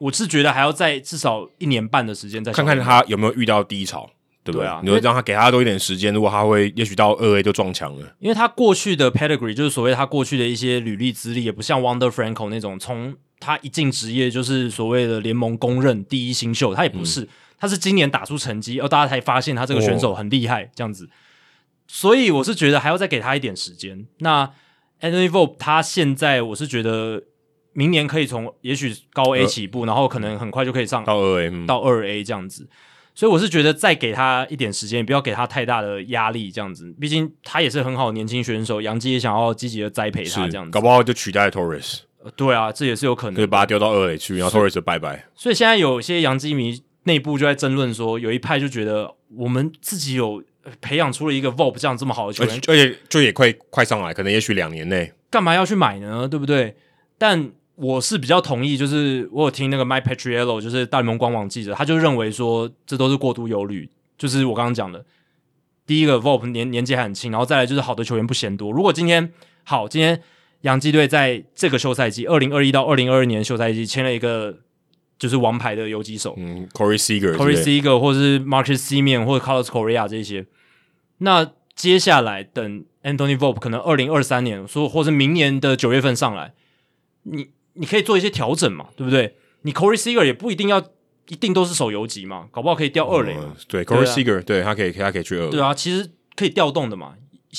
[0.00, 4.08] 我是觉得还要再至少一年半的时间再看看他有没有遇到低潮，
[4.42, 4.62] 对不对？
[4.62, 8.16] 对啊，你会让他给他多一点时间，如果他会，也许到二 A 就撞墙了。
[8.18, 21.10] 因为他过去的 pedigree 就是所谓他过去的一些履历资历，也不像 Wonder Franco 那种，从他一进职业就是所谓的联盟公认第一新秀，他也不是，嗯、他是今年打出成绩，哦大家才发现他这个选手很厉害，哦、这样子。
[21.88, 24.06] 所以我是觉得还要再给他一点时间。
[24.18, 24.52] 那
[25.00, 27.24] Anthony Volpe 他现在我是觉得。
[27.72, 32.68] 明年可以从也许高 A 起步，呃、然后可能很快就可以上到二 A，到二 A 这样子。
[33.14, 36.92] 所以我是觉得再给他一点时间，不要给他太大的压力，这样子。
[37.00, 40.70] 毕竟他也是很好的年轻选手，杨基也想要积极的栽培他，这样子。
[40.72, 42.00] 搞不好就取代 Torres。
[42.22, 43.34] 呃，对啊，这也是有可能。
[43.34, 45.26] 可以把他丢到二垒去，然后 Torres 就拜拜。
[45.34, 50.42] 所以现在有些洋基迷内部就在争论说，有一派就觉得我们自己有
[50.80, 56.28] 培养出了一个 Volpe 这样这么好的球员，而且就也快快上来，可能也许两年内，干嘛要去买呢？
[56.28, 56.76] 对不对？
[57.16, 63.88] 但我是比较同意，就是我有听那个 Mike Petriello，就是大联盟官网记者，他就认为说这都是过度忧虑。
[64.18, 65.02] 就是我刚刚讲的，
[65.86, 68.70] 第一个 Volpe 年年纪还很轻，然后再来就是好的球员不嫌多。
[68.70, 69.32] 如果今天
[69.64, 70.22] 好，今天
[70.62, 74.58] 洋基队在这个休赛季，二零二一到二零二二年休赛季签了一个
[75.18, 80.46] 就是王牌的游击手，嗯，Corey Seager，Corey Seager，或者是 Marcus Semien 或者 Carlos Correa 这些。
[81.18, 86.54] 那接下来等 Anthony Volpe 可能二零二三年说，或者明年的九月份上来，
[87.22, 87.50] 你。
[87.74, 89.36] 你可以做一些调整嘛，对不对？
[89.62, 90.84] 你 Corey Seager 也不一定要
[91.28, 93.34] 一定都是守游击嘛，搞不好可以调二垒
[93.68, 95.48] 对，Corey Seager 对他可以，他可以去二。
[95.48, 97.14] 对啊，其实可以调动的嘛。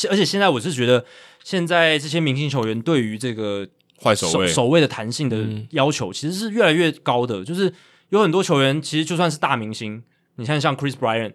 [0.09, 1.05] 而且现在我是觉得，
[1.43, 3.67] 现在这些明星球员对于这个
[4.01, 7.39] 坏守卫守卫的弹性的要求，其实是越来越高的。
[7.39, 7.73] 嗯、就是
[8.09, 10.03] 有很多球员，其实就算是大明星，
[10.35, 11.33] 你看像 Chris Bryant。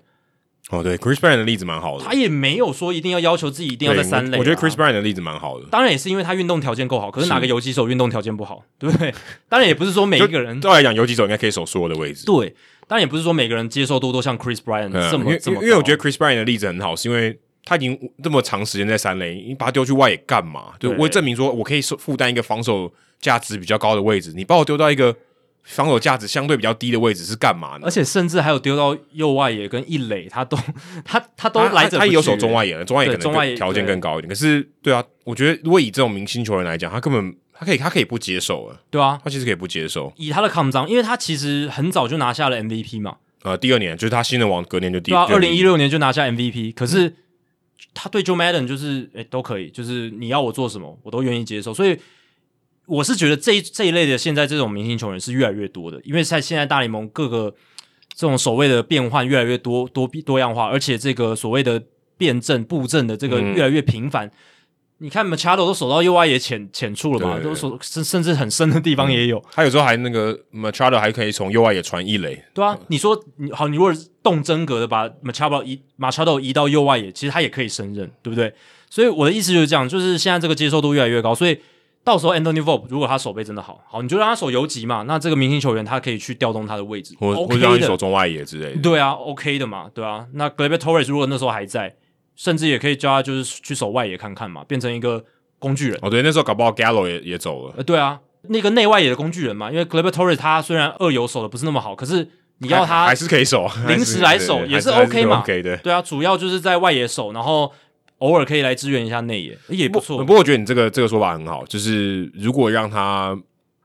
[0.70, 2.04] 哦，对，Chris Bryant 的例子蛮好的。
[2.04, 4.40] 他也没有说一定要要求自己一定要在三垒、啊。
[4.40, 5.66] 我觉得 Chris Bryant 的例子蛮好的。
[5.70, 7.08] 当然也是因为他运动条件够好。
[7.08, 9.14] 可是哪个游击手运动条件不好， 对不对？
[9.48, 10.58] 当然也不是说每一个人。
[10.58, 12.26] 对来讲，游击手应该可以守所有的位置。
[12.26, 12.52] 对，
[12.88, 15.62] 当然也不是说每个人接受多多像 Chris Bryant 这么、嗯、这么高。
[15.62, 20.72] 因为我觉得 Chris Bryant 的例子很好，是因为他已经这么长时间在三垒，你把他丢去外野干嘛？
[20.80, 22.90] 对，我会证明说我可以负担一个防守
[23.20, 24.32] 价值比较高的位置。
[24.34, 25.14] 你把我丢到一个。
[25.68, 27.80] 防守价值相对比较低的位置是干嘛呢？
[27.82, 30.56] 而且甚至还有丢到右外野跟一垒，他都
[31.04, 31.98] 他他都来者。
[31.98, 34.28] 他也有守中外野，中外野可能条件更高一点。
[34.28, 38.76] 可是，对啊，我觉得如果以这种明星球员来讲，他根本他可以他可以不接受啊。
[38.92, 40.12] 对啊，他其实可以不接受。
[40.14, 43.16] 以他的抗张，因为他其实很早就拿下了 MVP 嘛。
[43.42, 46.74] 呃，第二年就是他新人王，隔年就第对啊，二零一六年就拿下 MVP。
[46.74, 47.12] 可是
[47.96, 51.74] 他对 Joe Madden 就是诶都可以，就是你要我做什么，我都愿意接受。
[51.74, 51.98] 所以。
[52.88, 57.52] 我是觉得这一这一类的现在这种明星球员是越来越多的，因为在现在大联盟各个
[58.14, 61.82] 这种所谓的变换越来越多多多样化，而且这个所谓的
[62.16, 64.28] 变阵布阵的这个越来越频繁。
[64.28, 64.32] 嗯、
[64.98, 69.42] 你看 Machado 都守到右外野浅浅处了嘛，都守甚甚至很深的地方也有。
[69.52, 72.44] 他有时候还那个 Machado 还可以从右外野传一垒。
[72.54, 73.92] 对啊，你说你好，你如果
[74.22, 78.52] 动真格的把 Machado 移 Machado 移到右外野，其实他也可以胜任，对不对？
[78.88, 81.58] 所以我的意思就是这样，就是现在这个接受度越来越高，所以。
[82.06, 85.02] 到时候 Anthony Volpe 如果他手背真的好，好你就让他守游击嘛。
[85.08, 88.80] 那这个明星球员他可以去调动他的位置，或者让你守中外野之类的。
[88.80, 90.24] 对啊，OK 的嘛，对啊。
[90.34, 91.96] 那 Gleyber Torres 如果那时候还在，
[92.36, 95.24] 甚至也可以叫他就是去守外野看看嘛，变成一个
[95.58, 95.98] 工具人。
[96.02, 97.74] 哦，对，那时候搞不好 Gallo 也也走了。
[97.76, 105.40] 呃，对啊，那个内外野的工具人嘛，因为 Torres 他虽然二游守的不是那么好，可是你要他还是可以守，临时来守也是 OK 嘛。
[105.40, 107.72] OK 的，对啊，主要就是在外野守，然后。
[108.20, 110.16] 偶尔可以来支援一下内野，也不错。
[110.16, 113.38] 不过我觉得你这个这个说法很好，就是如果让他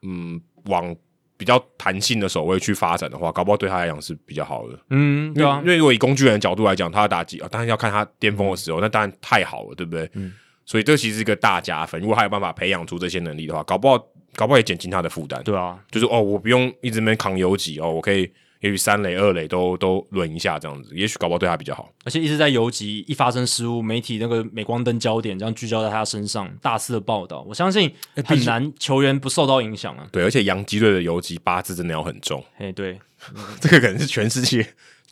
[0.03, 0.95] 嗯往
[1.41, 4.77] 比较弹性的守卫去发展的话，搞不好对他来讲是比较好的。
[4.91, 10.07] 嗯，对啊，因为如果以工具人的角度来讲，他的打击啊，当然要看他巅峰的时候，那当然太好了，对不对？
[10.13, 10.31] 嗯。
[10.68, 11.99] 所以这其实是一个大加分。
[11.99, 13.97] 如果他有办法培养出这些能力的话，搞不好
[14.35, 15.41] 搞不好也减轻他的负担。
[15.43, 18.31] 对啊，就是哦，我不用一直没扛游击哦，我可以
[18.62, 21.92] 也许三垒、二垒都都轮一下这样子，也许搞不好对他比较好。
[22.06, 27.92] 而且一直在游击，一发生失误，媒体那个镁光灯焦点这样聚焦在他身上，大肆的报道，我相信
[28.26, 30.08] 很难球员不受到影响啊。
[30.12, 32.44] 对，而且洋基队的游击八字真的要很重。
[32.58, 33.00] 哎，对，
[33.60, 34.66] 这个可能是全世界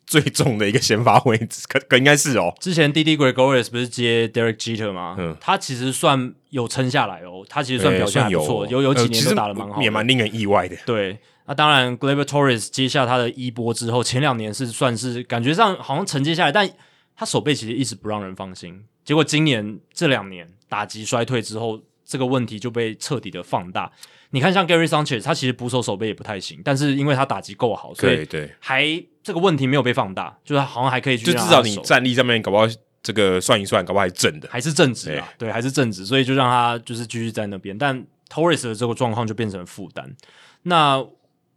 [0.06, 2.54] 最重的一个先发位置，可可应该是哦。
[2.60, 5.16] 之前 Didi Gregorius 不是接 Derek Jeter 吗？
[5.20, 10.76] 嗯，他其实算有撑下来哦，他其实算表现还不错，有有几年都打得蛮好，也蛮令人意外的。
[10.86, 11.18] 对，
[11.50, 16.70] 那当然 Gleyber Torres 接下他的衣钵之后，前两年是算是感觉上好像承接下来，但
[17.16, 18.86] 他手背其实一直不让人放心。
[19.04, 23.92] 结果今年这两年打击衰退之后，这个问题就被彻底的放大。
[24.30, 31.26] 你看，像 Gary Sanchez，他其实捕手手背也不太行，但是因为他打击够好，所以对还这个问题没有被放大，就是好像还可以去。
[31.26, 32.68] 就至少你战力上面搞不好
[33.02, 37.76] 这个算一算，搞不好还是正的，还是正值啊，对，对，还是正值，所以就让他就是继续在那边。
[37.76, 40.16] 但 Torres 的这个状况就变成了负担。
[40.62, 41.04] 那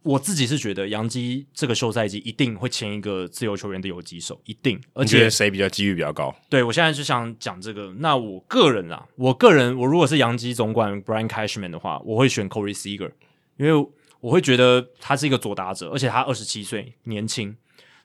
[0.03, 4.79] 我自己是觉得，杨基这个休赛季一定会签一个自由球员的游击手，一定。
[4.93, 6.35] 而且谁比较机遇比较高？
[6.49, 7.93] 对，我现在就想讲这个。
[7.99, 13.11] 那我个人啊，我个人，我如果是杨基总管 Brian Cashman 的话，我会选 Corey Seager，
[13.57, 13.89] 因为
[14.19, 17.55] 我会觉得他是一个左打者，而且他二十七岁，年轻。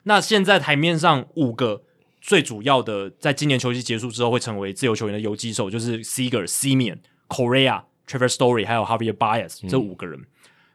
[0.03, 1.83] 那现在台面上五个
[2.21, 10.19] 最主要的，在今年球季结束之后会成为自由球员的游击手，就是 Seager、Semien、Correa、Trevor Story 还有 Harvey Baez、嗯、这五个人。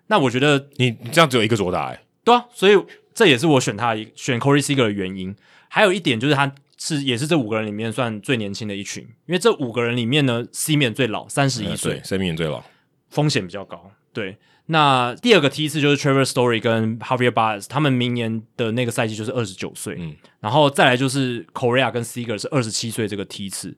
[0.09, 2.79] 那我觉得你你这样只有一个左打哎，对啊，所以
[3.15, 5.35] 这也是我选他选 Corey Seager 的原因。
[5.69, 12.63] 还有一点就是他是也是这五个人里面算最年轻的一群，因为这五个人里面呢，Semien 最老，三十一岁，Semien 最老，
[13.11, 13.91] 风险比较高。
[14.13, 14.37] 对，
[14.67, 23.77] 那第二个梯次就是 Trevor Story 跟 Javier Baez，他们明年的那个赛季就是二十九岁，嗯，然后再来就是 Correa 跟 Seager 是二十七岁这个梯次。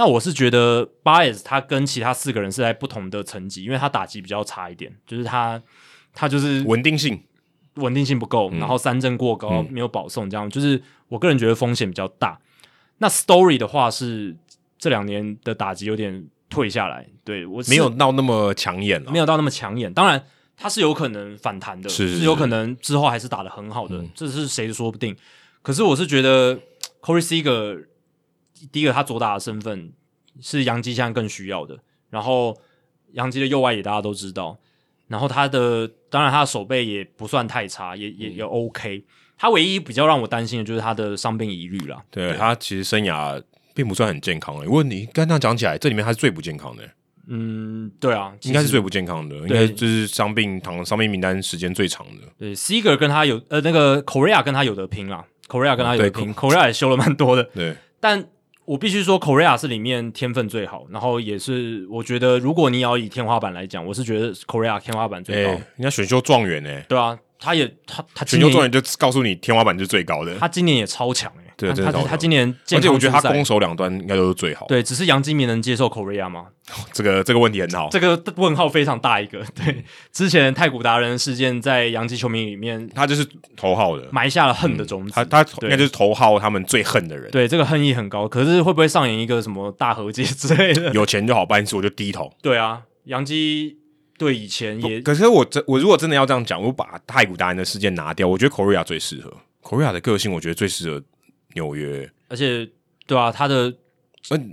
[0.00, 5.62] 那我是觉得 Bias 他跟其他四个人是在不同的层级，因为他打击比较差一点，就是他
[6.14, 7.22] 他就是稳定性
[7.74, 12.40] 稳定性不够，嗯、然后三振过高，嗯、没有保送，这样就是我个人觉得风险比较大。
[12.96, 14.34] 那 Story 的话是
[14.78, 19.92] 这两年的打击有点退下来，对我没有到那么抢眼了，没有到那么抢眼。
[19.92, 20.24] 当然
[20.56, 25.14] 他是有可能反弹的，是，是，是，是有可能之后还是打得很好的，嗯、这是谁说不定。
[25.60, 26.58] 可是我是觉得
[27.02, 27.84] Corey Seager。
[28.72, 29.92] 第一个，他左打的身份
[30.40, 31.78] 是杨基现在更需要的。
[32.10, 32.56] 然后，
[33.12, 34.58] 杨基的右外野大家都知道。
[35.06, 39.04] 然后他的，当然他的手背也不算太差，也也也 OK。
[39.36, 42.00] 他唯一比较让我担心的就是他的伤病疑虑了。
[42.10, 43.42] 对，对他其实生涯
[43.74, 44.64] 并不算很健康诶。
[44.64, 46.82] 如果你刚刚讲起来，这里面他是最不健康的。
[47.28, 52.22] 嗯，对啊，应该是最不健康的，应该就是伤病躺伤病名单时间最长的。
[52.38, 57.44] 对，Seager 跟他有呃那个 Correa 跟他有得拼啦，Correa 跟他有得拼，Correa 也修了蛮多的。
[57.54, 58.26] 对，但。
[58.70, 65.50] 我必须说，Correa 是里面天分最好，然后也是我觉得，如果你要以天花板来讲，我是觉得 Correa 天花板最高。
[65.50, 66.80] 人家选秀状元呢？
[66.88, 70.38] 对啊，他也他他选秀状元就告诉你天花板是最高的。
[70.38, 71.49] 他今年也超强诶。
[71.60, 74.66] 对，他他今年，而且我觉得他攻守两端应该都是最好。
[74.66, 76.46] 对，只是杨基迷能接受 Correa 吗？
[76.92, 79.44] 这个这个问题很好，这个问号非常大一个。
[79.54, 83.26] 对， 之前太古达人事件在杨基球迷里面，他就是
[83.56, 85.12] 头号的，埋下了恨的种子。
[85.12, 87.30] 他他应该就是头号他们最恨的人。
[87.30, 88.28] 对，这个恨意很高。
[88.28, 90.92] 可是会不会上演一个什么大和解 之类的？
[90.92, 92.32] 有钱就好办事，我就低头。
[92.40, 93.76] 对啊，杨基
[94.16, 99.32] 对以前也，可是我真我如果真的要这样讲，我把太古达人的事件拿掉，我觉得 Correa 最适合。
[99.62, 101.02] Correa 的个性，我觉得最适合
[101.54, 102.10] 纽约。
[102.28, 102.68] 而且，
[103.06, 103.72] 对啊，他的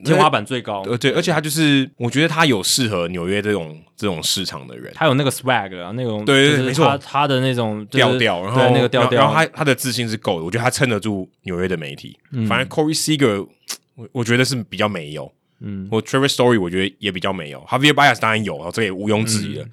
[0.03, 12.18] 天花板最高，呃，对，而且他就是，我觉得他有适合纽约这种这种市场的人，他有那个 swag 啊，那种对没错，他的那种调调，然后对那个调调，然后他他的自信是够的，我觉得他撑得住纽约的媒体。
[12.48, 13.48] 反正 Corey Seager，
[13.95, 19.68] 我我觉得是比较没有，嗯，我 Trevor Story，我觉得也比较没有，Javier Baez 当然有，这个也毋庸置疑的。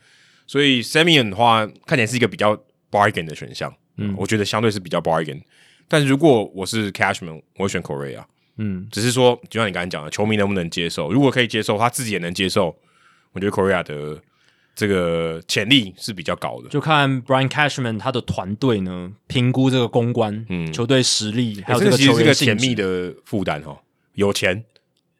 [0.47, 2.55] 所以 Semien 的话，看起来是一个比较
[2.91, 5.41] bargain 的选项，嗯，我觉得相对是比较 bargain。
[5.89, 8.24] 但是如果我是 Cashman，我会选 Correa。
[8.56, 11.11] 嗯，只是说，就像你刚才讲的，球迷能不能接受？
[11.11, 12.77] 如果可以接受，他自己也能接受，
[13.32, 14.23] 我觉得 Correa 的
[14.77, 16.69] 这个潜力是比较高的。
[16.69, 23.77] 就看 Brian Cashman 他的团队呢，评估这个公关，嗯，球队实力，还有这个球员，欸，这个其实是个甜蜜的负担哦。
[24.12, 24.65] 有钱，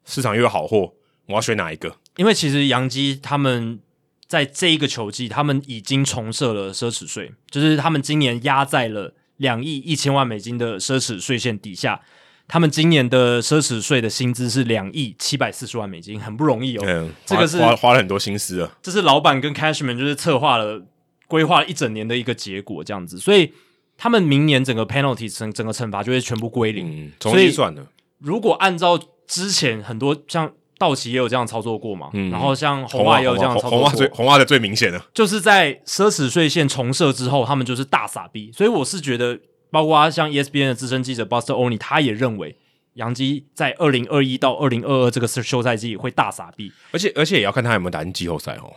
[0.04, 0.92] 市场又有好货，
[1.26, 1.96] 我要选哪一个？
[2.16, 3.80] 因为其实杨基他们
[4.28, 9.12] 在这一个球季，他们已经重设了奢侈税，就是他们今年压在了。
[9.39, 12.01] 两亿一千万美金的奢侈税线底下，
[12.47, 16.85] 他们今年的奢侈税的薪资是两亿七百四十万美金，很不容易哦。
[16.86, 18.70] 嗯，这个是花花了很多心思啊。
[18.82, 20.82] 这是老板跟 Cashman 就是策划了、
[21.27, 23.19] 规划了一整年的一个结果，这样子。
[23.19, 23.52] 所以
[23.97, 27.06] 他们明年整个 penalty 整整个惩罚就会全部归零。
[27.06, 27.86] 嗯，重新算的。
[28.19, 39.38] 如果按照之前很多像道奇也有这样操作过嘛，嗯、然后像红袜也有这样操作过，红袜最红袜的最明显的，就是在奢侈税线重设之后，他们就是大傻逼，所以我是觉得，
[39.70, 42.56] 包括像 ESPN 的资深记者 Buster Olney，他也认为
[42.94, 48.72] 杨基在二零二一到二零二二这个休赛季会大傻逼，而且而且也要看他有没有打进季后赛哦，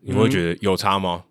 [0.00, 1.24] 你会觉得有差吗？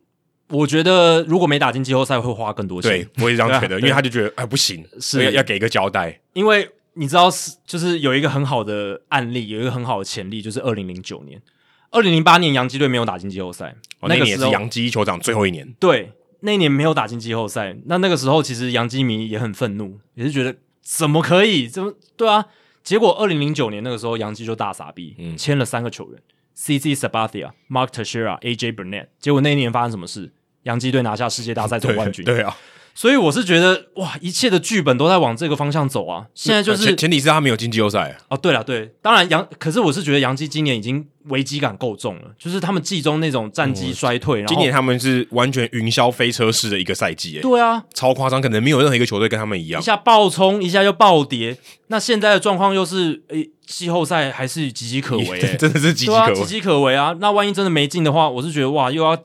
[0.49, 5.25] 嗯、我觉得如果没打进季后赛会花更多钱，对，我也这样觉得， 啊、因为他就觉得哎不行，是。
[5.25, 6.69] 要要给一个交代，因为。
[6.95, 11.41] 你知道是就是有一个很好的案例，有一个很好的潜力，就是二零零九年、
[11.89, 15.73] 二零零八年洋基队没有打进季后赛，哦，那个年是洋基球长最后一年。
[15.79, 16.11] 对，
[16.41, 21.67] 那一年没有打进季后赛，那那个时候其实洋基迷也很愤怒，也是觉得怎么可以？
[21.67, 22.45] 怎么对啊？
[22.83, 26.21] 结果二零零九年那个时候洋基就大傻逼，嗯，签了三个球员
[26.55, 29.07] ：CC Sabathia、Mark Teixeira、AJ Burnett。
[29.19, 30.31] 结果那一年发生什么事？
[30.63, 32.23] 洋基队拿下世界大赛总冠军。
[32.25, 32.55] 对，对啊。
[32.95, 36.27] 所以我是觉得哇，一切的剧本都在往这个方向走啊！
[36.35, 38.37] 现在就是前前提是他没有进季后赛哦。
[38.37, 51.57] 对了，对，当然杨，可是我是觉得杨基今年已经危机感够重了，就是他们季中那种战绩衰退，今年他们是完全云霄飞车式的一个赛季，对啊，超夸张，可能没有任何一个球队跟他们一样，一下暴冲，一下又暴跌。
[51.87, 57.15] 那现在的状况又是，诶，季后赛还是岌岌可危，真的是岌岌可危，岌岌可危啊！
[57.19, 59.17] 那万一真的没进的话，我是觉得哇，又要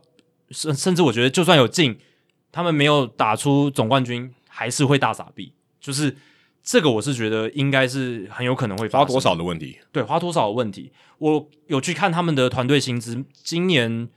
[0.50, 1.98] 甚甚至我觉得就算有进，
[2.50, 4.32] 他们没有打出总冠军。
[4.50, 6.16] 还是会大傻逼，就是
[6.64, 9.78] 这个，我是觉得应该是很有可能会发花多少的问题。
[9.92, 10.90] 对，花多少的问题。
[11.18, 14.08] 我有去看他们的团队薪资，今年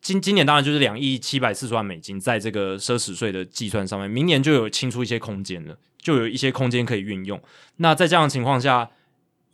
[0.00, 7.42] 今今年当然就是两亿七百四十万美金，在这个奢侈税的计算上面，明年就有清出一些空间了，就有一些空间可以运用。
[7.78, 8.88] 那在这样的情况下，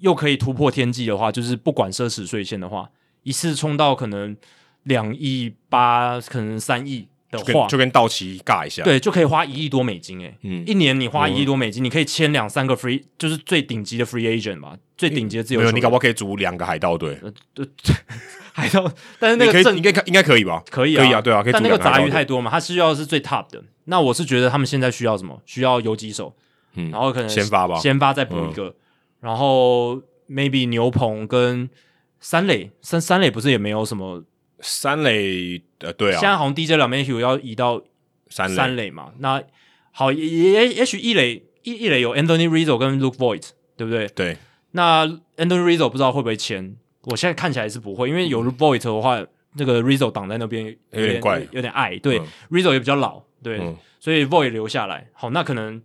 [0.00, 2.90] 又可以突破天际的话，就是不管奢侈税线的话，
[3.22, 4.36] 一次冲到可能
[4.82, 7.08] 两亿八，可能三亿。
[7.30, 17.66] 的话就跟道奇尬一下，对，就可以花一亿多美金诶、欸，嗯，一年你花一亿多美金，嗯、你可以签两三个 free，就是最顶级的 free agent 嘛，最顶级的自由球员，你搞不好可以组两个海盗队，呃，对，
[18.54, 20.62] 海盗，但是那个可以应该应该可以吧？
[20.70, 23.62] 可以啊，可以啊，对啊，可以但那个杂鱼太多嘛，他需要的是最 top 的。
[23.84, 25.40] 那我是觉得他们现在需要什么？
[25.44, 26.34] 需要游击手，
[26.74, 28.74] 嗯，然后可能先发吧，先发再补一个，嗯、
[29.20, 30.00] 然后
[30.30, 31.68] maybe 牛棚跟
[32.20, 34.24] 三垒，三三垒不是也没有什么。
[34.60, 37.82] 三垒呃，对啊，现在好像 DJ LeMahieu 要移到
[38.28, 39.12] 三三垒嘛。
[39.18, 39.42] 那
[39.92, 44.06] 好，也也也许一垒一一垒有 Anthony Rizzo 跟 Luke Voit，对不对？
[44.08, 44.36] 对。
[44.72, 45.06] 那
[45.36, 46.76] Anthony Rizzo 不知道会不会签？
[47.04, 49.18] 我现在看起来是不会，因为有 Luke Voit 的话，
[49.56, 51.98] 这、嗯、个 Rizzo 挡在那边有点，有点怪，有点矮。
[51.98, 55.08] 对、嗯、，Rizzo 也比较老，对，嗯、所以 Voit 留下来。
[55.12, 55.80] 好，那可能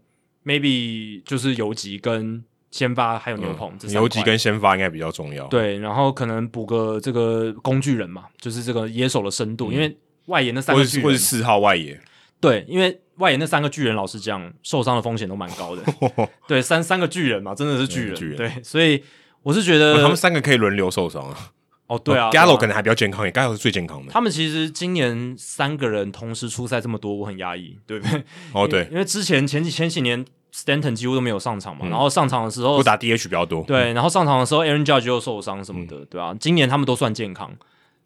[0.45, 2.43] maybe 就是游击跟。
[2.73, 5.45] 先发还有牛棚，嗯、游击跟先发应该比较重要。
[5.45, 9.95] 对，然后可能补个这个工具人嘛，就是这个野手的深度，嗯、因为
[10.25, 12.01] 外野那三个巨人，或是四号外野。
[12.41, 15.83] 对，因为外野那三个巨人，老实讲，受伤的风险都蛮高的。
[16.49, 18.15] 对，三三个巨人嘛，真的是巨人。
[18.15, 19.03] 巨人对，所以
[19.43, 21.51] 我是觉得、哦、他们三个可以轮流受伤啊。
[21.85, 24.11] 哦，对啊，Gallo 可能还比较健康，也 Gallo 是最健康的。
[24.11, 28.23] 他们其实今年三个人同时出赛这么多，我很压抑，对不对？
[28.51, 30.25] 哦，对，因为之前前几前几年。
[30.53, 36.37] Stanton 几乎都没有上场嘛，嗯、然后上场的时候不打 DH 比较多，对，然后上场的时候 Aaron Judge 又受伤什么的，嗯、对吧、啊？
[36.39, 37.51] 今年他们都算健康，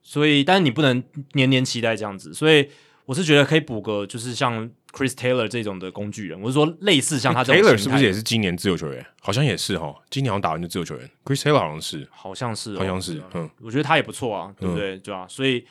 [0.02, 1.04] 所以但是你不能
[1.34, 2.70] 年年期待这样子，所以
[3.06, 9.06] 我是觉得可以补个就是像 Chris Taylor 这种的工具人，我是说类似像他这种 Taylor 是不是也是今年自由球员？
[9.22, 14.96] 好像也是哈，今年好像打完就自由球员，Chris Taylor 好像是，好像是、哦，好像是，嗯，我觉得他也不错啊，对不对？
[14.96, 15.28] 嗯、对吧、啊？
[15.28, 15.66] 所以。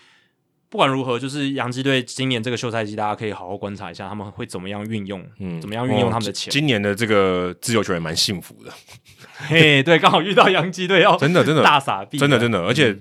[0.76, 6.50] 不管如何，就是洋基队今年这个休赛季，大家可以好好观察一下，他们会怎么样运用，嗯，怎么样运用他们的钱。
[6.50, 8.70] 哦、今年的这个自由球员蛮幸福的，
[9.48, 12.94] 嘿，对，刚好遇到洋基队要真的真的大傻逼，真的真的，而且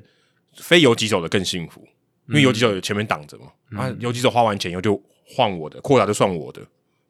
[0.56, 1.86] 非游击手的更幸福，
[2.28, 4.98] 嗯、因为游击手有前面挡着嘛，嗯、啊，游击手花完钱以后就
[5.28, 6.62] 换我的，扩大就算我的，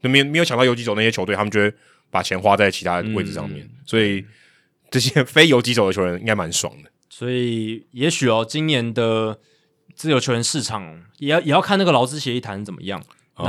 [0.01, 1.71] 就没没有抢到游击手那些球队，他们就会
[2.09, 4.25] 把钱花在其他位置上面，嗯、所以
[4.89, 6.89] 这些非游击手的球员应该蛮爽的。
[7.07, 9.37] 所以也许哦，今年的。
[9.95, 13.01] 自由球员市场也要也要看那个劳资协议谈怎么样。
[13.35, 13.43] 啊，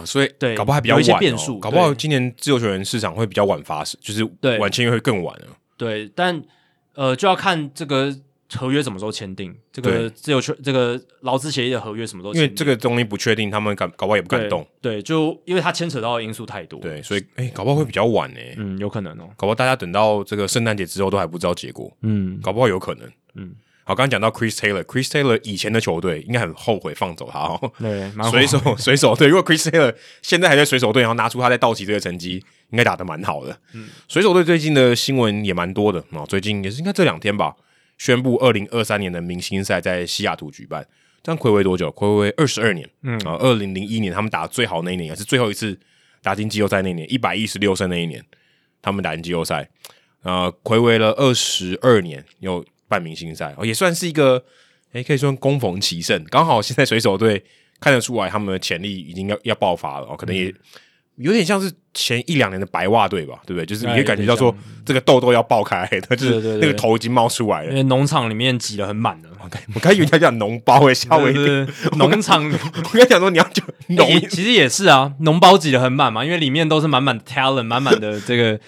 [0.00, 4.22] 那所以对，搞不好还比较晚、哦、有一些变数，搞不好今年自由球员市场会比较晚发生，就是
[4.58, 5.46] 晚签约会更晚了。
[5.78, 6.42] 对，但
[6.94, 8.14] 呃就要看这个
[8.54, 14.62] 合约什么时候签订，这个自由球这个劳资协议的合约什么时候因为这个东西不确定，他们敢搞不好也不敢动。
[14.82, 18.40] 对，对，就因为它牵扯到的因素太多，对，所以哎、欸，搞不好会比较晚呢。
[18.58, 23.54] 嗯，有可能哦，搞不好大家等到这个圣诞节之后都还不知道结果，嗯，搞不好有可能，嗯。
[23.84, 27.72] 好，刚刚讲到 Chris Taylor，Chris Taylor 以前的球队应该很后悔放走他哦。
[27.80, 29.92] 对，水手 水手队，如果 Chris Taylor
[30.22, 32.34] 现在还在水手队，然后拿出他在道奇这个成绩，
[32.70, 33.58] 应该打得蛮好的。
[33.72, 37.56] 嗯，水手队最近的新闻也蛮多的啊，最近也是应该这两天吧，
[37.98, 40.86] 宣布二零二三年的明星赛在西雅图举办，
[41.22, 41.90] 这样暌违多久？
[41.90, 42.88] 暌违二十二年。
[43.02, 45.76] 嗯啊，二零零一年他们打最好那一年，也是最后一次
[46.22, 48.24] 打进季后赛那一年，一百一十六胜那一年，
[48.80, 49.68] 他们打进季后赛。
[50.22, 54.44] 呃，暌违了二十二年又办明星赛，哦，也算是一个，
[54.92, 57.42] 哎，可以说攻逢其胜，刚好现在水手队
[57.80, 60.48] 看得出来他们的潜力已经要要爆发了，哦，可能也。
[60.48, 60.54] 嗯
[61.16, 63.66] 有点像是前一两年的白袜队吧，对不对？
[63.66, 64.52] 就是你会感觉到说
[64.84, 67.68] 这个痘痘要爆开，它 就是那个头已经冒出来了。
[67.68, 69.28] 因为农场里面挤得很满了。
[69.74, 71.32] 我刚以为他讲脓包诶，稍微
[71.98, 72.42] 农场。
[72.50, 78.58] 我刚讲说你要讲农，其实也是啊，脓包挤得很满嘛，因为里面都是满满的 talent，满满的这个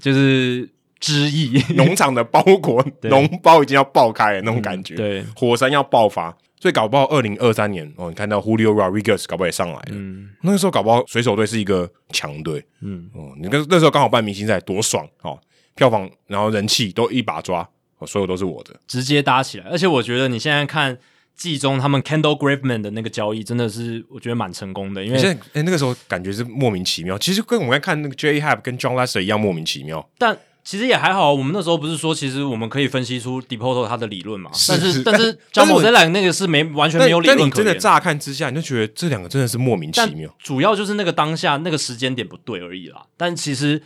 [0.00, 0.68] 就是
[1.02, 1.62] 汁液。
[1.76, 6.34] 农场的包裹，农包已经要爆开了那种感觉，对，火山要爆发。
[6.58, 9.88] 所以搞不好二零二三年哦，你看到 Julio Rodriguez 搞不好也上来了。
[9.90, 12.64] 嗯，那个时候搞不好水手队是一个强队。
[12.80, 15.36] 嗯哦，你跟那时候刚好办明星赛，多爽哦！
[15.74, 17.68] 票房然后人气都一把抓，
[17.98, 19.66] 哦，所有都是我的，直接搭起来。
[19.70, 20.96] 而且我觉得你现在看
[21.34, 25.04] 季中他们 Kendall Graveman 的那个交易，真的是我觉得蛮成功的。
[25.04, 30.08] 因为现在哎，那个时候感觉是莫名其妙，其实跟我们看那个 J Happ 跟 John Lester 一样莫名其妙。
[30.16, 34.48] 但其实也还好，我们那时候不是说，其实我们可以分析出 Depoto 他的理论嘛？
[34.68, 37.50] 但是但是 John Mozeliak 那个是没完全没有理论可言。
[37.52, 40.32] 真的乍看之下，你就觉得这两个真的是莫名其妙。
[40.38, 43.04] 主要就是那个当下那个时间点不对而已啦。
[43.16, 43.82] 但其实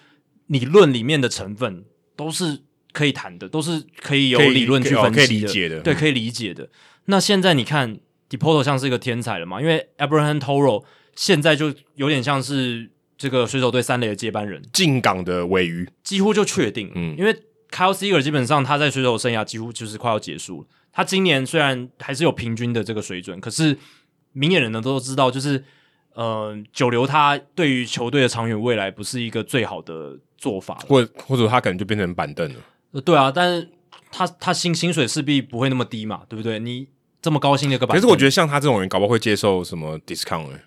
[0.48, 1.85] 理论里面的成分
[2.15, 2.61] 都是
[2.93, 6.69] 可以谈的，都是可以有理论去分析的，可以理解的，对，可以理解的。
[7.07, 7.98] 那现在你看
[8.28, 9.62] Depoto 像是一个天才了嘛？
[9.62, 10.85] 因为 Abraham Toro
[11.15, 12.90] 现在就有点像是。
[13.19, 17.35] 这个水手队三垒的接班人，进港的尾鱼几乎就确定，嗯，因为
[17.71, 20.67] Kyle Seager 基本上他在水手生涯几乎就是快要结束了。
[20.93, 23.77] 他今年虽然还是有平均的这个水准，可是
[24.33, 25.65] 明眼人呢都知道，就是
[26.15, 32.61] 呃，久留他对于球队的长远未来不是一个最好的做法，或或者他可能就变成板凳了。
[32.93, 33.69] 呃，对啊，但是
[34.11, 36.59] 他他薪薪水势必不会那么低嘛，对不对？
[36.59, 36.87] 你
[37.21, 40.63] 这么高薪的一个板凳，可是我觉得像他这种人，搞不好会接受什么 discount 欸，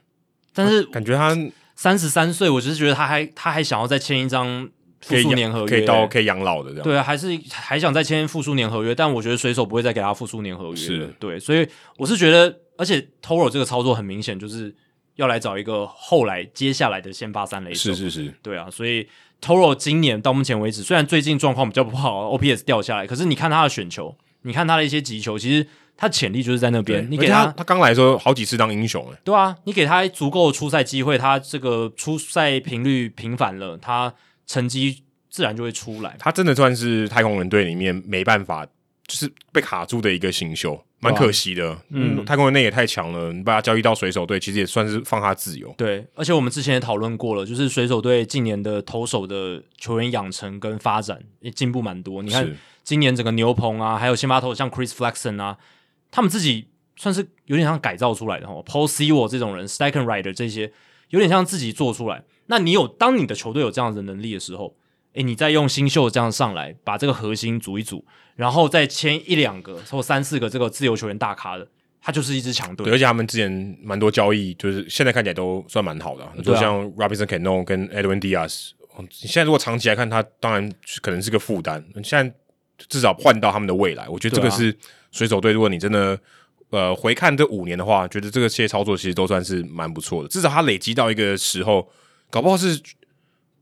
[0.54, 1.38] 但是感觉他。
[1.80, 4.70] 三十三岁，我只是觉得他还他还想要再签一张
[5.00, 6.84] 复数年合约，可以到可以养老的这样。
[6.84, 10.76] 对啊，还是还想再签复数年合约，但我觉得水手不会再给他复数年合约。
[10.76, 11.66] 是，对，所以
[11.96, 14.76] 我是觉得，而且 Toro 这个操作很明显就是
[15.16, 17.96] 要来找一个后来接下来的先发三垒手。
[17.96, 19.08] 是是是，对啊，所以
[19.42, 25.66] Toro 今年到目前为止，虽然最近状况比较不好，OPS 掉下来，可是你看他的选球，你看他的一些击球，其实。
[26.02, 29.18] 他潜力就是在那边，你给他，他刚来的时候好几次当英雄诶。
[29.22, 34.14] 对啊，你给他足够的出赛机会，他这个出赛频率频繁了，他
[34.48, 36.16] 成绩自然就会出来。
[36.18, 41.78] 他真的算是太空人队里面没办法，就是被卡住的一个新秀，蛮可惜的。
[41.90, 45.76] 嗯，太空人内也太强了，你把他交易到水手队，其实也算是放他自由。
[45.78, 52.24] 对，而且我们之前也讨论过了，就是水手队近年的投手的球员养成跟发展也进步蛮多。
[52.24, 52.50] 你看
[52.86, 55.58] 今年整个牛棚啊，还有先发投像 Chris Flexen 啊。
[56.12, 60.72] 他们自己算是有点像改造出来的哦，Paul Sewald 这种人，Steckenrider 这些
[61.10, 62.24] 有点像自己做出来。
[62.48, 64.76] 那你有当你的球队有这样子的能力的时候，
[65.14, 68.04] 诶，你再用新秀这样上来，把这个核心组一组，
[68.36, 71.68] 然后再签一两个或三四个这个自由球员大咖的，
[72.02, 72.92] 他就是一支强队。
[72.92, 78.72] 而且他们之前蛮多交易，就是现在看起来都算蛮好的，啊，就像 Robinson Cano 跟 Edwin Diaz。
[78.98, 80.72] 你现在如果长期来看，他当然
[81.02, 81.86] 可能是个负担。
[82.04, 82.36] 现在
[82.88, 84.76] 至少换到他们的未来，我觉得这个是。
[85.12, 86.20] 水手队，如果你真的
[86.70, 90.30] 呃回看这五年的话，觉得这个些操作其实都算是蛮不错的。
[90.30, 91.90] 至少他累积到一个时候，
[92.30, 92.80] 搞不好是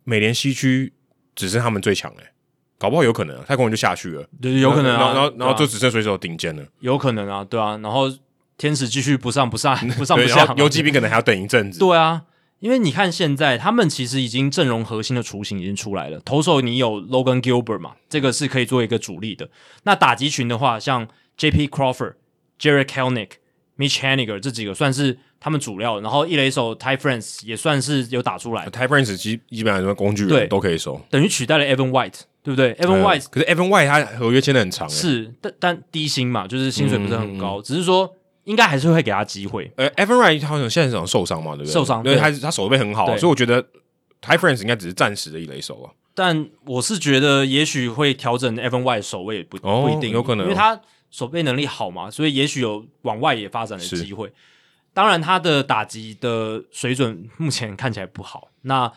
[0.03, 0.94] 美联西区
[1.36, 2.32] 只剩他们最强诶、欸，
[2.78, 4.99] 搞不好有可能、啊、太空人就下去了，对，有可能啊。
[4.99, 7.78] 然后然后然后就只剩水手顶尖了，有可能啊，对啊。
[7.78, 8.11] 然后
[8.57, 12.24] 天使继续不上 不上不上不下，游击兵可能还要等一阵子，对啊。
[12.60, 16.19] 因为你看，现在他们其实已经阵容核心的雏形已经出来了。
[16.22, 19.48] 投手你有 Logan Gilbert 嘛，这个是可以做一个主力的。
[19.84, 21.07] 那打击群的话，像
[21.38, 21.68] J.P.
[21.70, 22.16] Crawford、
[22.60, 23.30] Jarred Kelenic、
[23.78, 26.02] Mitch Haniger 这几个算是他们主料。
[26.02, 28.68] 然后一垒手 Ty France 也算是有打出来。
[28.68, 38.14] Ty France 基基本上什么工具人都可以收，等于取代了 Evan White，对不对？Evan White，、嗯、可是 Evan White 他合约签的很长，是，但但低薪嘛，就是薪水不是很高，嗯、只是说。
[38.48, 39.70] 应该还是会给他机会。
[39.76, 41.74] 呃，Evan Wright 他好像现在是受伤嘛，对不对？
[41.74, 43.62] 受伤，因为他他守备很好，所以我觉得
[44.22, 45.92] Ty France 应该只是暂时的一垒手啊。
[46.16, 50.80] 但我是觉得，也许会调整 Evan Wright 守卫，不不一定，有可能，因为他
[51.18, 54.31] 守备能力好嘛，所以也许有往外野发展的机会。
[54.94, 58.91] 当然，他的打击的水准目前看起来不好，那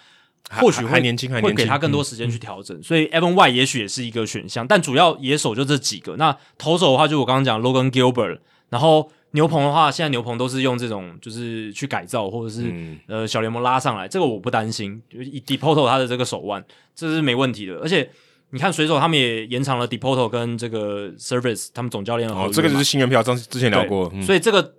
[0.50, 2.82] 或许还年轻，还会给他更多时间去调整。
[2.82, 6.16] 所以 Evan Wright 也许也是一个选项，但主要野手就这几个。
[6.16, 9.10] 那投手的话，就我刚刚讲 Logan Gilbert，然后。
[9.32, 15.00] 牛棚的话，现在牛棚都是用这种，就是去改造或者是、嗯、呃小联盟拉上来，这个我不担心。
[15.08, 16.64] 就以 Depoto 他的这个手腕，
[16.96, 17.76] 这是没问题的。
[17.76, 18.10] 而且
[18.50, 22.46] 你看水手他们也延长了 Depoto 跟这个 Service 他们总教练的合约。
[22.48, 24.74] 哦，这个就是新人票，之之前聊过，所以这个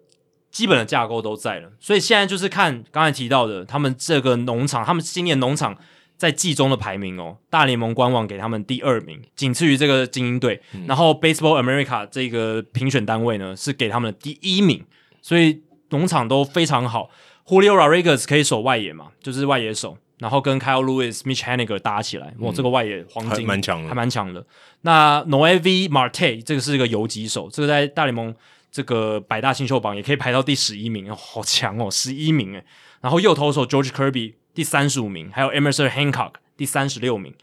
[0.52, 1.70] 基本的架构都在了。
[1.80, 5.78] 所以现在就是看刚才提到的，他们这个农场，他们今年农场
[6.18, 10.62] 在季中的排名哦，大联盟官网给他们第二名，仅次于这个精英队。
[10.74, 14.84] 嗯、然后 Baseball America 这个评选单位呢是给他们的第一名，
[15.22, 17.10] 所以农场都非常好。
[17.46, 24.46] Julio Rodriguez 可以守外野嘛，就是外野手，然后跟 Kyle Lewis、Mitch Haniger 搭起来，哇，这个外野黄金蛮强的，还蛮强的。
[24.82, 28.34] 那 Noelvi Marte 这个是一个游击手，这个在大联盟
[28.72, 32.64] 这个百大新秀榜也可以排到第十一名，哦，好强哦，十一名诶。
[33.02, 37.34] 然后右投手 George Kirby 第三十五名，还有 Emerson Hancock 第三十六名。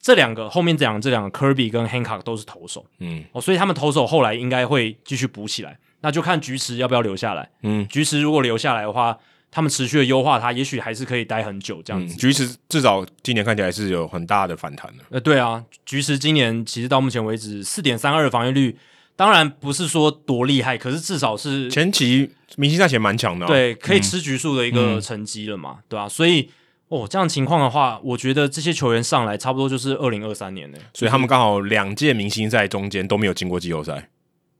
[0.00, 5.76] 这两个后面讲这两个 Kirby 跟 Hancock 都是投手，嗯，哦，所以他们投手后来应该会继续补起来。
[6.02, 7.50] 那就看菊池要不要留下来。
[7.62, 9.18] 嗯，菊池如果留下来的话，
[9.56, 12.14] 他们持续的优化他，也许还是可以待很久这样子。
[12.14, 15.04] 嗯、菊池至少今年看起来是有很大的反弹的。
[15.08, 18.76] 呃，对啊，橘池今年其实到目前为止四点三二的防御率，
[19.16, 23.48] 当然不是说多厉害，可是至少是前期明星赛前蛮强的、啊。
[23.48, 26.08] 对，可以吃局数的一个成绩了嘛，嗯、对吧、啊？
[26.10, 26.50] 所以
[26.88, 30.76] 哦，这样情况的话，我觉得这些球员上来差不多就是二零二三年呢。
[30.92, 34.10] 所以他们刚好两届明星赛中间都没有进过季后赛。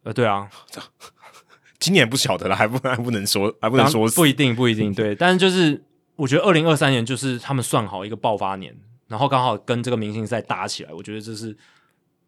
[0.04, 0.48] 呃，对啊。
[1.86, 5.14] 今年不晓得了，还不还不能说， 还不能说，不一定，不一定， 对。
[5.14, 5.80] 但是就是，
[6.16, 8.76] 我觉得二零二三年就是他们算好一个爆发年，
[9.06, 11.56] 然后刚好跟这个明星赛搭起来，我觉得这是。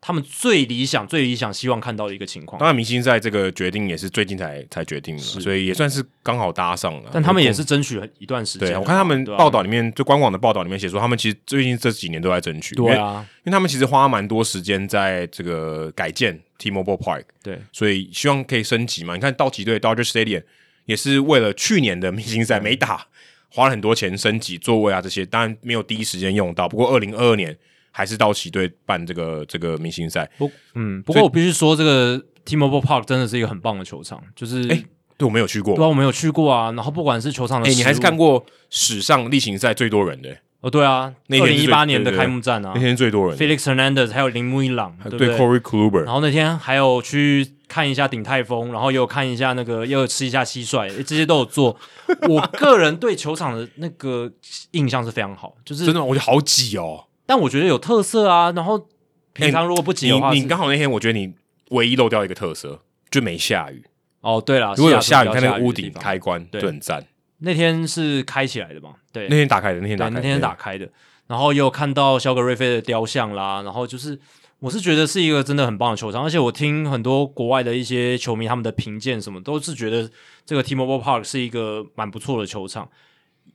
[0.01, 2.59] 他们最理想、最理想、希望看到的一个情况。
[2.61, 7.11] 当然，明星赛这个决定也是最近才才决定的，所以也算是刚好搭上了。
[7.13, 8.69] 但他们也是争取了一段时间。
[8.69, 12.77] 对，我看他们报道里面，就官网的报道里面写说，他们其实最近这几年都在争取。
[12.77, 17.25] 对啊，因为他们其实花蛮多时间在这个改建 T-Mobile Park。
[17.43, 19.15] 对，所以希望可以升级嘛。
[19.15, 20.45] 你看道奇队 Dodger Stadium
[20.85, 23.09] 也是为了去年的明星赛没打，
[23.49, 26.69] 花了很多钱升级座位啊这些，当然没有第一时间用到。
[26.69, 27.59] 不过二零二二年。
[27.91, 34.83] 还是道奇队办这个这个明星赛，不，嗯，不过我必须说，这个 T-Mobile Park 真的是一个很棒的球场，就是，哎，
[35.17, 36.73] 对我没有去过，对啊，我没有去过啊。
[36.73, 51.77] 然后不管是球场的，哎，你还是看过史上例行赛最多人的，哦，对啊，二零一八年的开幕战啊，那天最多人，Felix Hernandez 还有铃木一朗，对，Corey Kluber，然后那天还有去看一下鼎泰丰，然后又看一下那个，又吃一下蟋蟀，这些都有做。
[52.29, 54.31] 我个人对球场的那个
[54.71, 57.05] 印象是非常好，就是真的，我觉得好挤哦。
[57.29, 58.89] 但我觉得有特色啊，然后
[59.35, 61.35] 平常如果不急的话，你刚好那天我觉得你
[61.73, 62.81] 唯一漏掉一个特色，
[63.11, 63.85] 就没下雨。
[64.23, 67.07] 哦，对了，如果有下雨，看那个屋顶开关就很赞。
[67.41, 68.95] 那天是开起来的嘛？
[69.13, 70.89] 对，那天打开的，那天打开，那天打开的。
[71.27, 74.19] 然后又看到肖格瑞菲的雕像啦，然后就是
[74.61, 80.11] 我是觉得是一个真的很棒的球场，而且我听很多国外的一些球迷他们的评鉴什么，都是觉得
[80.47, 82.89] 这个 T-Mobile Park 是一个蛮不错的球场。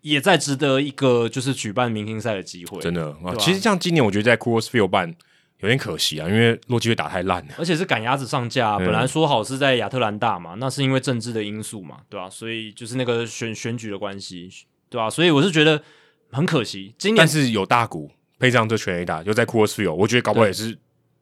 [0.04, 3.34] 也在值得一个就是举办明星赛的机会，真的啊！
[3.40, 5.16] 其实像今年，我觉得在 Coors Field 办
[5.60, 8.78] 有点可惜啊，因为洛基会打太烂了，而且是赶鸭子上架。
[8.78, 12.30] 本来说好是在亚特兰大嘛，那是因为政治的因素嘛，对吧？
[12.30, 14.50] 所以就是那个选选举的关系，
[14.90, 15.10] 对吧？
[15.10, 15.82] 所以我是觉得
[16.32, 16.94] 很可惜。
[16.98, 20.78] 今年但是有大谷配上这全 A 打，又在 Coors Field，我觉得搞不好也是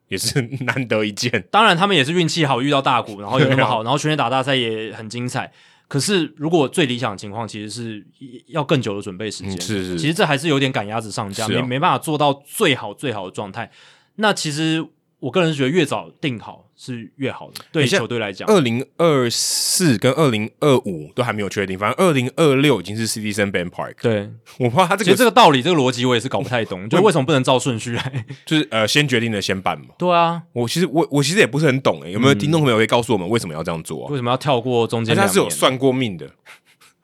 [0.08, 1.48] 也是难得一见。
[1.52, 5.52] 当然他们也是运气好遇到大谷，然后又那么好， 然后全垒打大赛也很精彩。
[5.92, 8.06] 可是，如果最理想的情况，其实是
[8.48, 9.60] 要更久的准备时间。
[9.60, 13.70] 是是，其实这还是有点赶鸭子上架，没没办法做到最好最好的状态。
[14.16, 14.88] 那其实。
[15.22, 18.48] 我个人是觉得越早定好是越好的，对球队来讲。
[18.50, 23.94] 二零二四跟二零二五都还没有确定，反正二零二六已经是 Citizens Bank Park。
[24.02, 28.26] 对，我怕他这个其实这个道理、这个逻辑我也是搞不太懂， 就为什么不能照顺序来？
[28.48, 29.90] 就是呃，先决定的先办嘛。
[30.00, 34.08] 对啊，我其实我我其实也不是很懂诶，有没有听众朋友可以告诉我们为什么要这样做？
[34.08, 35.16] 为什么要跳过中间？
[35.16, 36.28] 他是有算过命的，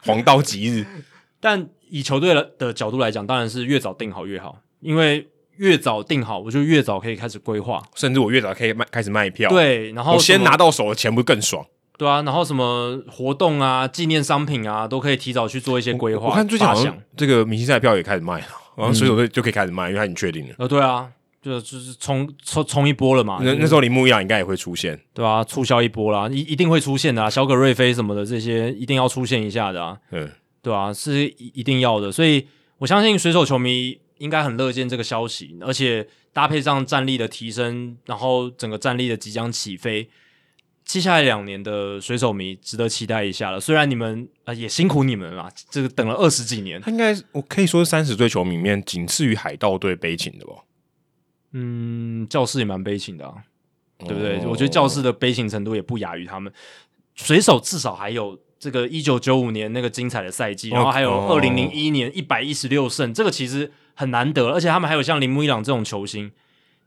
[0.02, 0.84] 黄道吉日。
[1.40, 5.28] 但以球队的角度来讲，当然是越早定好越好，因为。
[5.58, 9.50] 越早定好，我就越早可以开始规划，甚至我越早可以卖开始卖票。
[9.50, 11.66] 对，然后我先拿到手的钱不更爽？
[11.98, 16.28] 对啊，然后什么活动啊、纪念商品啊，都可以提早去做一些规划。
[16.28, 20.54] 我看最近好像这个明星赛票也开始卖了，然后水手队就可以开始卖，因为他已经确定了。
[20.60, 21.10] 呃，对啊，
[21.42, 23.40] 就就是冲冲冲一波了嘛。
[23.42, 27.28] 那那时候铃木一朗应该也会出现，对啊，促销一波啦，一一定会出现的啊。
[27.28, 29.98] 小葛瑞菲什么的这些一定要出现一下的啊。
[30.12, 30.30] 嗯，
[30.62, 32.12] 对啊，是一定要的。
[32.12, 32.48] 所以
[32.78, 36.08] 我相信水手球迷应该很乐见这个消息，而且。
[36.34, 40.08] 搭配上战力的提升，然后整个战力的即将起飞，
[40.86, 43.60] 接下来两年的水手迷值得期待一下了。
[43.60, 50.54] 虽然你们啊、呃、也辛苦你们了，这个等了二十几年，他应该我可以说是三十队球迷里面仅次于海盗队悲情的吧？
[51.54, 53.34] 嗯，教室也蛮悲情的啊，
[53.98, 54.38] 对不对？
[54.42, 56.54] 哦、我觉得教室的悲情程度也不亚于他们。
[57.16, 63.72] 水手至少还有这个一九九五年那个精彩的赛季，然后还有二零零一年一百一十六胜，这个其实。
[63.98, 66.32] 很难得，而且他们还有像铃木一朗这种球星。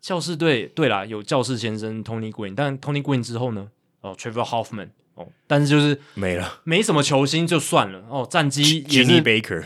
[0.01, 3.69] 教士队对啦，有教士先生 Tony Green，但 Tony Green 之后呢？
[4.01, 8.27] 哦，Trevor Hoffman 哦，但是就是没了，没什么球星就算了哦。
[8.31, 9.65] 战绩也是 Jimmy Baker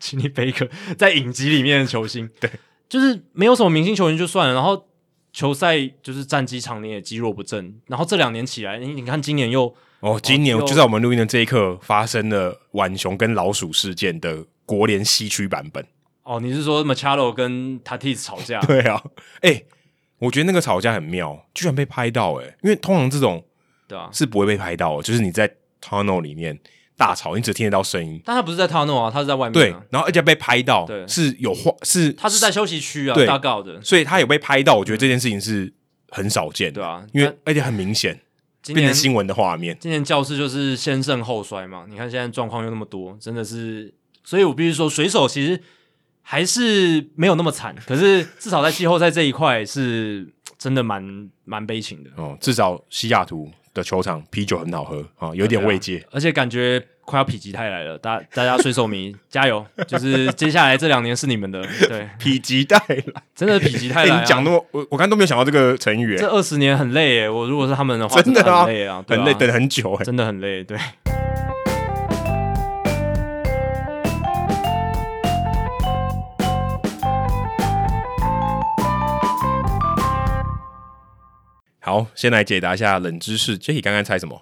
[0.00, 2.50] 吉尼贝克在影集里面的球星，对，
[2.88, 4.88] 就是没有什么明星球员就算了，然后
[5.32, 15.86] 球赛就是战绩常年也积弱不振，然后这两年起来，你你看今年又哦，今年就在我们录音的这一刻发生了浣熊跟老鼠事件的国联西区版本。
[16.22, 18.60] 哦，你是说 Machado 跟 Tatis 吵架？
[18.68, 19.02] 对啊，
[19.40, 19.66] 哎、欸，
[20.18, 23.44] 我觉得那个吵架很妙，居然被拍到、欸，哎，因为通常这种
[23.88, 25.50] 对啊是不会被拍到的，就是你在
[25.82, 26.56] tunnel 里面
[26.96, 28.20] 大吵，你只听得到声音。
[28.24, 29.52] 但他不是在 tunnel 啊，他是在外面、啊。
[29.54, 34.76] 对，然后而且被拍到，对，是有画，是他是在休息区啊，对大告的，所以他有被拍到。
[34.76, 35.72] 我觉得这件事情是
[36.10, 38.20] 很少见，对啊，因为而且很明显，
[38.66, 39.76] 变成新闻的画面。
[39.80, 45.60] 今年教室就是先胜后衰嘛，你看现在状况又那么多，真的是，所以我必须说，水手其实。
[46.30, 50.24] 还是没有那么惨，可是至少在季后赛这一块是
[50.56, 52.38] 真的蛮蛮悲情的哦。
[52.40, 57.98] 至少西雅图的球场啤酒很好喝啊、哦，有点慰藉、啊，而且感觉快要否极泰来了。
[57.98, 61.60] 大大家水手迷 加油，就是接下来这两年是你们的。
[61.88, 64.18] 对，否极泰来， 真的否极泰来、啊。
[64.18, 66.16] 欸、你讲那么我我刚刚都没有想到这个成语。
[66.16, 70.62] 这二十年很累诶，我如果是他们的话，真的啊，很累啊，很累，等很久，真的很累。
[70.62, 70.78] 对。
[81.90, 83.58] 好，先来解答一下冷知识。
[83.58, 84.40] Jacky 刚刚猜什么？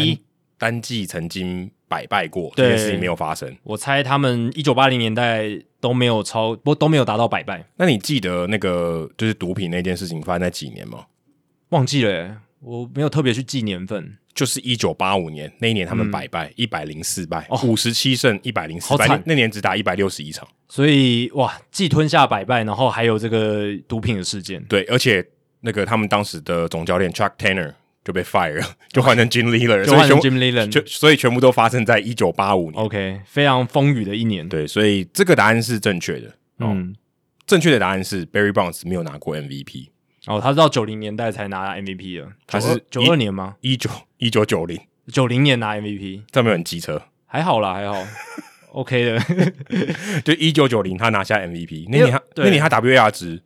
[0.00, 0.18] 一
[0.58, 3.56] 单，季曾经百败过，这件事情没有发生。
[3.62, 5.48] 我猜他们一九八零年代
[5.80, 7.64] 都没有超，不都没有达到百败。
[7.76, 11.04] 那你记得那个就是毒品那件事情发生在几年吗？
[11.68, 14.18] 忘记了耶，我没有特别去记年份。
[14.34, 19.22] 就是一九八五年那一年，他们百败，一百零四败，五十七胜一百零四败。
[19.24, 24.60] 那年只打一百六十一场，所以哇，既吞下百败，然后还有这个毒品的事件。
[24.64, 25.24] 对，而且。
[25.60, 27.74] 那个他们当时的总教练 Chuck Tanner
[28.04, 29.46] 就被 fire 了， 就换成 Jim
[29.90, 32.82] 换成 Jim Leyland，就所以全部都发生在一九八五年。
[32.82, 34.48] OK，非常风雨的一年。
[34.48, 36.32] 对，所以这个答案是正确的。
[36.58, 36.94] 嗯，
[37.46, 39.88] 正确的答案是 Barry Bonds 没有拿过 MVP。
[40.26, 43.56] 哦，他是到九零年代才拿 MVP 的，他是九二年吗？
[43.60, 44.78] 一九一九九零
[45.10, 47.96] 九零年拿 MVP，这没有很机车，还好啦，还好，
[48.72, 49.20] OK 的。
[50.24, 53.42] 就一九九零他拿下 MVP，那年他那年他 WAR 值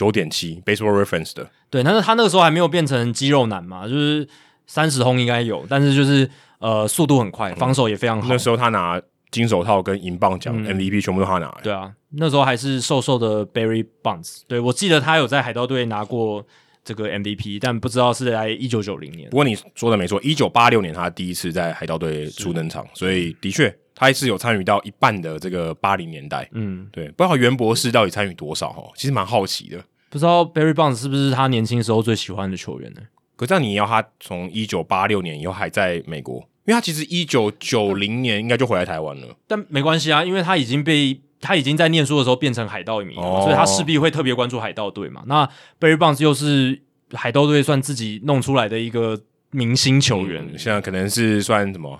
[0.00, 1.46] 九点七，Baseball Reference 的。
[1.68, 4.26] 对，但是他那个时候还没有变成肌肉男嘛，就是
[4.66, 6.26] 三十轰应该有，但是就是
[6.58, 8.26] 呃速度很快，防守也非常好。
[8.30, 8.98] 那时候他拿
[9.30, 11.54] 金手套跟银棒奖 MVP 全部都他拿。
[11.62, 14.40] 对啊，那时候还是瘦瘦的 Barry Bonds。
[14.48, 16.46] 对，我记得他有在海盗队拿过
[16.84, 19.28] 这个 MVP，但不知道是在一九九零年。
[19.30, 26.48] 不过你说的没错，一九八六年他第一次在海盗队初登场，所以的确他还是有参与到一半的这个八零年代。
[26.52, 29.84] 嗯，对，不知道袁博士到底参与多少哦，其实蛮好奇的。
[30.08, 33.00] 不知道 Barry Bonds 是不是他年轻时候最喜欢的球员呢？
[33.36, 36.36] 可这样你要他从一九八六年以后还在美国，
[36.66, 39.28] 因为他其实一九九零年应该就回来台湾了。
[39.46, 45.22] 但没关系啊，因为他已经被他已经在念书的时候变成海盗迷了，哦，所以他势必会特别关注海盗队嘛。
[45.26, 45.48] 那
[45.80, 46.80] Barry Bonds 又是
[47.12, 49.18] 海盗队算自己弄出来的一个
[49.50, 51.98] 明星球员，嗯，现在可能是算什么？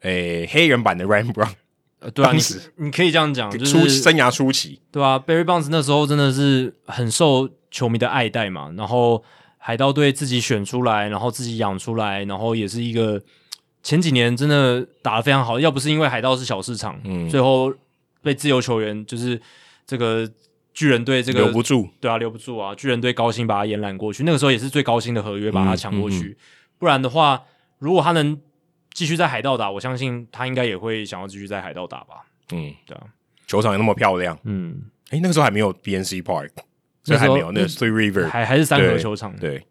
[0.00, 1.50] 诶、欸，黑人版的 Ryan Brown。
[2.00, 2.40] 呃，对啊，你
[2.86, 9.22] 你可以这样讲，就是生涯初期，对啊，Barry Bonds 那时候真的是很受球迷的爱戴嘛，然后
[9.58, 13.20] 海盗队自己选出来，然后自己养出来，然后也是一个
[13.82, 17.70] 前几年真的打得非常好，要不是因为海盗是小市场，嗯，最后
[18.22, 19.40] 被自由球员就是
[19.86, 20.30] 这个
[20.72, 26.36] 巨人队这个留不住，对啊，留不住啊，巨人队高薪把他延揽过去，那个时候也是最高薪的合约把他抢过去，嗯嗯嗯，
[26.78, 27.44] 不然的话，
[27.78, 28.40] 如果他能。
[28.92, 32.26] 继续在海盗打，我相信他应该也会想要继续在海盗打吧。
[32.52, 33.06] 嗯，对啊，
[33.46, 34.36] 球场也那么漂亮。
[34.42, 36.50] 嗯，诶、欸，那个时候还没有 BNC Park，
[37.04, 39.34] 所以还没有那个 Three River，还还是三河球场。
[39.36, 39.64] 对，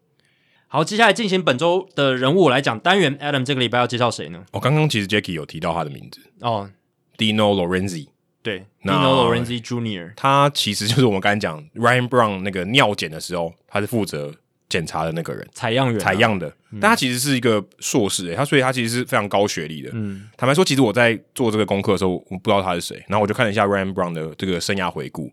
[0.68, 3.16] 好，接下来进行本周的人物来讲单元。
[3.18, 4.42] Adam 这个礼拜要介绍谁呢？
[4.52, 6.70] 哦刚刚其实 Jackie 有提到他的名字哦
[7.18, 8.08] ，Dino Lorenzi。
[8.42, 14.34] 对，Dino Lorenzi Jr.，他其实就是我们刚才讲 Ryan Brown 那个尿检的时候，他是负责。
[14.70, 19.90] 检查的那个人，采样员、啊，采样的，嗯、但他其实是一个硕士、欸，诶，他所以他其实是非常高学历的。
[19.94, 25.32] 嗯，坦白说，其实我在做这个功课的时候，我不知道他是谁，然后我就看了一下 Ryan Brown 的这个生涯回顾，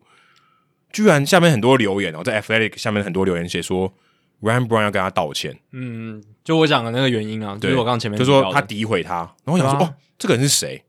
[0.92, 3.94] 居然下面很多留言哦，在 Athletic 下面很多留言写说
[4.42, 5.56] Ryan Brown 要跟他道歉。
[5.72, 10.84] 嗯，就我讲的那个原因啊，对，就是我刚刚前面就说他诋毁他，然后我想说，哦，这个人是谁？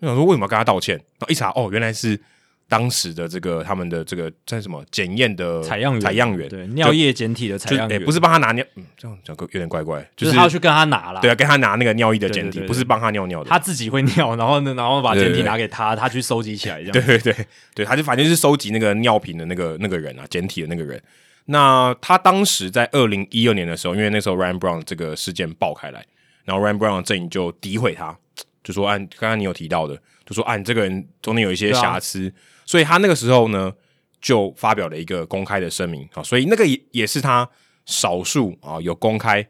[0.00, 0.96] 我想说为什么要跟他道歉？
[0.96, 2.20] 然后一查，哦，原来是。
[2.70, 21.02] 当时的这个他们的这个在什么检验的采样员，采样员对尿液检体的采样员，欸、不是帮他拿尿，嗯，这样讲个有点怪怪，就是、就是、他要去跟他拿了，对啊，跟他拿那个尿液的检体，不是帮他尿尿的，他自己会尿，然后呢，然后把检体拿给他，他去收集起来，这样，对对对对，他就反正就是收集那个尿瓶的那个那个人啊，检体的那个人。
[21.46, 26.06] 那他当时在二零一二年的时候，因为那时候 Ryan Brown 这个事件爆开来，
[26.44, 28.16] 然后 Ryan Brown 的阵营就诋毁他，
[28.62, 30.00] 就说按刚刚你有提到的。
[30.26, 32.32] 就说按，这个人中间有一些瑕疵，啊、
[32.64, 33.72] 所以他那个时候呢
[34.20, 36.08] 就发表了一个公开的声明。
[36.12, 37.48] 啊，所以那个也也是他
[37.84, 39.44] 少数啊有公开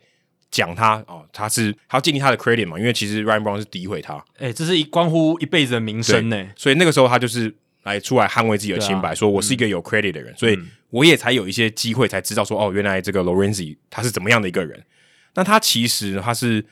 [0.50, 10.58] 讲他啊，他是他要建立他的 credit 嘛，因为其实 Ryan Brown 是诋毁他，哎、欸，这是一关乎一辈子的名声呢，所以那个时候他就是来出来捍卫自己的清白，啊、说我是一个有 credit 的人，嗯、所以
[10.88, 14.82] 我也才有一些机会才知道说哦，原来这个 Lorenzi 他是怎么样的一个人，
[15.34, 16.64] 那他其实他是。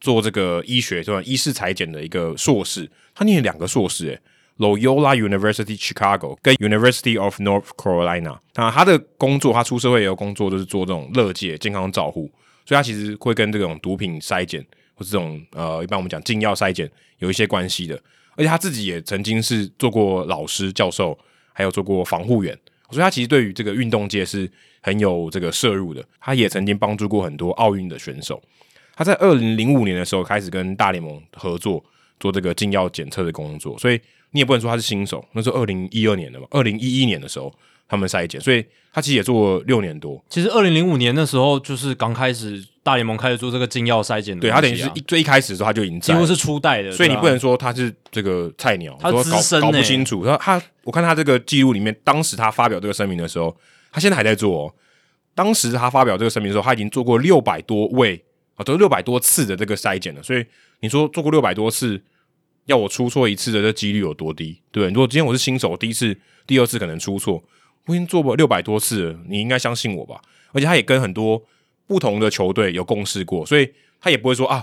[0.00, 1.22] 做这个医学，对吧？
[1.24, 4.20] 医师裁剪的一个硕士，他念了两个硕士，诶
[4.58, 8.38] ，Loyola University Chicago 跟 University of North Carolina。
[8.54, 12.30] 那他的工作，他出社会也有工作，就是做这种乐界健康照护，
[12.64, 14.64] 所以他其实会跟这种毒品筛检
[14.94, 18.00] 或是这种呃，一般我们讲禁药筛检有一些关系的。
[18.36, 21.18] 而且他自己也曾经是做过老师、教授，
[21.52, 22.58] 还有做过防护员，
[22.90, 24.50] 所以他其实对于这个运动界是
[24.80, 26.02] 很有这个涉入的。
[26.18, 28.42] 他也曾经帮助过很多奥运的选手。
[29.00, 31.82] 他在二零零五年的时候开始跟大联盟合作
[32.18, 33.98] 做这个禁药检测的工作，所以
[34.32, 35.24] 你也不能说他是新手。
[35.32, 37.50] 那是二零一二年的嘛，二零一一年的时候
[37.88, 38.62] 他们筛检，所以
[38.92, 40.22] 他其实也做了六年多。
[40.28, 50.26] 其实二零零五年的时候就是刚开始大联盟开始做这个禁药筛检的，啊，对他等于是一最一开始的时候他就已经在，几乎是初代的，所以你不能说他是这个菜鸟，他资深，搞搞不清楚。
[50.26, 53.56] 他他我看他这个记录里面，当时他发表这个声明的时候，
[53.90, 54.74] 他现在还在做，哦。
[55.34, 58.22] 当时他发表这个声明的时候，他已经做过六百多位。
[58.64, 60.44] 都六百多次的这个筛检了，所以
[60.80, 62.02] 你说做过六百多次，
[62.66, 64.60] 要我出错一次的这几率有多低？
[64.70, 66.16] 对，如果今天我是新手，第一次、
[66.46, 67.42] 第二次可能出错，
[67.86, 70.20] 我已经做过六百多次了，你应该相信我吧？
[70.52, 71.42] 而且他也跟很多
[71.86, 73.70] 不同的球队有共事过，所以
[74.00, 74.62] 他也不会说啊，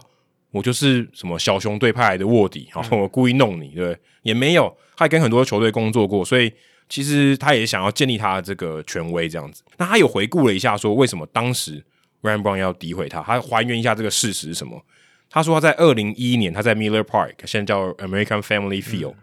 [0.51, 3.99] 我就是什么小熊队派来的卧底，然后我故意弄你，对不对？
[4.23, 6.51] 也没有，他也跟很多球队工作过，所以
[6.89, 9.63] 其实他也想要建立他的这个权威这样子。
[9.77, 11.83] 那他有回顾了一下，说为什么当时。
[12.21, 14.83] Ryan Braun 要诋毁他，他还原一下这个事实是什么？
[15.29, 19.13] 他说他在二零一一年，他在 Miller Park，现在叫 American Family Field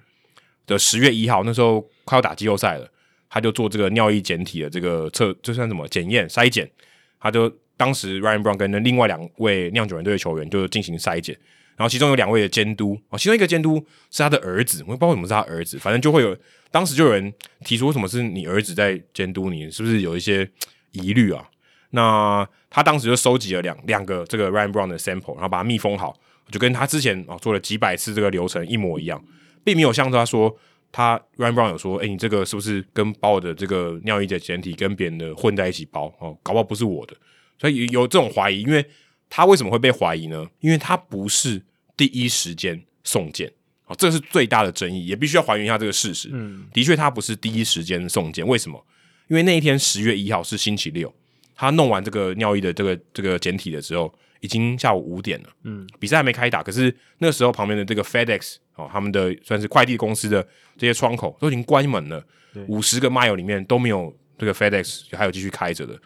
[0.67, 2.89] 的十月一号，那时候快要打季后赛了，
[3.31, 6.71] 他就做这个尿液检体的这个测，这算什么检验筛检？
[7.19, 11.35] 他就当时 Ryan Braun 跟另外两位酿酒人队的球员就进行筛检，
[11.77, 13.77] 然后其中有两位的监督啊，其中一个监督
[14.11, 16.37] 是他的儿子，我也不知道为什么是他儿子，反正就会有
[16.71, 17.33] 当时就有人
[17.65, 19.71] 提出，为什么是你儿子在监督你？
[19.71, 20.47] 是不是有一些
[20.93, 21.49] 疑虑啊？
[21.95, 26.13] 那他当时就收集了两两个这个 Ryan Brown 的 sample，然后把它密封好，
[26.51, 29.25] 就跟他之前哦做了几百次这个流程一模一样，
[29.63, 30.55] 并没有像他说
[30.91, 36.37] 他 Ryan Brown 有说，哎、欸，你这个是不是跟把我的这个尿液的检体跟别人的混在一起包哦？
[36.43, 37.15] 搞不好不是我的，
[37.61, 38.63] 所以有这种怀疑。
[38.63, 38.85] 因为
[39.31, 40.45] 他为什么会被怀疑呢？
[40.59, 41.63] 因为他不是
[41.97, 43.53] 第一时间送件
[43.87, 46.29] 哦，这是最大的争议，也必须要还原一下这个事实。
[46.33, 48.85] 嗯，的确他不是第一时间送件，为什么？
[49.29, 51.15] 因为那一天十月一号是星期六。
[51.55, 55.49] 他弄完这个尿液的这个这个简体的时候，已经下午五点了。
[55.63, 62.25] 嗯，比赛还没开打，可是那个时候旁边的这个 FedEx 哦，他们的算是快递公司的这些窗口都已经关门了，
[62.67, 65.99] 五十个 mile 里面都没有这个 FedEx 还有继续开着的。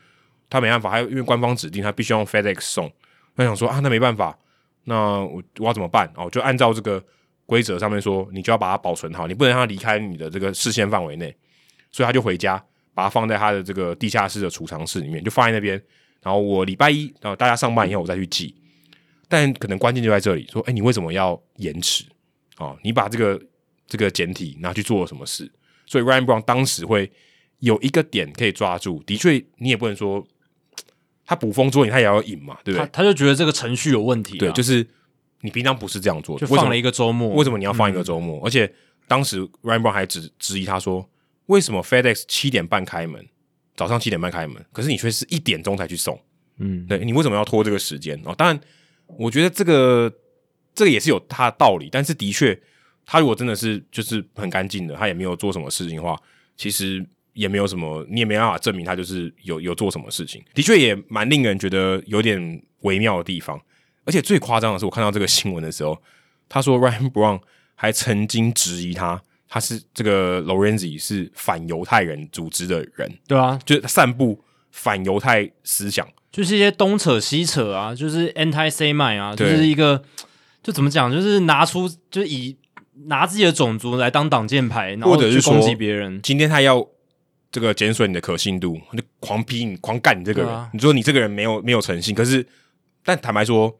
[0.50, 2.90] 他没办法，还有因为官方指定他必须用 FedEx 送。
[3.36, 4.38] 他想说啊，那没办法，
[4.84, 6.10] 那我我要怎么办？
[6.16, 7.02] 哦，就按照这个
[7.46, 11.34] 规则上面说，你就要把它保存好，你不能让它离开你的这个视线范围内，
[11.90, 12.62] 所以他就回家。
[12.98, 15.80] 把它放在他的这个地下室的储藏室里面，就放在那边。
[16.20, 18.52] 然后我礼拜一，然后大家上班以后，我再去寄。
[19.28, 22.04] 但可能关键就在这里，说：哎，你为什么要延迟？
[22.58, 23.40] 哦，你把这个
[23.86, 25.48] 这个简体拿去做了什么事？
[25.86, 27.08] 所以 Ryan Brown 当时会
[27.60, 29.00] 有一个点可以抓住。
[29.06, 30.26] 的确，你也不能说
[31.24, 32.84] 他捕风捉影，他也要引嘛，对不对？
[32.84, 34.40] 他他就觉得这个程序有问题啊。
[34.40, 34.84] 对，就是
[35.42, 37.28] 你平常不是这样做的，就放了一个周末。
[37.36, 38.40] 为什么你要放一个周末？
[38.40, 38.74] 嗯，而且
[39.06, 41.08] 当时 Ryan Brown 还质质疑他说。
[41.48, 43.26] 为什么 FedEx 七点半开门，
[43.76, 46.18] 早上七点半开门，可是你却是一点钟才去送？
[46.58, 48.20] 嗯，对，你为什么要拖这个时间？
[48.24, 48.60] 哦，当然，
[49.06, 50.12] 我觉得这个
[50.74, 52.58] 这个也是有它的道理，但是的确，
[53.06, 56.20] 他如果真的是就是很干净的，他也没有做什么事情的话，
[56.56, 60.44] 其实也没有什么，你也没办法证明他就是有有做什么事情。
[60.52, 63.58] 的确也蛮令人觉得有点微妙的地方，
[64.04, 66.02] 而且最夸张的是，我看到这个新闻的时候，
[66.48, 67.40] 他说 Ryan Brown
[67.74, 69.22] 还曾经质疑他。
[69.48, 74.38] 他是这个 Lorenzi 是反犹太人组织的人，对啊，就是散布
[74.70, 80.02] 反犹太思想，就是一些东扯西扯啊，就是 anti-Semite 啊，就是一个
[80.62, 82.56] 就怎么讲，就是拿出就以
[83.06, 86.20] 拿自己的种族来当挡箭牌，然后去攻击别人。
[86.22, 86.86] 今天他要
[87.50, 90.50] 这个减损你的可信度，就狂批你、狂干你这个人。
[90.50, 92.46] 啊、你说你这个人没有没有诚信，可是
[93.02, 93.74] 但坦白说。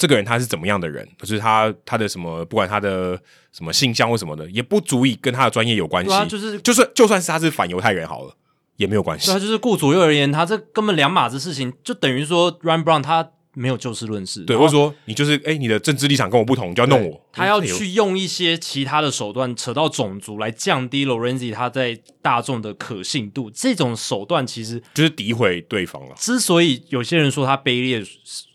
[0.00, 1.06] 这个人他是怎么样的人？
[1.18, 3.20] 可是他他的什么，不管他的
[3.52, 6.10] 什么性向或什么的，也不足以跟他的专业有关系。
[6.26, 8.34] 就是就算就算是他是反犹太人好了，
[8.76, 9.26] 也没有关系。
[9.26, 17.20] 对啊，就是顾左右而言他这根本两码子事情，就等于说 Ryan Brown 他没有就事论事，对，或者说你就是哎、欸，你的政治立场跟我不同，你就要弄我。
[17.32, 26.14] 他要去用一些其他的手段扯到种族来降低 Lorenzi 他在大众的可信度，这种手段其实就是诋毁对方了。
[26.16, 28.04] 之所以有些人说他卑劣，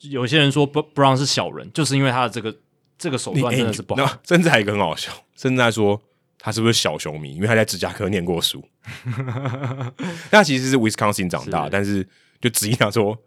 [0.09, 2.55] 有些人说不不让是小人，就是因为他的这个
[2.97, 4.03] 这个手段真的是不好。
[4.03, 6.01] 欸、甚至还有一个很好笑，甚至在说
[6.39, 8.63] 他是不是小熊迷，因为他在芝加哥念过书。
[10.31, 12.07] 他其实是 Wisconsin 长大，是但是
[12.39, 13.17] 就质疑他说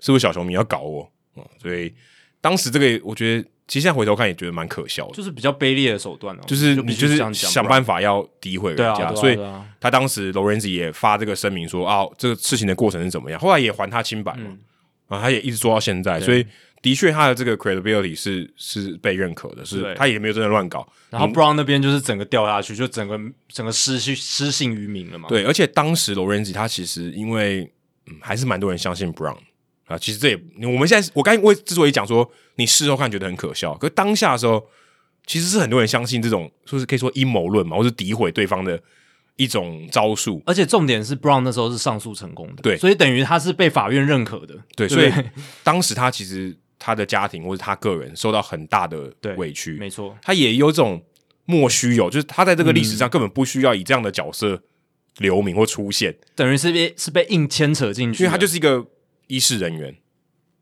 [0.00, 1.10] 是不是小熊迷要搞我。
[1.36, 1.92] 嗯，所以
[2.40, 6.46] 当时这个，我觉得其实现在回头看也觉得蛮可笑的，就是比较卑劣的手段哦、啊。
[6.46, 9.38] 就是你就是想办法要诋毁人家，所以
[9.80, 14.50] 他当时 Lorenzi 也发这个声明说啊，这个事情的过程是怎么样，后来也还他清白嘛，
[15.08, 16.46] 啊，他也一直做到现在，所以
[16.82, 20.86] 的确他的这个 credibility 是是被认可的，是他也没有真的乱搞。
[21.08, 25.28] 然后 Brown 那边就是整个掉下去，就整个整个失去失信于民了嘛。
[25.30, 27.62] 对，而且当时 Lorenzi 他其实因为
[28.06, 29.38] 嗯还是蛮多人相信 Brown。
[29.94, 34.64] 啊，其实这也我们现在我刚才我之所以讲说你事后看觉得很可笑，可是当下的时候
[35.26, 38.78] 其实是很多人相信这种，说是可以说阴谋论嘛，或是诋毁对方的
[39.36, 40.42] 一种招数。
[40.44, 45.10] 而且重点是 Brown 那时候是上诉成功的，对，所以等于他是被法院认可的，对，对所以
[45.64, 51.02] 当时他其实他的家庭或者他个人受到很大的委屈，没错，他也有这种
[51.46, 54.62] 莫须有，就是他在这个历史上根本不需要以这样的角色
[55.18, 58.86] 留名或出现，等于是被是被硬牵扯进去，因为他就是一个。
[59.26, 59.96] 医事人员，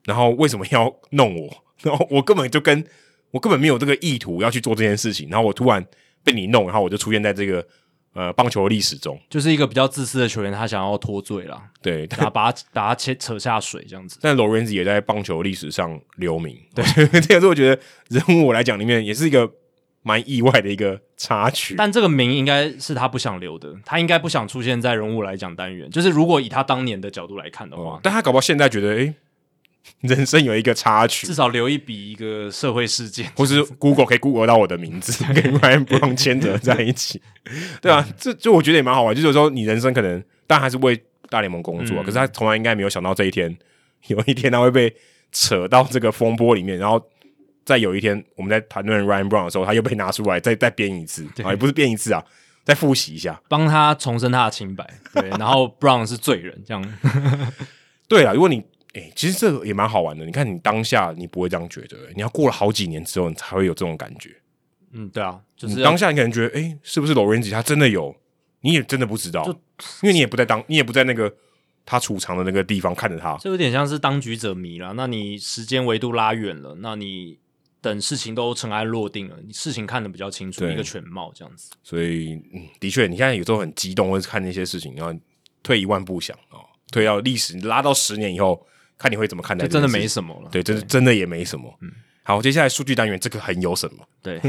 [0.05, 1.64] 然后为什么要弄我？
[1.82, 2.84] 然后我根本就跟
[3.32, 5.84] 我根本没有这个意图要去做这件事情，然后我突然
[6.22, 7.66] 被你弄，然后我就出现在这个
[8.14, 14.18] 呃棒球的历史中，就是一个比较自私的球员，他想要脱罪了，对， 他把他把他切扯下水这样子。
[14.22, 16.84] 但 Lorenzi 也在棒球历史上留名，对，
[17.20, 19.52] 这个是我觉得人物我来讲里面也是一个。
[20.03, 25.89] 蛮意外的一个插曲，但这个名应该是他不想留的，他应该不想出现在人物来讲单元。
[25.91, 29.15] 就是如果以他当年的角度来看的话，哦、但他搞不好现在觉得，哎、欸，
[30.01, 37.23] 人生有一个插曲，至少留一笔一个社会事件，或是 Google 可以 Google 到我的名字，跟 Ryan Brown 牵扯在一起，
[37.81, 39.15] 对啊，这就我觉得也蛮好玩。
[39.15, 41.01] 就是说，你人生可能，当然还是为
[41.31, 43.57] 大联盟工作，嗯、可是他从来应该没有想到这一天，
[44.09, 44.93] 有一天他会被
[45.31, 47.01] 扯到这个风波里面，然后。
[47.64, 52.24] 在有一天，我们在谈论 Ryan Brown 的时候，他又被拿出来再再编一次啊，也不是编一次啊，
[52.64, 54.84] 再复习一下，帮他重申他的清白。
[55.14, 56.98] 对， 然后 Brown 是罪人，这样。
[58.09, 58.59] 对啊，如果你
[58.94, 60.24] 哎、欸，其实这个也蛮好玩的。
[60.26, 64.36] 你看，你当下你不会这样觉得，你要过了好几年之后，你才会有这种感觉。
[64.93, 68.14] 嗯，对啊，就是你当下你可能觉得，哎、欸，是不是 Lorenzi 他真的有？
[68.60, 69.44] 你也真的不知道，
[70.02, 71.32] 因为你也不在当，你也不在那个
[71.86, 74.93] 他储藏的那个地方看着他，就有点像是当局者迷了。
[74.94, 77.39] 那你时间维度拉远了，那你。
[77.82, 81.72] 等事情都尘埃落定了，你事情看得比较清楚，一个全貌这样子。
[81.82, 85.20] 所以，嗯，的确，你现在有时候很激动，或者看那些事情，然后
[85.64, 88.64] 退一万步想哦，退到历史拉到十年以后，
[88.96, 89.66] 看你会怎么看待。
[89.66, 91.76] 真的没什么了，对，真的真的也没什么。
[91.80, 91.90] 嗯，
[92.22, 94.06] 好，接下来数据单元，这个很有什么？
[94.22, 94.40] 对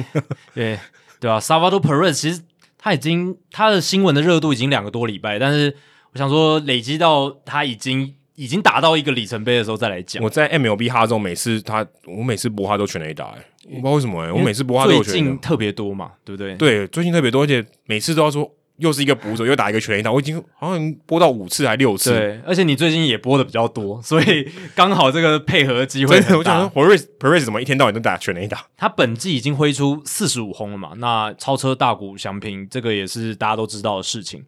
[0.53, 0.79] 对
[1.19, 2.43] 对啊，Salvador Perez 其实
[2.77, 5.75] 他已经他的新闻的热度已经两个多礼拜，但是
[6.11, 8.13] 我想说累积到他已经。
[8.35, 10.23] 已经达到一个里程碑的时候再来讲。
[10.23, 15.13] 我在 MLB 哈中每次他，我每次播他都全垒打，哎，我不知道为什么哎，我每次播他都有全。
[15.13, 16.55] 最近特别多嘛，对不对？
[16.55, 22.09] 对，最近特别多，而且每次都要说又是一个捕手又打一个全垒打，我已经好像播到五次还六次。
[22.09, 26.17] 对，而且你最近也播的比较多，所以刚好这个配合机会。
[26.17, 28.65] 我想说，Perez Perez 怎么一天到晚都打全垒打？
[28.75, 34.43] 他本季已经挥出四十五轰了嘛，那超车大谷翔平这个也是大家都知道的事情。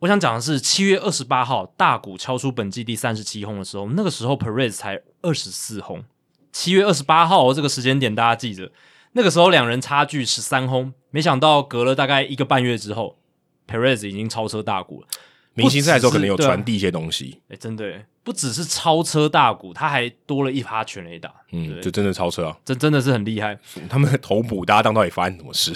[0.00, 6.04] 我想讲的是，七月二十八号，大谷敲出本季第三十七轰的时候，那个时候 Perez 才二十四轰。
[6.52, 8.70] 七月二十八号这个时间点，大家记着，
[9.12, 10.92] 那个时候两人差距十三轰。
[11.10, 13.18] 没想到隔了大概一个半月之后
[13.66, 15.08] ，Perez 已经超车大谷了。
[15.54, 17.40] 明星赛的时候可能有传递一些东西。
[17.48, 21.34] 哎、真的，不只是超车大谷，他还多了一发全垒打。
[21.50, 22.56] 嗯，就真的超车啊！
[22.64, 23.58] 这真的是很厉害。
[23.88, 25.74] 他们的头捕搭档到底发生什么事？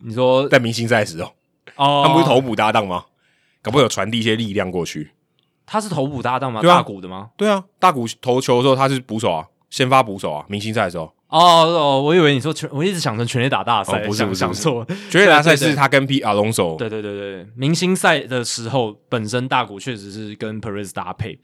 [0.00, 1.32] 你说在明星赛的时候，
[1.76, 3.06] 哦，他们不是头捕搭档吗？
[3.66, 5.10] 可不有传递一些力量过去？
[5.66, 6.62] 他是头捕搭档吗？
[6.62, 7.30] 大谷的吗？
[7.36, 10.44] 对啊，大谷投球的时候他是捕手啊，先发捕手啊。
[10.48, 16.76] 明星赛的时候哦哦，我以为你说全，我一直想成全垒打大赛，不是不是想错，全垒打赛是他跟 Pete Alonso。
[16.76, 21.40] 对对对对，明星赛的时候本身大谷确实是跟 Perez 搭配。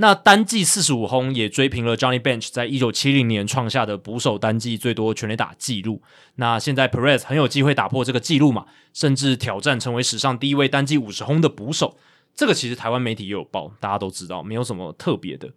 [0.00, 6.00] 那单季四十五轰也追平了 Johnny Bench 在一九七零年创下的捕手单季最多全垒打纪录。
[6.36, 11.96] 那现在 Perez 很有机会打破这个纪录嘛，甚至挑战成为史上第一位单季五十轰的捕手。
[12.36, 15.50] 这个其实台湾媒体也有报，大家都知道，没有什么特别的。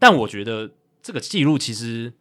[0.00, 2.12] 但我觉得这个纪录其实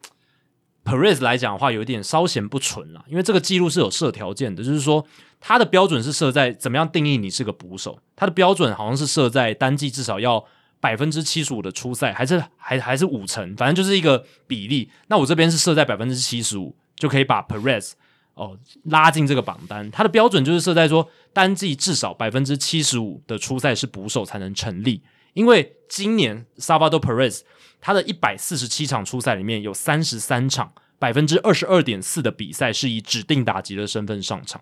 [0.86, 5.04] Perez 来讲的话，有一点稍显不纯了，因为这个纪录是有设条件的，就是说
[5.40, 10.46] 它的标准是设在怎么样定义你是个捕手，它的标准好像是设在单季至少要。
[10.80, 14.90] 百分之七十五的初赛，还是还还是五成，反正就是一个比例。
[15.08, 17.92] 那我这边是设在百分之七十五，就可以把 Perez
[18.34, 19.90] 哦拉进这个榜单。
[19.92, 25.02] 它的标准就是设在说单季至少百分之七十五的初赛是捕手才能成立。
[25.34, 27.42] 因为今年 Salvador Perez
[27.80, 34.62] 他的一百四十七场初赛里面有三十三场，百分之二十二点四的比赛是以指定打击的身份上场，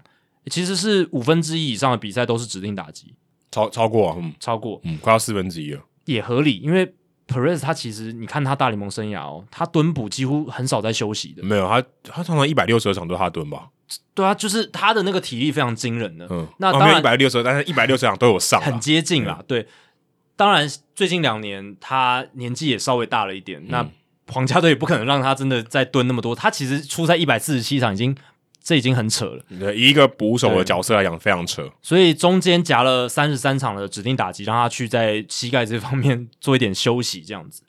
[0.51, 3.15] 其实是五分之一以上的比赛都是指定打击，
[3.49, 5.81] 超超过啊，嗯，超过，嗯，快要四分之一了。
[6.13, 6.93] 也合理，因为
[7.27, 11.43] Perez 他其实你看他大联盟生涯哦，他蹲捕几乎很少在休息的。
[11.43, 13.69] 没有他，他通常一百六十二场都是他蹲吧？
[14.13, 16.27] 对啊，就是他的那个体力非常惊人的。
[16.29, 19.37] 嗯，那当然一百六十二，但是一百六十场都有上，很接近啦。
[19.39, 19.67] 嗯、对，
[20.35, 23.89] 当然最近两年他年纪也稍微大了一点，嗯、那
[24.33, 26.35] 皇家队也不可能让他真的再蹲那么多。
[26.35, 28.15] 他其实出赛一百四十七场已经。
[28.67, 29.41] 这已经很扯了。
[29.57, 31.65] 对，以一个捕手的角色来讲，非常扯。
[31.81, 37.61] 所以中间夹了三十三场的指定打击，让他去在膝盖这方面做一点休息，这样子。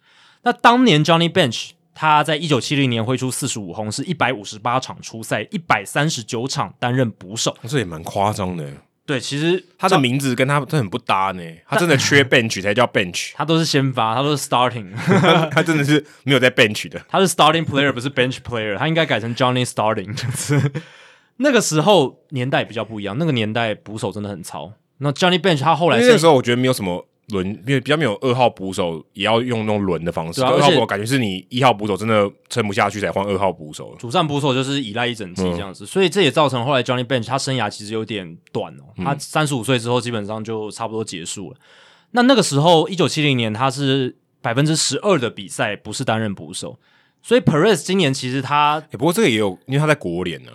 [0.43, 8.69] 那当年 Johnny Bench 他在一九七零年挥出四十五轰，是一百五十八场出赛，一百三十九场担任捕手，这也蛮夸张的。
[9.09, 11.43] 对，其实他的名字跟他真很不搭呢。
[11.67, 14.93] 他真的缺 bench 才叫 bench，他都是先发，他都是 starting，
[15.51, 17.01] 他真的是没有在 bench 的。
[17.09, 20.15] 他是 starting player，不是 bench player，他应该改成 Johnny Starting。
[21.39, 24.75] 那个时候年代比较不一样，那个年代捕手真的很糙。
[24.99, 30.43] 那 Johnny Bench 他后来那个时候我觉得没有什么轮，因为比较没有二号捕手也要用那种轮的方式。
[30.43, 33.95] 二、啊、号捕手感觉是你一号捕手真的撑不下去才换二号捕手。
[33.99, 38.85] 主战捕手就是依赖一整季这样子，嗯、所以这也造成后来 Johnny Bench 他生涯其实有点短哦。
[38.97, 41.57] 他三十五岁之后基本上就差不多结束了。
[41.59, 41.65] 嗯、
[42.13, 46.79] 那那个时候一九七零年他是百分之十二的比赛不是担任捕手，
[47.23, 50.53] 所以 Perez 今年其实他、欸、不过这个也有，因为他在国联呢。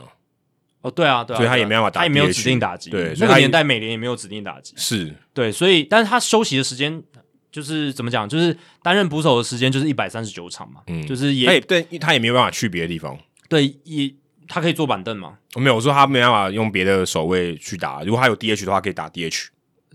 [0.83, 2.89] 哦，对啊，对啊，所以他也没办法打，他也没有指定打击。
[2.89, 4.73] 对，那个年代美联也没有指定打击。
[4.77, 7.01] 是，对，所以，但是他休息的时间
[7.49, 13.17] 就是怎么讲，就是担任捕手的时间就是一百三十九场嘛，嗯，就是也，对，他也没有办法去别的地方。
[13.47, 14.13] 对，也
[14.47, 15.37] 他可以坐板凳嘛？
[15.55, 19.47] 我没有我说他没办法用别的守卫去打，如果他有 DH 的话，可以打 DH。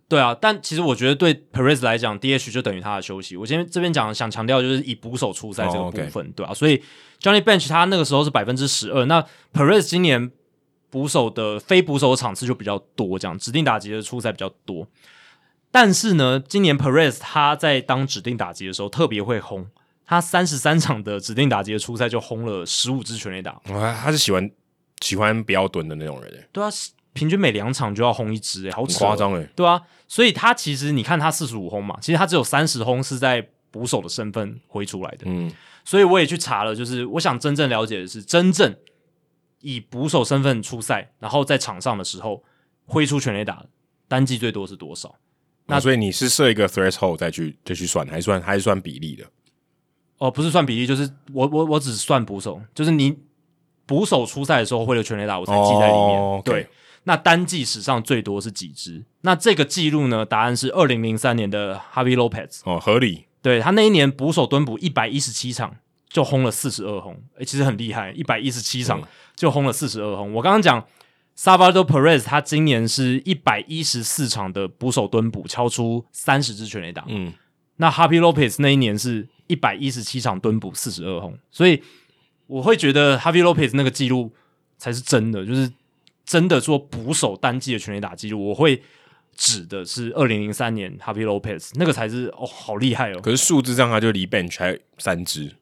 [0.08, 3.36] 对啊，但其实我觉得对 Perez 来讲，DH 就等于他的休息。
[3.36, 6.82] 我今天这边讲想强调就是以捕手出赛这个部分，对啊，所以
[7.20, 10.32] Johnny Bench 他那个时候是百分之十二，那 Perez 今年。
[10.90, 14.86] 捕手的非捕手的场次就比较多，这样指定打击的出赛比较多。
[15.70, 19.66] 但是呢，今年 Perez 他在当指定打击的时候特别会轰，
[20.06, 23.60] 他三十三场的指定打击的出赛就轰了十五支全垒打。
[23.66, 24.50] 他是喜欢
[25.02, 26.48] 喜欢不要蹲的那种人诶。
[26.52, 26.70] 对啊，
[27.12, 29.46] 平均每两场就要轰一支哎，好夸张哎。
[29.54, 35.24] 对啊，所以他其实你看他四十五轰嘛，其实他只有三十轰是在捕手的身份挥出来的。
[35.26, 35.52] 嗯，
[35.84, 38.74] 所以我也去查了，就是我想真正了解的是真正。
[39.60, 42.42] 以捕手身份出赛，然后在场上的时候
[42.86, 43.64] 挥出全垒打，
[44.06, 45.16] 单季最多是多少？
[45.66, 49.24] 那、哦、所以你是设一个 threshold 再去再去算，还是算还是算比例的？
[50.18, 53.18] 哦，不是算比例，就是我我我只算捕手，就是你
[53.86, 56.42] 捕手出赛的时候挥了全垒打，我才记在里面。
[56.42, 56.66] 对，
[57.04, 59.04] 那单季史上最多是几支？
[59.20, 60.24] 那这个记录呢？
[60.24, 62.60] 答案是二零零三年的 Javy Lopez。
[62.64, 63.26] 哦，合理。
[63.40, 65.76] 对，他那一年捕手蹲捕一百一十七场，
[66.08, 69.00] 就轰了四十二轰，诶，其实很厉害，一百一十七场。
[69.00, 69.04] 嗯
[69.38, 70.32] 就轰了四十二轰。
[70.34, 70.84] 我刚刚讲
[71.38, 77.04] ，Salvador Perez 他今年是一百一十四场的捕手蹲捕，敲出三十支全垒打。
[77.06, 77.32] 嗯，
[77.76, 81.38] 那 Happy Lopez 那一年是一百一十七场蹲捕，四十二轰。
[81.52, 81.80] 所以
[82.48, 84.32] 我会觉得 Happy Lopez 那个记录
[84.76, 85.72] 才是真的，就是
[86.24, 88.48] 真的做捕手单季的全垒打记录。
[88.48, 88.82] 我会
[89.36, 93.20] 指的是二零零三年 Happy Lopez 那个才是哦，好厉害哦。
[93.22, 95.54] 可是数字上他就离 Bench 还三支。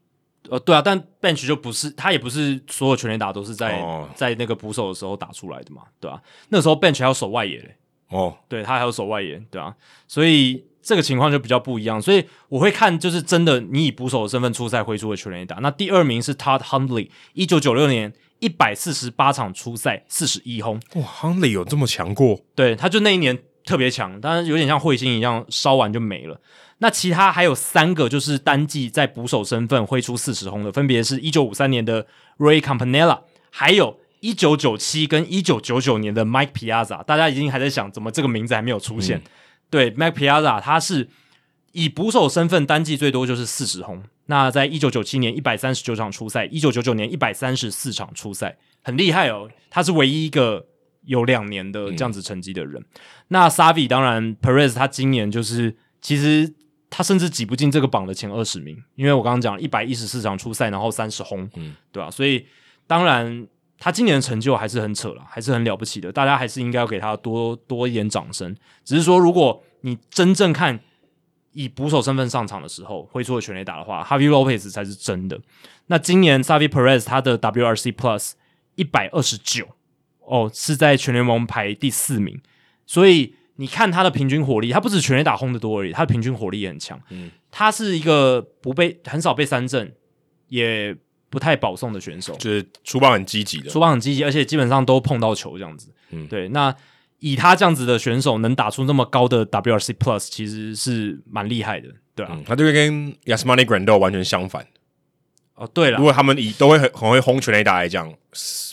[0.51, 6.23] 呃，对啊，但 bench 就不是，他也不是所有全垒打都是在、哦、在那个捕手的时候打出来的嘛，对吧、啊？
[6.48, 7.77] 那时候 bench 还有守外野嘞，
[8.10, 9.74] 哦，对他还有守外野，对啊，
[10.06, 12.01] 所以这个情况就比较不一样。
[12.01, 15.56] 所以我会看，就是真的，你以捕手的身份出赛挥出的全垒打。
[15.56, 20.81] 那第二名是 Todd Hundley，一九九六年一百四十八场出赛，四十一轰。
[20.94, 22.39] 哇，Hundley 有这么强过？
[22.55, 23.36] 对，他就那一年
[23.66, 26.40] 特别强，当然有点像彗星一样烧完就没了。
[26.78, 32.06] 那其他还有三个，就是单季在捕手身份挥出四十轰的，分别是一九五三年的
[32.38, 33.20] Ray Campanella，
[33.51, 37.02] 还有一九九七跟一九九九年的 Mike Piazza。
[37.05, 39.18] 大家已经还在想，怎么这个名字还没有出现？
[39.18, 39.22] 嗯、
[39.68, 41.09] 对，Mike Piazza，他是
[41.72, 44.02] 以捕手身份单季最多就是四十轰。
[44.26, 49.48] 那在一九九七年一百三十九场出赛，一九九九年一百三十四场出赛，很厉害哦。
[49.70, 50.66] 他是唯一一个
[51.06, 52.80] 有两年的这样子成绩的人。
[52.80, 56.54] 嗯、那 Savvy 当然 Perez 他今年就是其实。
[56.88, 62.10] 他甚至挤不进这个榜的前二十名，因为我刚刚讲一百一十四场初赛，然后三十轰，嗯，对吧、啊？
[62.10, 62.46] 所以
[62.86, 63.46] 当然
[63.76, 68.56] 他今年的成就还是很扯了，还是很了不起的，大家还是应该要给他多多一点掌声。
[68.84, 70.78] 只是说，如果你真正看
[71.50, 75.38] 以捕手身份上场的时候挥出的全垒打的话，Javi Lopez 才是真的。
[75.88, 78.32] 那今年 Salvy Perez 他的 WRC Plus
[78.76, 79.66] 一百二十九
[80.27, 82.40] 哦，是在全联盟排第四名。
[82.86, 87.01] 所以你看他的平均火力，他不止全垒打轰得多而已，他的平均火力也很强。
[87.11, 89.93] 嗯，他是一个不被很少被三振，
[90.48, 90.97] 也
[91.31, 95.93] 不太保送的选手，就是出棒很积极的，出棒很积极，而且基本上都碰到球这样子。
[96.11, 96.74] 嗯，对，那。
[97.20, 104.65] 以他这样子的选手能打出那么高的 WRC Plus，其实是蛮厉害的，对啊，嗯、他就会跟 Yasmani Grandal 完全相反。
[105.56, 108.12] 哦，对了，如果他们以都会很很会轰全垒打来讲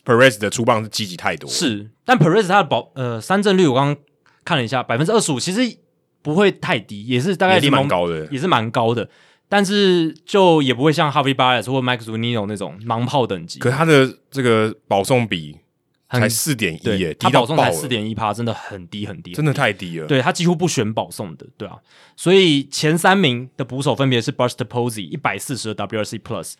[0.05, 1.49] ，Perez 的出棒是积极太多。
[1.49, 4.03] 是，但 Perez 他的保呃三振率我刚刚
[4.45, 5.77] 看了一下，百分之二十五，其实
[6.22, 9.10] 不会太低，也是大概联盟高的，也是蛮高的。
[9.49, 13.60] 但是就也不会像 Harvey Baez 或 Max Zunino 那种盲炮等级。
[13.60, 15.57] 可是他的这个保送比。
[16.22, 20.07] 才四点一耶，他保送才四点一趴，真的很低很低，真的太低了。
[20.07, 21.77] 对，他几乎不选保送的，对啊。
[22.15, 26.53] 所以前三名的捕手分别是 Buster Posey 一百四十的 WRC Plus，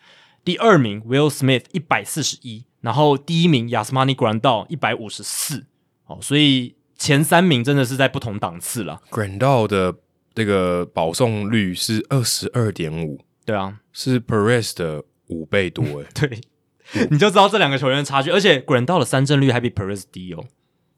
[0.44, 5.66] 第二名 Will Smith 一百四十一，然后第一名 Yasmani Grandal 一百五十四。
[6.06, 9.00] 哦，所以前三名真的是在不同档次了。
[9.10, 9.94] Grandal 的
[10.34, 16.40] 这个保送率是二十二点五，对啊，是 Perez 的五倍多哎， 对。
[17.10, 20.44] 你就知道这两个球员的差距，而且 Grandal 的三振率还比 Perez 低哦。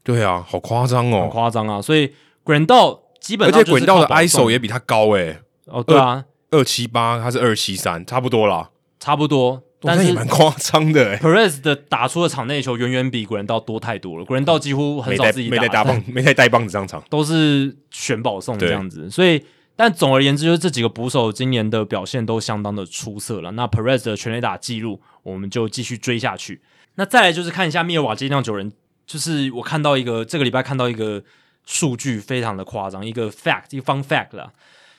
[0.03, 1.81] 对啊，好夸张哦，很夸张啊！
[1.81, 2.13] 所以
[2.45, 5.39] Grandal 基本上，而且 Grandal 的 ISO 也比他高诶。
[5.65, 8.69] 哦，对啊，二七八，他是二七三，差不多啦，
[8.99, 9.63] 差不多。
[9.81, 11.17] 但是也蛮夸张的诶。
[11.17, 14.25] Perez 的打出的场内球远远比 Grandal 多太多了。
[14.25, 19.09] Grandal 几乎很少自己没带大棒，没带带棒子上场，都是选保送这样子。
[19.09, 19.43] 所以。
[19.79, 23.51] 但总而言之，就是这几个捕手今年的表现都相当的出色了。
[23.51, 26.61] 那 Perez 的全垒打记录，我们就继续追下去。
[26.95, 28.71] 那再来就是看一下密尔瓦基酿酒人，
[29.05, 31.23] 就是我看到一个这个礼拜看到一个
[31.65, 34.51] 数据非常的夸张，一个 fact，一个 fun fact 啦。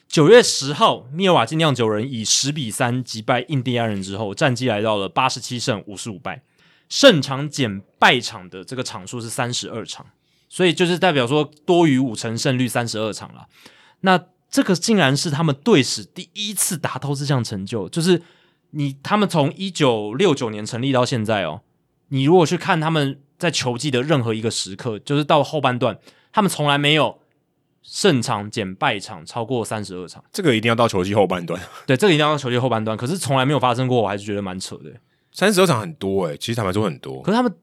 [0.07, 6.43] 九月十号，密尔瓦基酿酒人以十比三击败印第安人之后，战绩来到了八十七胜五十五败，
[6.89, 10.07] 胜场减败场的这个场数是三十二场，
[10.49, 13.47] 所以就是代表说多于五成胜率三十二场了。
[14.01, 14.19] 那
[14.51, 18.23] 这个竟然是他们队史第一次达到这项成就，就是
[18.71, 21.63] 你他们从一九六九年成立到现在哦，
[22.09, 25.99] 你如果去看他们在球季的任何一个时刻，就是到后半段，
[26.33, 27.21] 他们从来没有
[27.83, 30.23] 胜场减败场超过三十二场。
[30.33, 34.91] 这个一定要到球季后半段， 对，这个一定要到球季后半段，可是从来没有发生过，我还是觉得蛮扯的。
[35.33, 37.55] 三十二场很多诶、欸，其实坦白说很多，可是他们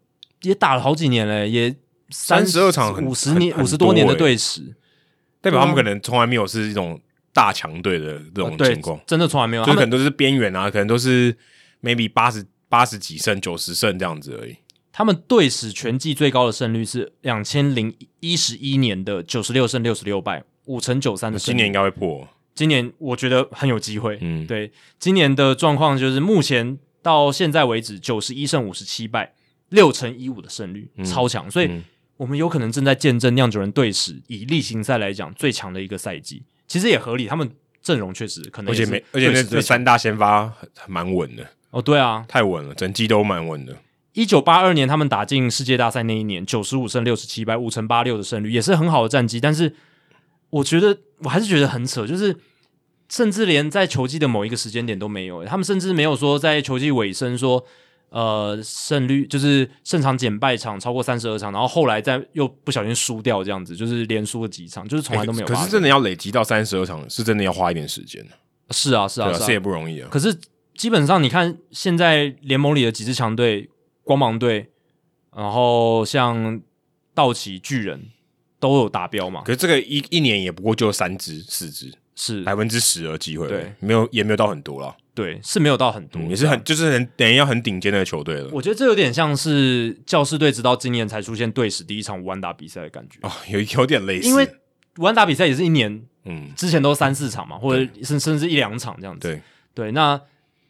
[0.41, 1.75] 也打了好几年嘞，也
[2.09, 4.75] 三十二场五十年五十多年的队史。
[5.41, 6.99] 代表他们可能从来没有是一种
[7.35, 11.35] 大强队的这种情况，真的从来没有，就可能都是边缘啊，可能都是
[11.83, 14.55] maybe 八十八十几胜、九十胜这样子而已。
[14.93, 21.57] 他们队史全季最高的胜率是两千零一十一年的九十六胜六十六败，五成九三的胜率。
[21.57, 24.17] 今年应该会破，今年我觉得很有机会。
[24.21, 29.33] 嗯，对，今年的状况就是目前到现在为止九十一胜五十七败，
[29.67, 31.67] 六成一五的胜率，嗯、超强，所以。
[31.67, 31.83] 嗯
[32.17, 37.27] 我们有可能正在见证酿酒人队史以例行赛来讲最强的一个赛季，其实也合理。
[37.27, 37.49] 他们
[37.81, 40.51] 阵容确实可能，而且没，而且那这三大先发
[40.87, 41.81] 蛮稳的哦。
[41.81, 43.75] 对啊，太稳了，整季都蛮稳的。
[44.13, 49.39] 一九八二年他们打进世界大赛那一年，九十五胜六十七败，五成八六的胜率，也是很好的战绩。
[49.39, 49.75] 但是
[50.49, 52.35] 我觉得我还是觉得很扯，就是
[53.09, 57.65] 甚至连在球季的某一个时间点都没有，他们甚至没有说在球季尾声说。
[58.09, 65.53] 呃，胜率就是胜场减败场超过三十二场，然后后来再又不小心输掉这样子，就是连输了几场，就是从来都没有、欸。
[65.53, 68.25] 可是真的要累积到三十二场，是真的要花一点时间。
[68.71, 70.07] 是啊，是啊，是啊，这也不容易啊。
[70.09, 70.35] 可是
[70.75, 73.69] 基本上你看，现在联盟里的几支强队，
[74.03, 74.69] 光芒队，
[75.35, 76.61] 然后像
[77.13, 78.09] 道奇、巨人
[78.59, 79.41] 都有达标嘛。
[79.43, 84.95] 可是这个一一年也不过就三支、四支，是百分之十的机会，对，没有也没有到很多了。
[85.13, 88.49] 对，是没有到很多，嗯、也是很就是很等于要很顶尖的球队了。
[88.51, 94.27] 我觉得这有点像是教士队，直到今年才出现队史第一场五安打比赛的感觉哦，有有点类似。
[94.27, 94.45] 因为
[94.97, 99.29] 无安打比赛也是一年，嗯，之前都三四场嘛，或者甚甚至一两场这样子。
[99.29, 99.41] 对
[99.73, 100.19] 对，那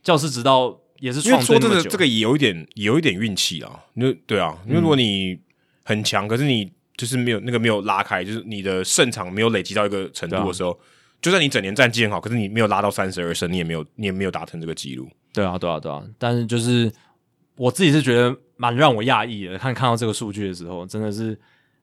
[0.03, 3.80] 教士直到也是创说真的，这个也有一点也有一点运气啊。
[3.95, 5.39] 因为对啊，因为如果你
[5.84, 10.80] 很强，可是你就是没有那个没有拉开，就是你的胜场没有累积到一个程度的时候。
[11.26, 15.10] 就算你整年战绩很好，可是你没有拉到三十二胜，你也没有，你也没有达成这个记录。
[15.34, 16.03] 对啊，对啊，对啊。
[16.19, 16.91] 但是就是
[17.56, 21.35] 我自己是觉得蛮让我讶异的，看看到这个数据的时候，真的是，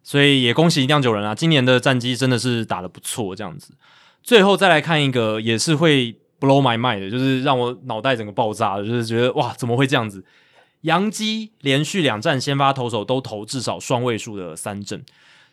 [0.04, 3.74] 所以也恭喜酿酒人啊，今年的战绩真的是打得不错，这样子。
[4.22, 10.24] 最后再来看一个，也是会 blow my mind 的，就是让我脑袋整个爆炸的，就是觉得哇，怎么会这样子？
[10.82, 15.04] 洋基连续两战先发投手都投至少双位数的三振。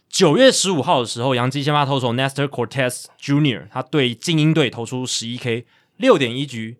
[0.09, 3.67] 九月十五号的时候，杨基先发投手 Nestor Cortez Jr.
[3.71, 5.65] 他对精英队投出十一 K
[5.97, 6.77] 六点一局，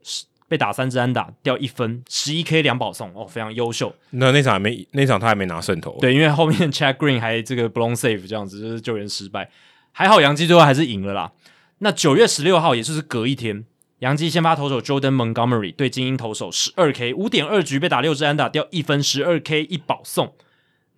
[0.48, 3.94] 被打三支安打，掉一分，十一 K 两保送，哦，非常优秀。
[4.10, 5.96] 那那场还没，那场他还没拿胜投。
[6.02, 9.50] 对，因为后面 Chad Green 还这个 blown save 这样子，就是救援失败。
[9.92, 11.32] 还好杨基最后还是赢了啦。
[11.80, 13.64] 那九月十六号，也就是隔一天，
[14.00, 20.34] 杨基先发投手 Jordan Montgomery 对精英投手十二 K 五点二局被打六支安打，掉一分，十二 K 一保送。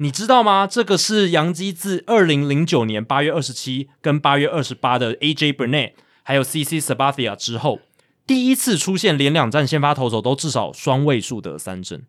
[0.02, 0.66] 你知道吗？
[0.66, 5.92] 这个是杨基自二零零九年八月二十七跟八月二十八的 AJ Burnett
[6.24, 7.80] 还有 CC Sabathia 之后，
[8.26, 12.02] 第一次出现连两战先发投手都至少双位数的三振，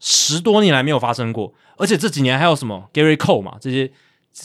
[0.00, 1.54] 十多年来没有发生过。
[1.76, 3.88] 而且这几年还有什么 Gary Cole 嘛，这些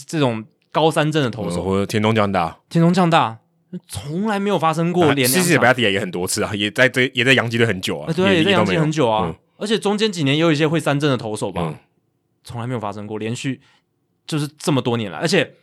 [0.05, 3.39] 这种高三振的投手，或者田中将大，田中将大
[3.87, 5.43] 从来没有发生过连两。
[5.43, 9.25] CC Sabathia 也很多次啊，也在这也在洋基队很久啊，对，也，也在洋基很久啊。
[9.25, 11.63] 嗯、而且中间几年也有一些会三振的投手吧。
[11.63, 11.75] 嗯
[12.43, 13.61] 从来没有发生过，连续
[14.27, 15.53] 就是这么多年来，而且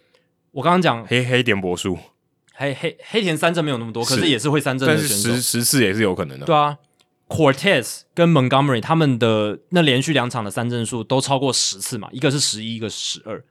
[0.52, 1.98] 我刚刚讲黑黑点博数，
[2.54, 6.46] 黑黑黑田三振没有那么多，可是也是会三振的选手，十十次也是有可能的。
[6.46, 6.78] 对啊
[7.28, 13.42] ，Cortez 跟 Montgomery 他们的那连续两场的三振数都超过十次嘛，一个是十一，一个是十二。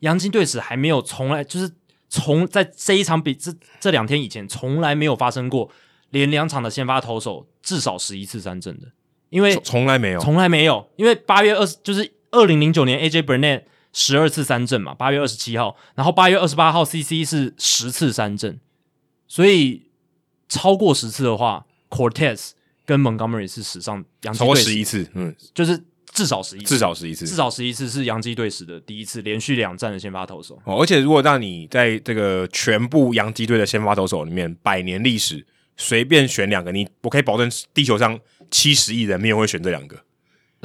[0.00, 1.70] 杨金对此还没有从来就是
[2.08, 5.70] 从在这一场比这这两天以前从来没有发生过
[6.10, 8.88] 连两场的先发投手至少十一次三振的，
[9.30, 12.12] 因为从来没有，从来没有，因为八月二十就是。
[12.32, 18.58] 二零零九年，AJ Burnett 十二次三振嘛，八月二十七号，然后八月二十八号，CC 是十次三振，
[19.28, 19.90] 所以
[20.48, 22.50] 超过十次的话，Cortez
[22.84, 25.78] 跟 Montgomery 是史上洋基队超过十一次，嗯，就是
[26.10, 30.60] 至少十一，至少十一次，至少十一次是洋基队史的第一次连续两战的先发投手。
[30.64, 35.46] 哦，而且如果让你在这个全部洋基队的先发投手里面百年历史
[35.76, 38.18] 随便选两个，你我可以保证地球上
[38.50, 40.02] 七十亿人没有会选这两个。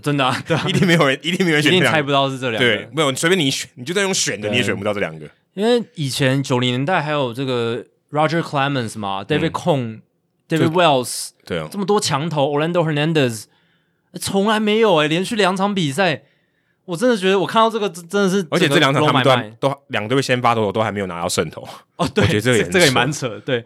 [0.04, 2.70] 真的啊，对啊，一定没有人，一定没有人选，一定猜不到是这两个。
[2.70, 5.28] 对，没有，随便你选，你就在用选的，你也选不到这两个。
[5.56, 10.02] 因为以前九零年代还有这个 Roger Clemens 嘛，David Cone、
[10.48, 13.46] David Wells，对啊，这么多强投，Orlando Hernandez，
[14.22, 16.22] 从来没有哎，连续两场比赛，
[16.86, 19.24] 我真的觉得我看到这个真的是，而且这两场他们
[19.60, 21.68] 都都两队先发投手都还没有拿到胜投。
[21.96, 23.66] 哦，对， 这个这个也蛮扯，对，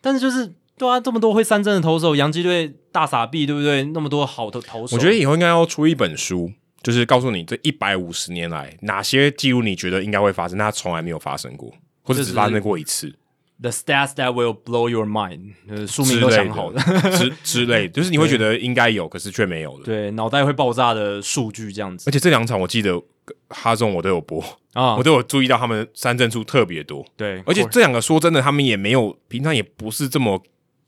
[0.00, 0.52] 但是就是。
[0.78, 3.84] 对啊，这么多会三振的投手，洋基队大傻逼，对不对？
[3.84, 6.50] 那么多好的投手，我觉得以后应该要出一本书，
[6.82, 11.72] 就是告诉你这一百五十年来哪些记录你觉得应该会发生，但它从来没有发生过，
[12.02, 13.14] 或者只发生过一次。
[13.60, 15.52] The stats that will blow your mind，
[15.86, 16.82] 书名都想好了
[17.16, 19.84] 之之类， 就是你会觉得应该有，可是却没有的。
[19.84, 22.10] 对，脑袋会爆炸的数据这样子。
[22.10, 23.00] 而且这两场我记得
[23.50, 24.42] 哈中我都有播
[24.72, 27.06] 啊，我都有注意到他们三振数特别多。
[27.16, 30.42] 对，而且这两个说真的，他们也没有平常也不是这么。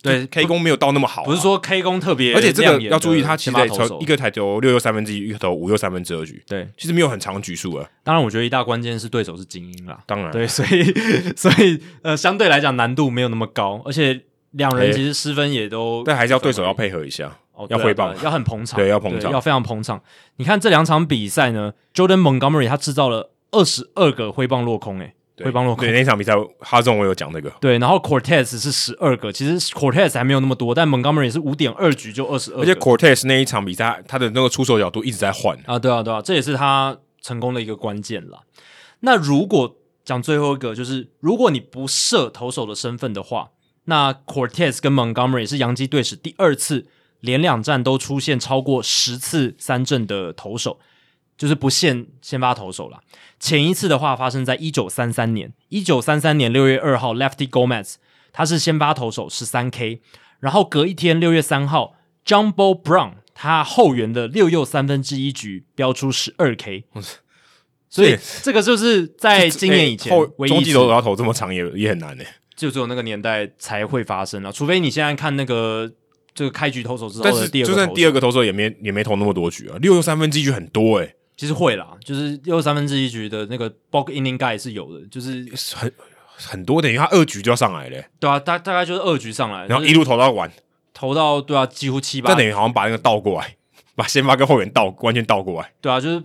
[0.04, 3.56] 对 K 攻没有到那么好，啊，不是说 K 攻特别，而且这个要注意，他其实
[4.00, 7.88] 一个台球六又三分之一，一个投五又三分之二局，对，其实没有很长局数啊。
[8.02, 10.84] 当然，我觉得一大关键是对手是精英啦，当然，对，所以
[11.34, 14.20] 所以呃，相对来讲难度没有那么高，而且
[14.50, 20.00] 两人其实失分也都，但还是要对手要配合一下，哦，要挥棒，要很捧场，对，要捧场，要非常捧场。
[20.36, 25.14] 你看这两场比赛呢，Jordan Montgomery 他制造了二十二个挥棒落空，诶。
[25.42, 25.74] 会帮我。
[25.76, 27.50] 对那场比赛，哈中我有讲那个。
[27.60, 32.60] 对，然后 Cortez 是十二个，其实 Cortez 还没有那么多，但 Montgomery 是五点二局就二十二。
[32.60, 38.40] 而且 Cortez 那一场比赛，他的那个出手角度一直在换啊，对啊，对啊，这也是他成功的一个关键啦。
[39.00, 43.50] 那如果讲最后一个，就是如果你不设投手的身份的话，
[43.86, 46.86] 那 Cortez 跟 Montgomery 是洋基队史第二次
[47.20, 50.78] 连两战都出现超过十次三振的投手。
[51.36, 53.00] 就是不限先发投手了。
[53.44, 57.96] 前一次的话发生在一九三三年，一九三三年六月二号，Lefty Gomez
[58.32, 60.00] 他是先发投手十三 K，
[60.40, 61.94] 然后隔一天六月三号
[62.24, 66.86] ，Jumbo Brown 他后援的六又三分之一局飙出十二 K，
[67.90, 70.10] 所以这个就是在今年以前，
[70.48, 72.24] 中继投手要投这么长也也很难呢，
[72.56, 75.92] 就只有那个年代才会发生啊，除非你现在看那个。
[76.36, 81.14] 这个开局投手之后的第二个投手，就算第二个投手也没也没投那么多局啊，六又三分之一局很多诶。
[81.36, 85.44] 其实会啦，就是六又三分之一局的那个 box inning guy 是有的，就是
[85.74, 85.92] 很
[86.36, 90.50] 很多等于他二局就要上来嘞，对啊，大大概就是二局上来，然后一路投到完，
[90.92, 93.56] 投到对啊，几乎七八，这等于好像把那个倒过来，
[93.96, 96.22] 把先发跟后援倒完全倒过来，对啊，就是。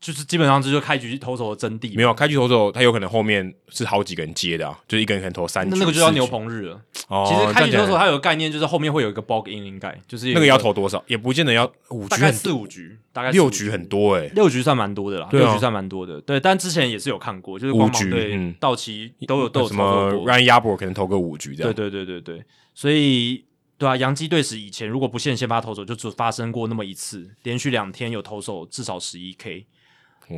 [0.00, 1.94] 就是基本上这就开局投手的真谛。
[1.94, 5.70] 没有开局投手，他有可能后面是好几个人接的啊，就是一个人可能投三局。
[5.70, 6.80] 那那个就叫牛棚日了。
[7.08, 16.18] 哦，其实开局投手他有个概念，就是后面会有一个 bog inning guy，就是那个要投多少，也不见得要五局，大概四五局，大概六局很多诶，六局算蛮多的啦，六局算蛮多的。
[16.22, 21.74] 对，但之前也是有看过，就是光芒队、道奇都有都有什么 Ryan Yarbrough 可能投个五局这样。
[21.74, 22.44] 对对对对对，
[22.74, 23.44] 所以
[23.76, 29.66] 对啊，洋基队史以前如果不限先发投手，就只发生过那么一次，连续两天有投手至少十一 K。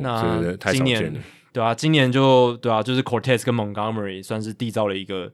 [0.01, 1.13] 那今年
[1.51, 5.31] 对啊，今年就对啊，就是 Cortez 跟 Montgomery 算是缔造了一个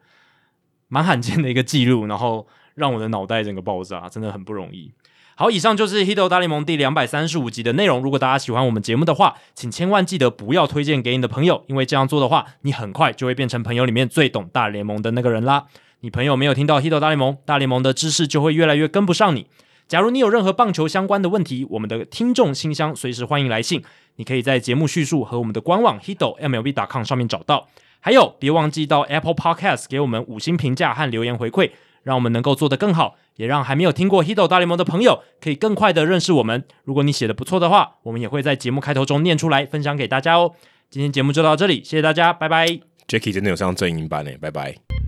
[0.88, 4.92] 蛮罕见的一个记录，然后让我的脑袋整个爆炸，真的很不容易。
[5.36, 8.02] 好，以上就是《Hito 大联盟》第两百三十五集的内容。
[8.02, 15.68] 如果大家喜欢我们节目的话，请千万记得不要推荐给你的朋友，因为这样做的话，你很快就会变成朋友里面最懂大联盟的那个人啦。
[16.02, 19.48] 你朋友没有听到《Hito 大联盟》，大联盟的知识就会越来越跟不上你。
[19.88, 23.82] 假如你有任何棒球相关的问题，我们的听众信箱随时欢迎来信，
[24.20, 27.70] 你可以在节目叙述和我们的官网 Hito MLB.com 上面找到。
[28.02, 31.72] 还有，别忘记到 Apple Podcast 给我们五星评价和留言回馈。
[32.04, 36.66] 让我们能够做得更好，也让还没有听过《Hito 大联盟》的朋友可以更快的认识我们。
[36.84, 40.54] 如果你写的不错的话，我们也会在节目开头中念出来，分享给大家哦。
[40.90, 42.68] 今天节目就到这里，谢谢大家，拜拜。
[43.08, 44.99] Jacky 真的有上正音班诶，拜拜。